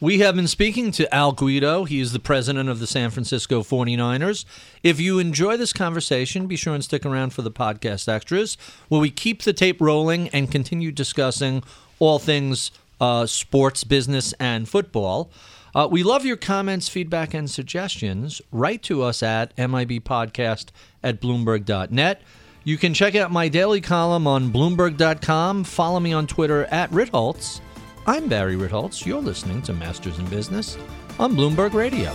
We 0.00 0.18
have 0.18 0.34
been 0.34 0.48
speaking 0.48 0.90
to 0.92 1.14
Al 1.14 1.32
Guido. 1.32 1.84
He 1.84 2.00
is 2.00 2.12
the 2.12 2.18
president 2.18 2.68
of 2.68 2.80
the 2.80 2.86
San 2.86 3.10
Francisco 3.10 3.62
49ers. 3.62 4.44
If 4.82 4.98
you 4.98 5.20
enjoy 5.20 5.56
this 5.56 5.72
conversation, 5.72 6.46
be 6.46 6.56
sure 6.56 6.74
and 6.74 6.82
stick 6.82 7.06
around 7.06 7.32
for 7.32 7.42
the 7.42 7.50
podcast 7.50 8.08
extras, 8.08 8.58
where 8.88 9.00
we 9.00 9.10
keep 9.10 9.42
the 9.42 9.52
tape 9.52 9.80
rolling 9.80 10.28
and 10.30 10.50
continue 10.50 10.90
discussing 10.90 11.62
all 12.00 12.18
things 12.18 12.72
uh, 13.00 13.26
sports, 13.26 13.84
business, 13.84 14.32
and 14.34 14.68
football. 14.68 15.30
Uh, 15.74 15.88
we 15.90 16.02
love 16.02 16.24
your 16.24 16.36
comments, 16.36 16.88
feedback, 16.88 17.32
and 17.32 17.48
suggestions. 17.48 18.42
Write 18.52 18.82
to 18.84 19.02
us 19.02 19.22
at 19.22 19.54
mibpodcast 19.56 20.66
at 21.02 21.20
bloomberg.net. 21.20 22.20
You 22.62 22.78
can 22.78 22.94
check 22.94 23.14
out 23.14 23.30
my 23.30 23.48
daily 23.48 23.80
column 23.80 24.26
on 24.26 24.52
Bloomberg.com. 24.52 25.64
Follow 25.64 26.00
me 26.00 26.12
on 26.12 26.26
Twitter 26.26 26.64
at 26.66 26.90
Ritholtz. 26.90 27.60
I'm 28.06 28.28
Barry 28.28 28.54
Ritholtz. 28.54 29.06
You're 29.06 29.22
listening 29.22 29.62
to 29.62 29.72
Masters 29.72 30.18
in 30.18 30.26
Business 30.26 30.76
on 31.18 31.34
Bloomberg 31.34 31.72
Radio. 31.72 32.12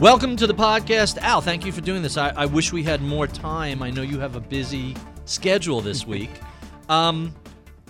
Welcome 0.00 0.36
to 0.36 0.46
the 0.46 0.54
podcast. 0.54 1.18
Al, 1.18 1.40
thank 1.40 1.66
you 1.66 1.72
for 1.72 1.80
doing 1.80 2.02
this. 2.02 2.16
I, 2.16 2.28
I 2.28 2.46
wish 2.46 2.72
we 2.72 2.84
had 2.84 3.02
more 3.02 3.26
time. 3.26 3.82
I 3.82 3.90
know 3.90 4.02
you 4.02 4.20
have 4.20 4.36
a 4.36 4.40
busy 4.40 4.94
schedule 5.24 5.80
this 5.80 6.06
week. 6.06 6.30
Um, 6.88 7.34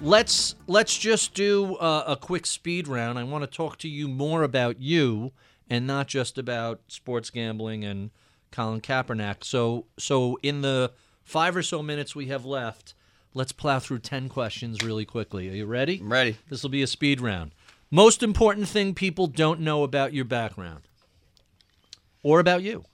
let's 0.02 0.54
let's 0.66 0.96
just 0.96 1.34
do 1.34 1.76
a, 1.76 2.04
a, 2.08 2.16
quick 2.16 2.46
speed 2.46 2.88
round. 2.88 3.18
I 3.18 3.24
want 3.24 3.42
to 3.42 3.50
talk 3.50 3.78
to 3.78 3.88
you 3.88 4.08
more 4.08 4.42
about 4.42 4.80
you 4.80 5.32
and 5.68 5.86
not 5.86 6.06
just 6.06 6.38
about 6.38 6.80
sports 6.88 7.30
gambling 7.30 7.84
and 7.84 8.10
Colin 8.50 8.80
Kaepernick. 8.80 9.44
So 9.44 9.86
so 9.98 10.38
in 10.42 10.62
the 10.62 10.92
five 11.24 11.56
or 11.56 11.62
so 11.62 11.82
minutes 11.82 12.14
we 12.14 12.26
have 12.26 12.44
left, 12.44 12.94
let's 13.34 13.52
plow 13.52 13.78
through 13.78 14.00
ten 14.00 14.28
questions 14.28 14.82
really 14.82 15.04
quickly. 15.04 15.48
Are 15.48 15.54
you 15.54 15.66
ready? 15.66 15.98
I'm 16.00 16.12
ready. 16.12 16.36
This 16.48 16.62
will 16.62 16.70
be 16.70 16.82
a 16.82 16.86
speed 16.86 17.20
round. 17.20 17.52
Most 17.90 18.22
important 18.22 18.68
thing 18.68 18.94
people 18.94 19.26
don't 19.26 19.60
know 19.60 19.82
about 19.82 20.12
your 20.12 20.24
background 20.24 20.82
or 22.22 22.40
about 22.40 22.62
you. 22.62 22.84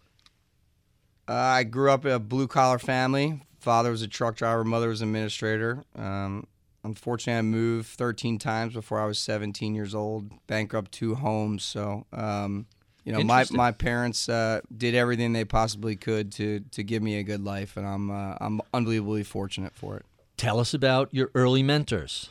Uh, 1.26 1.32
I 1.32 1.64
grew 1.64 1.90
up 1.90 2.04
in 2.04 2.12
a 2.12 2.18
blue 2.18 2.46
collar 2.46 2.78
family. 2.78 3.42
Father 3.58 3.90
was 3.90 4.02
a 4.02 4.08
truck 4.08 4.36
driver, 4.36 4.62
mother 4.62 4.88
was 4.88 5.00
an 5.00 5.08
administrator. 5.08 5.82
Um, 5.96 6.46
unfortunately, 6.84 7.38
I 7.38 7.42
moved 7.42 7.88
13 7.88 8.38
times 8.38 8.74
before 8.74 9.00
I 9.00 9.06
was 9.06 9.18
17 9.18 9.74
years 9.74 9.94
old, 9.94 10.30
bankrupt 10.46 10.92
two 10.92 11.14
homes. 11.14 11.64
So, 11.64 12.06
um, 12.12 12.66
you 13.04 13.12
know, 13.12 13.22
my, 13.22 13.44
my 13.50 13.70
parents 13.72 14.28
uh, 14.28 14.60
did 14.74 14.94
everything 14.94 15.32
they 15.32 15.44
possibly 15.44 15.96
could 15.96 16.32
to 16.32 16.60
to 16.70 16.82
give 16.82 17.02
me 17.02 17.18
a 17.18 17.22
good 17.22 17.44
life, 17.44 17.76
and 17.76 17.86
I'm 17.86 18.10
uh, 18.10 18.36
I'm 18.40 18.62
unbelievably 18.72 19.24
fortunate 19.24 19.74
for 19.74 19.96
it. 19.96 20.06
Tell 20.36 20.58
us 20.58 20.72
about 20.72 21.12
your 21.12 21.30
early 21.34 21.62
mentors. 21.62 22.30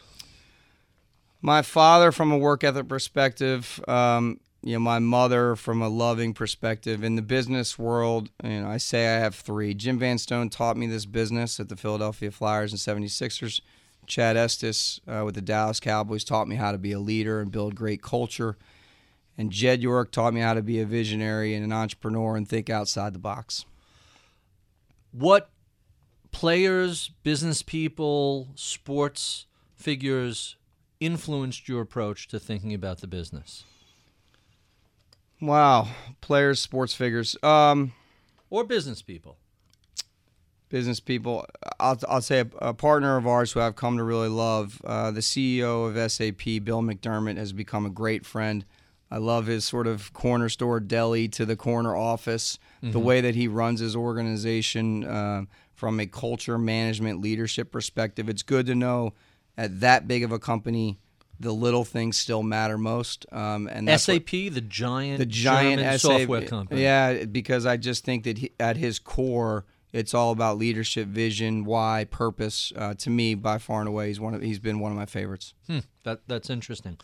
My 1.42 1.62
father, 1.62 2.12
from 2.12 2.32
a 2.32 2.38
work 2.38 2.64
ethic 2.64 2.88
perspective, 2.88 3.80
um, 3.88 4.40
you 4.64 4.74
know, 4.74 4.80
my 4.80 4.98
mother 4.98 5.56
from 5.56 5.82
a 5.82 5.90
loving 5.90 6.34
perspective. 6.34 7.04
In 7.04 7.16
the 7.16 7.22
business 7.22 7.78
world, 7.78 8.30
you 8.44 8.62
know, 8.62 8.68
I 8.68 8.78
say 8.78 9.16
I 9.16 9.20
have 9.20 9.36
three. 9.36 9.74
Jim 9.74 10.00
Van 10.00 10.18
Stone 10.18 10.50
taught 10.50 10.78
me 10.78 10.88
this 10.88 11.06
business 11.06 11.60
at 11.60 11.70
the 11.70 11.76
Philadelphia 11.76 12.32
Flyers 12.32 12.72
and 12.72 12.80
76ers. 12.80 13.62
Chad 14.08 14.38
Estes 14.38 15.00
uh, 15.08 15.24
with 15.26 15.36
the 15.36 15.42
Dallas 15.42 15.80
Cowboys 15.80 16.24
taught 16.24 16.48
me 16.48 16.56
how 16.56 16.72
to 16.72 16.78
be 16.78 16.92
a 16.92 17.00
leader 17.00 17.40
and 17.40 17.52
build 17.52 17.76
great 17.76 18.02
culture. 18.02 18.58
And 19.38 19.52
Jed 19.52 19.82
York 19.82 20.12
taught 20.12 20.34
me 20.34 20.42
how 20.42 20.54
to 20.54 20.62
be 20.62 20.80
a 20.80 20.86
visionary 20.86 21.56
and 21.56 21.64
an 21.64 21.74
entrepreneur 21.74 22.36
and 22.36 22.48
think 22.48 22.70
outside 22.70 23.14
the 23.14 23.20
box. 23.20 23.66
What 25.12 25.50
players, 26.32 27.12
business 27.24 27.62
people, 27.62 28.50
sports 28.56 29.46
figures 29.76 30.56
influenced 31.00 31.68
your 31.68 31.82
approach 31.82 32.28
to 32.30 32.40
thinking 32.40 32.74
about 32.74 33.02
the 33.02 33.08
business? 33.08 33.64
Wow, 35.42 35.90
players, 36.22 36.62
sports 36.62 36.94
figures, 36.94 37.36
um, 37.44 37.92
or 38.50 38.64
business 38.64 39.02
people. 39.02 39.38
Business 40.74 41.00
people. 41.00 41.46
I'll, 41.80 42.00
I'll 42.10 42.20
say 42.20 42.40
a, 42.40 42.48
a, 42.58 42.74
partner 42.74 43.16
of 43.16 43.28
ours 43.28 43.52
who 43.52 43.60
I've 43.60 43.76
come 43.76 43.98
to 43.98 44.04
really 44.04 44.28
love. 44.28 44.82
Uh, 44.84 45.12
the 45.12 45.20
CEO 45.20 45.88
of 45.88 46.12
SAP, 46.12 46.64
Bill 46.66 46.82
McDermott, 46.82 47.38
has 47.38 47.54
become 47.54 47.86
a 47.86 47.92
great 47.92 48.26
friend. 48.26 48.66
I 49.12 49.18
love 49.18 49.46
his 49.46 49.66
sort 49.66 49.86
of 49.86 50.12
corner 50.14 50.50
store 50.50 50.80
deli 50.80 51.28
to 51.28 51.46
the 51.46 51.56
corner 51.56 51.96
office, 51.96 52.58
mm-hmm. 52.78 52.92
the 52.92 53.00
way 53.00 53.22
that 53.22 53.36
he 53.36 53.48
runs 53.48 53.82
his 53.82 53.96
organization 53.96 55.04
uh, 55.04 55.44
from 55.76 56.00
a 56.00 56.08
culture 56.08 56.58
management 56.58 57.22
leadership 57.22 57.72
perspective. 57.72 58.28
It's 58.28 58.42
good 58.42 58.66
to 58.66 58.74
know 58.74 59.14
at 59.56 59.82
that 59.82 60.08
big 60.08 60.24
of 60.24 60.32
a 60.32 60.40
company 60.40 60.98
the 61.40 61.52
little 61.52 61.86
things 61.86 62.18
still 62.18 62.42
matter 62.42 62.80
most. 62.80 63.28
Um, 63.32 63.68
and 63.68 63.88
SAP, 64.02 64.34
what, 64.34 64.54
the 64.56 64.62
giant, 64.62 65.20
the 65.20 65.28
giant 65.28 65.82
SAP, 65.82 66.00
software 66.00 66.42
company. 66.42 66.82
Yeah, 66.82 67.26
because 67.26 67.68
I 67.68 67.78
just 67.78 68.04
think 68.04 68.24
that 68.24 68.40
he, 68.40 68.52
at 68.60 68.78
his 68.78 68.98
core, 68.98 69.66
it's 69.94 70.14
all 70.14 70.32
about 70.32 70.58
leadership, 70.58 71.08
vision, 71.08 71.64
why, 71.64 72.06
purpose. 72.10 72.74
Uh, 72.76 72.96
to 72.96 73.10
me, 73.10 73.36
by 73.36 73.60
far 73.60 73.80
and 73.80 73.88
away, 73.88 74.08
he's 74.08 74.20
one 74.20 74.34
of 74.34 74.42
he's 74.42 74.60
been 74.60 74.80
one 74.80 74.92
of 74.92 74.98
my 74.98 75.06
favorites. 75.06 75.54
Hmm, 75.68 75.80
that 76.04 76.22
that's 76.28 76.50
interesting. 76.50 76.98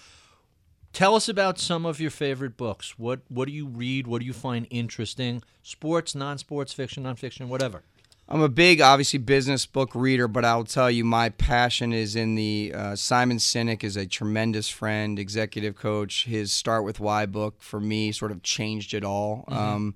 Tell 0.92 1.14
us 1.14 1.30
about 1.30 1.60
some 1.60 1.86
of 1.86 2.02
your 2.02 2.10
favorite 2.10 2.58
books. 2.58 2.98
What 2.98 3.22
what 3.30 3.48
do 3.48 3.54
you 3.54 3.68
read? 3.68 4.08
What 4.08 4.22
do 4.22 4.26
you 4.26 4.34
find 4.34 4.68
interesting? 4.72 5.44
Sports, 5.62 6.16
non-sports, 6.16 6.74
fiction, 6.74 7.04
non-fiction, 7.04 7.48
whatever. 7.48 7.84
I'm 8.32 8.42
a 8.42 8.50
big, 8.50 8.80
obviously, 8.80 9.18
business 9.18 9.66
book 9.66 9.96
reader, 9.96 10.28
but 10.28 10.46
I'll 10.46 10.64
tell 10.64 10.92
you, 10.92 11.04
my 11.04 11.30
passion 11.30 11.94
is 11.94 12.16
in 12.16 12.36
the 12.36 12.72
uh, 12.76 12.96
Simon 12.96 13.38
Sinek 13.38 13.84
is 13.84 13.98
a 13.98 14.06
tremendous 14.06 14.70
friend, 14.70 15.18
executive 15.18 15.76
coach. 15.76 16.26
His 16.26 16.52
Start 16.52 16.84
with 16.84 17.00
Why 17.00 17.26
book 17.26 17.56
for 17.60 17.80
me 17.80 18.12
sort 18.12 18.32
of 18.32 18.44
changed 18.44 18.94
it 18.94 19.04
all. 19.04 19.46
Mm-hmm. 19.48 19.58
Um, 19.58 19.96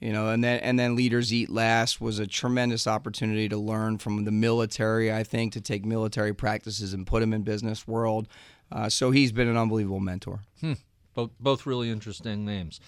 you 0.00 0.12
know, 0.12 0.28
and 0.28 0.42
then 0.42 0.60
and 0.60 0.78
then 0.78 0.96
Leaders 0.96 1.32
Eat 1.32 1.50
Last 1.50 2.00
was 2.00 2.18
a 2.18 2.26
tremendous 2.26 2.86
opportunity 2.86 3.48
to 3.48 3.56
learn 3.56 3.98
from 3.98 4.24
the 4.24 4.32
military. 4.32 5.12
I 5.12 5.22
think 5.22 5.52
to 5.54 5.60
take 5.60 5.84
military 5.84 6.34
practices 6.34 6.92
and 6.92 7.06
put 7.06 7.20
them 7.20 7.32
in 7.32 7.42
business 7.42 7.86
world. 7.86 8.28
Uh, 8.70 8.88
so 8.88 9.10
he's 9.10 9.32
been 9.32 9.48
an 9.48 9.56
unbelievable 9.56 10.00
mentor. 10.00 10.40
Hmm. 10.60 10.74
Both 11.14 11.30
both 11.38 11.66
really 11.66 11.90
interesting 11.90 12.44
names. 12.44 12.80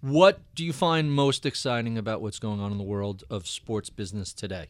What 0.00 0.40
do 0.54 0.64
you 0.64 0.72
find 0.72 1.12
most 1.12 1.44
exciting 1.44 1.98
about 1.98 2.22
what's 2.22 2.38
going 2.38 2.60
on 2.60 2.70
in 2.70 2.78
the 2.78 2.84
world 2.84 3.24
of 3.30 3.48
sports 3.48 3.90
business 3.90 4.32
today? 4.32 4.68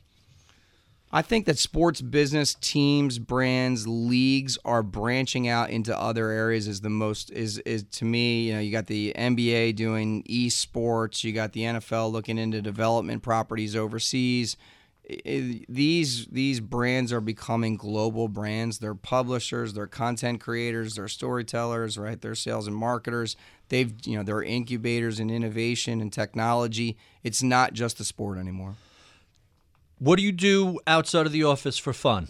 I 1.11 1.23
think 1.23 1.47
that 1.47 1.57
sports 1.59 2.03
business 2.03 2.55
teams, 2.55 3.19
brands, 3.19 3.89
leagues 3.89 4.59
are 4.65 4.83
branching 4.83 5.49
out 5.49 5.71
into 5.71 5.99
other 5.99 6.29
areas 6.29 6.69
is 6.69 6.83
the 6.83 6.91
most 6.91 7.31
is 7.31 7.59
is 7.61 7.85
to 7.93 8.05
me, 8.05 8.49
you 8.49 8.55
know, 8.55 8.61
you 8.61 8.71
got 8.71 8.87
the 8.87 9.15
NBA 9.17 9.75
doing 9.77 10.23
esports, 10.25 11.25
you 11.25 11.33
got 11.33 11.53
the 11.53 11.63
NFL 11.63 12.13
looking 12.13 12.37
into 12.37 12.61
development 12.61 13.23
properties 13.23 13.75
overseas. 13.75 14.59
These 15.25 16.27
these 16.27 16.61
brands 16.61 17.11
are 17.15 17.23
becoming 17.23 17.79
global 17.79 18.29
brands. 18.29 18.79
They're 18.79 18.95
publishers, 18.95 19.73
they're 19.73 19.87
content 19.87 20.43
creators, 20.43 20.97
they're 20.97 21.09
storytellers, 21.09 21.97
right? 21.97 22.21
They're 22.21 22.35
sales 22.35 22.67
and 22.67 22.77
marketers. 22.77 23.35
They've, 23.71 23.95
you 24.05 24.19
know, 24.19 24.23
they're 24.23 24.43
incubators 24.43 25.21
in 25.21 25.31
innovation 25.31 26.03
and 26.03 26.13
technology. 26.13 26.99
It's 27.23 27.43
not 27.43 27.73
just 27.73 27.99
a 28.01 28.05
sport 28.05 28.37
anymore. 28.37 28.75
What 29.99 30.17
do 30.17 30.23
you 30.23 30.33
do 30.33 30.79
outside 30.87 31.27
of 31.27 31.33
the 31.33 31.45
office 31.45 31.79
for 31.79 31.93
fun? 31.93 32.29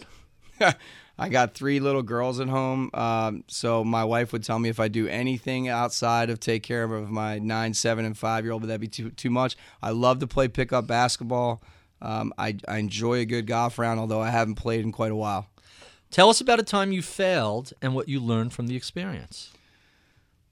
I 1.19 1.27
got 1.27 1.53
three 1.53 1.79
little 1.81 2.01
girls 2.01 2.39
at 2.39 2.47
home, 2.47 2.89
um, 2.93 3.43
so 3.47 3.83
my 3.83 4.05
wife 4.05 4.31
would 4.31 4.43
tell 4.43 4.57
me 4.57 4.69
if 4.69 4.79
I 4.79 4.87
do 4.87 5.05
anything 5.07 5.67
outside 5.67 6.29
of 6.29 6.39
take 6.39 6.63
care 6.63 6.83
of 6.83 7.09
my 7.09 7.39
nine, 7.39 7.73
seven, 7.73 8.05
and 8.05 8.17
five 8.17 8.45
year 8.45 8.53
old, 8.53 8.61
would 8.61 8.69
that'd 8.69 8.79
be 8.79 8.87
too 8.87 9.09
too 9.11 9.29
much? 9.29 9.57
I 9.83 9.91
love 9.91 10.19
to 10.19 10.27
play 10.27 10.47
pickup 10.47 10.87
basketball. 10.87 11.61
Um, 12.01 12.33
I, 12.37 12.55
I 12.67 12.77
enjoy 12.77 13.15
a 13.15 13.25
good 13.25 13.47
golf 13.47 13.77
round, 13.77 13.99
although 13.99 14.21
I 14.21 14.29
haven't 14.29 14.55
played 14.55 14.85
in 14.85 14.93
quite 14.93 15.11
a 15.11 15.15
while. 15.15 15.49
Tell 16.09 16.29
us 16.29 16.39
about 16.41 16.59
a 16.59 16.63
time 16.63 16.91
you 16.93 17.01
failed 17.01 17.73
and 17.81 17.93
what 17.93 18.07
you 18.07 18.19
learned 18.21 18.53
from 18.53 18.67
the 18.67 18.75
experience. 18.77 19.51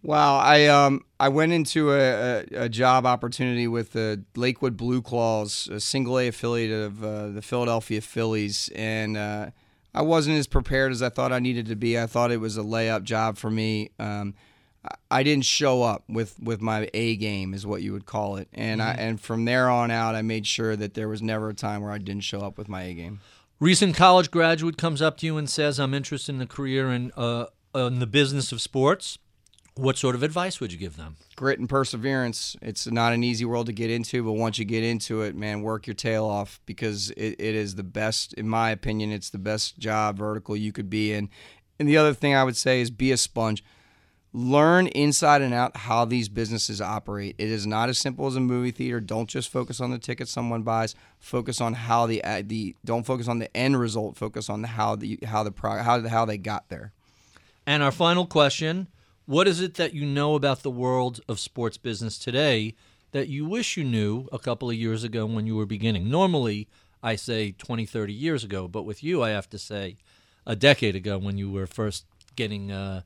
Well, 0.08 0.38
I 0.38 0.68
um 0.68 1.03
I 1.20 1.28
went 1.28 1.51
into 1.51 1.91
a, 1.91 1.99
a, 1.99 2.45
a 2.53 2.70
job 2.70 3.05
opportunity 3.05 3.68
with 3.68 3.91
the 3.91 4.24
Lakewood 4.38 4.78
Blue 4.78 5.01
Claws, 5.01 5.68
a 5.70 5.82
single 5.82 6.18
A 6.18 6.30
affiliate 6.30 6.72
of 6.72 7.03
uh, 7.03 7.28
the 7.28 7.41
Philadelphia 7.41 7.99
Phillies, 7.99 8.70
and 8.74 9.18
uh, 9.18 9.49
I 9.93 10.03
wasn't 10.03 10.38
as 10.38 10.47
prepared 10.47 10.93
as 10.93 11.03
I 11.03 11.10
thought 11.10 11.34
I 11.34 11.39
needed 11.39 11.66
to 11.66 11.76
be. 11.76 11.99
I 11.99 12.05
thought 12.05 12.32
it 12.32 12.39
was 12.39 12.58
a 12.58 12.62
layup 12.62 13.03
job 13.03 13.38
for 13.38 13.51
me. 13.51 13.89
Um, 13.99 14.34
I 15.12 15.24
didn't 15.24 15.43
show 15.43 15.84
up 15.84 16.05
with, 16.08 16.39
with 16.39 16.62
my 16.62 16.89
A 16.93 17.18
game, 17.18 17.53
is 17.53 17.66
what 17.66 17.82
you 17.82 17.91
would 17.91 18.05
call 18.05 18.38
it, 18.38 18.47
and 18.53 18.82
I 18.82 18.93
and 18.93 19.20
from 19.20 19.43
there 19.43 19.70
on 19.70 19.91
out, 19.91 20.16
I 20.16 20.22
made 20.22 20.47
sure 20.47 20.78
that 20.78 20.93
there 20.93 21.10
was 21.10 21.22
never 21.22 21.49
a 21.49 21.53
time 21.53 21.82
where 21.82 21.91
I 21.91 21.97
didn't 21.97 22.24
show 22.24 22.39
up 22.39 22.58
with 22.58 22.70
my 22.70 22.84
A 22.84 22.93
game. 22.93 23.20
Recent 23.60 23.97
college 23.97 24.32
graduate 24.32 24.78
comes 24.78 25.01
up 25.01 25.18
to 25.18 25.26
you 25.26 25.36
and 25.36 25.49
says, 25.49 25.82
"I'm 25.82 25.93
interested 25.93 26.34
in 26.34 26.41
a 26.41 26.47
career 26.47 26.93
in 26.93 27.12
uh, 27.18 27.47
in 27.76 27.99
the 27.99 28.08
business 28.08 28.53
of 28.53 28.62
sports." 28.62 29.18
What 29.78 29.95
sort 29.95 30.15
of 30.15 30.23
advice 30.23 30.59
would 30.59 30.71
you 30.71 30.80
give 30.80 30.97
them? 30.97 31.17
Grit 31.36 31.59
and 31.59 31.69
perseverance. 31.69 32.55
It's 32.63 32.88
not 32.88 33.13
an 33.13 33.23
easy 33.23 33.45
world 33.45 33.67
to 33.67 33.71
get 33.71 33.91
into, 33.91 34.23
but 34.23 34.32
once 34.32 34.57
you 34.57 34.65
get 34.65 34.84
into 34.84 35.21
it, 35.21 35.36
man, 35.36 35.61
work 35.61 35.86
your 35.86 35.93
tail 35.93 36.25
off 36.25 36.59
because 36.65 37.11
it, 37.11 37.36
it 37.38 37.53
is 37.53 37.75
the 37.75 37.84
best, 37.84 38.34
in 38.34 38.49
my 38.49 38.71
opinion, 38.71 39.11
it's 39.11 39.30
the 39.30 39.38
best 39.38 39.78
job 39.78 40.17
vertical 40.17 40.57
you 40.57 40.71
could 40.71 40.89
be 40.89 41.13
in. 41.13 41.30
And 41.78 41.88
the 41.88 41.95
other 41.95 42.15
thing 42.15 42.34
I 42.34 42.43
would 42.43 42.57
say 42.57 42.82
is 42.82 42.89
be 42.89 43.11
a 43.11 43.17
sponge. 43.17 43.63
Learn 44.34 44.88
inside 44.88 45.43
and 45.43 45.53
out 45.53 45.78
how 45.78 46.05
these 46.05 46.28
businesses 46.28 46.82
operate. 46.82 47.36
It 47.38 47.49
is 47.49 47.67
not 47.67 47.88
as 47.88 47.99
simple 47.99 48.25
as 48.25 48.36
a 48.36 48.39
movie 48.39 48.71
theater. 48.71 48.99
Don't 48.99 49.30
just 49.30 49.49
focus 49.49 49.80
on 49.80 49.91
the 49.91 49.99
ticket 49.99 50.28
someone 50.28 50.63
buys. 50.63 50.95
Focus 51.19 51.61
on 51.61 51.73
how 51.73 52.07
the 52.07 52.23
uh, 52.23 52.41
the 52.45 52.75
don't 52.84 53.05
focus 53.05 53.28
on 53.28 53.39
the 53.39 53.55
end 53.55 53.80
result. 53.80 54.17
Focus 54.17 54.49
on 54.49 54.63
how 54.63 54.95
the 54.95 55.19
how 55.23 55.43
the 55.43 55.53
how 55.61 56.07
how 56.07 56.25
they 56.25 56.38
got 56.38 56.67
there. 56.69 56.93
And 57.65 57.82
our 57.82 57.91
final 57.91 58.25
question 58.25 58.88
what 59.28 59.47
is 59.47 59.59
it 59.59 59.73
that 59.73 59.93
you 59.93 60.05
know 60.05 60.36
about 60.36 60.63
the 60.63 60.71
world 60.71 61.19
of 61.28 61.38
sports 61.38 61.78
business 61.78 62.17
today 62.17 62.73
that 63.11 63.28
you 63.28 63.45
wish 63.45 63.75
you 63.75 63.84
knew 63.84 64.28
a 64.32 64.39
couple 64.39 64.69
of 64.69 64.75
years 64.75 65.03
ago 65.03 65.25
when 65.25 65.45
you 65.45 65.55
were 65.55 65.65
beginning? 65.65 66.09
Normally, 66.09 66.69
I 67.03 67.17
say 67.17 67.51
20, 67.51 67.86
30 67.86 68.13
years 68.13 68.45
ago, 68.45 68.69
but 68.69 68.84
with 68.84 69.03
you, 69.03 69.21
I 69.21 69.32
have 69.32 69.49
to 69.49 69.59
say 69.59 69.97
a 70.45 70.55
decade 70.55 70.95
ago 70.95 71.17
when 71.17 71.38
you 71.38 71.51
were 71.51 71.67
first 71.67 72.05
getting 72.38 72.71
uh, 72.71 73.01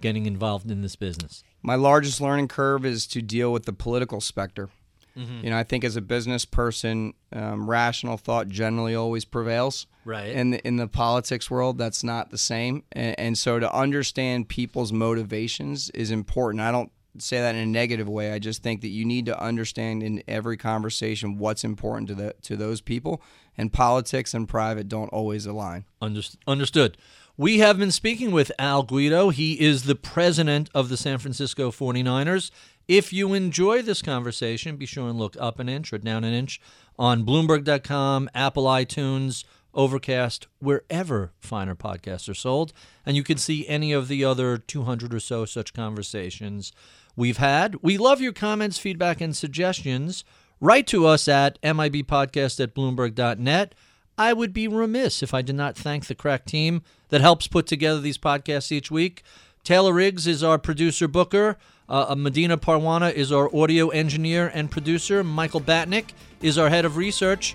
getting 0.00 0.26
involved 0.26 0.70
in 0.70 0.82
this 0.82 0.94
business. 0.94 1.42
My 1.60 1.74
largest 1.74 2.20
learning 2.20 2.48
curve 2.48 2.86
is 2.86 3.04
to 3.08 3.20
deal 3.20 3.52
with 3.52 3.64
the 3.64 3.72
political 3.72 4.20
specter. 4.20 4.68
Mm-hmm. 5.16 5.44
You 5.44 5.50
know, 5.50 5.58
I 5.58 5.62
think 5.62 5.84
as 5.84 5.96
a 5.96 6.00
business 6.00 6.44
person, 6.44 7.14
um, 7.32 7.68
rational 7.68 8.16
thought 8.16 8.48
generally 8.48 8.94
always 8.94 9.24
prevails. 9.24 9.86
Right. 10.04 10.30
In 10.30 10.50
the, 10.50 10.66
in 10.66 10.76
the 10.76 10.88
politics 10.88 11.50
world, 11.50 11.78
that's 11.78 12.04
not 12.04 12.30
the 12.30 12.38
same. 12.38 12.82
And, 12.92 13.18
and 13.18 13.38
so 13.38 13.58
to 13.58 13.72
understand 13.72 14.48
people's 14.48 14.92
motivations 14.92 15.90
is 15.90 16.10
important. 16.10 16.60
I 16.60 16.72
don't 16.72 16.90
say 17.18 17.38
that 17.40 17.54
in 17.54 17.62
a 17.62 17.66
negative 17.66 18.08
way. 18.08 18.32
I 18.32 18.38
just 18.38 18.62
think 18.62 18.80
that 18.80 18.88
you 18.88 19.04
need 19.04 19.26
to 19.26 19.40
understand 19.40 20.02
in 20.02 20.22
every 20.26 20.56
conversation 20.56 21.38
what's 21.38 21.64
important 21.64 22.08
to 22.08 22.14
the 22.14 22.34
to 22.42 22.56
those 22.56 22.80
people. 22.80 23.22
And 23.56 23.72
politics 23.72 24.34
and 24.34 24.48
private 24.48 24.88
don't 24.88 25.08
always 25.08 25.46
align. 25.46 25.84
Underst- 26.02 26.36
understood. 26.46 26.96
We 27.36 27.58
have 27.58 27.78
been 27.78 27.90
speaking 27.90 28.30
with 28.30 28.52
Al 28.60 28.84
Guido. 28.84 29.30
He 29.30 29.60
is 29.60 29.84
the 29.84 29.96
president 29.96 30.70
of 30.74 30.88
the 30.88 30.96
San 30.96 31.18
Francisco 31.18 31.70
49ers. 31.72 32.52
If 32.86 33.12
you 33.12 33.32
enjoy 33.32 33.82
this 33.82 34.02
conversation, 34.02 34.76
be 34.76 34.86
sure 34.86 35.08
and 35.08 35.18
look 35.18 35.36
up 35.40 35.58
an 35.58 35.68
inch 35.68 35.92
or 35.92 35.98
down 35.98 36.24
an 36.24 36.34
inch 36.34 36.60
on 36.98 37.24
Bloomberg.com, 37.24 38.28
Apple 38.34 38.64
iTunes, 38.64 39.44
Overcast, 39.72 40.46
wherever 40.60 41.32
finer 41.40 41.74
podcasts 41.74 42.28
are 42.28 42.34
sold. 42.34 42.72
And 43.04 43.16
you 43.16 43.24
can 43.24 43.38
see 43.38 43.66
any 43.66 43.92
of 43.92 44.08
the 44.08 44.24
other 44.24 44.56
200 44.56 45.12
or 45.12 45.20
so 45.20 45.44
such 45.44 45.74
conversations 45.74 46.72
we've 47.16 47.38
had. 47.38 47.76
We 47.82 47.98
love 47.98 48.20
your 48.20 48.32
comments, 48.32 48.78
feedback, 48.78 49.20
and 49.20 49.36
suggestions. 49.36 50.24
Write 50.60 50.86
to 50.88 51.06
us 51.06 51.26
at 51.26 51.60
MIBpodcast 51.62 52.62
at 52.62 52.74
Bloomberg.net. 52.74 53.74
I 54.16 54.32
would 54.32 54.52
be 54.52 54.68
remiss 54.68 55.22
if 55.22 55.34
I 55.34 55.42
did 55.42 55.56
not 55.56 55.76
thank 55.76 56.06
the 56.06 56.14
crack 56.14 56.44
team 56.44 56.82
that 57.08 57.20
helps 57.20 57.48
put 57.48 57.66
together 57.66 58.00
these 58.00 58.18
podcasts 58.18 58.70
each 58.70 58.90
week. 58.90 59.24
Taylor 59.64 59.92
Riggs 59.92 60.26
is 60.26 60.44
our 60.44 60.58
producer 60.58 61.08
booker. 61.08 61.56
Uh, 61.88 62.14
Medina 62.16 62.56
Parwana 62.56 63.12
is 63.12 63.30
our 63.30 63.54
audio 63.54 63.90
engineer 63.90 64.50
and 64.54 64.70
producer. 64.70 65.22
Michael 65.22 65.60
Batnick 65.60 66.12
is 66.40 66.56
our 66.56 66.70
head 66.70 66.84
of 66.84 66.96
research. 66.96 67.54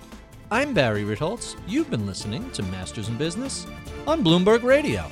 I'm 0.52 0.72
Barry 0.72 1.02
Ritholtz. 1.02 1.56
You've 1.66 1.90
been 1.90 2.06
listening 2.06 2.48
to 2.52 2.62
Masters 2.64 3.08
in 3.08 3.16
Business 3.16 3.66
on 4.06 4.22
Bloomberg 4.22 4.62
Radio. 4.62 5.04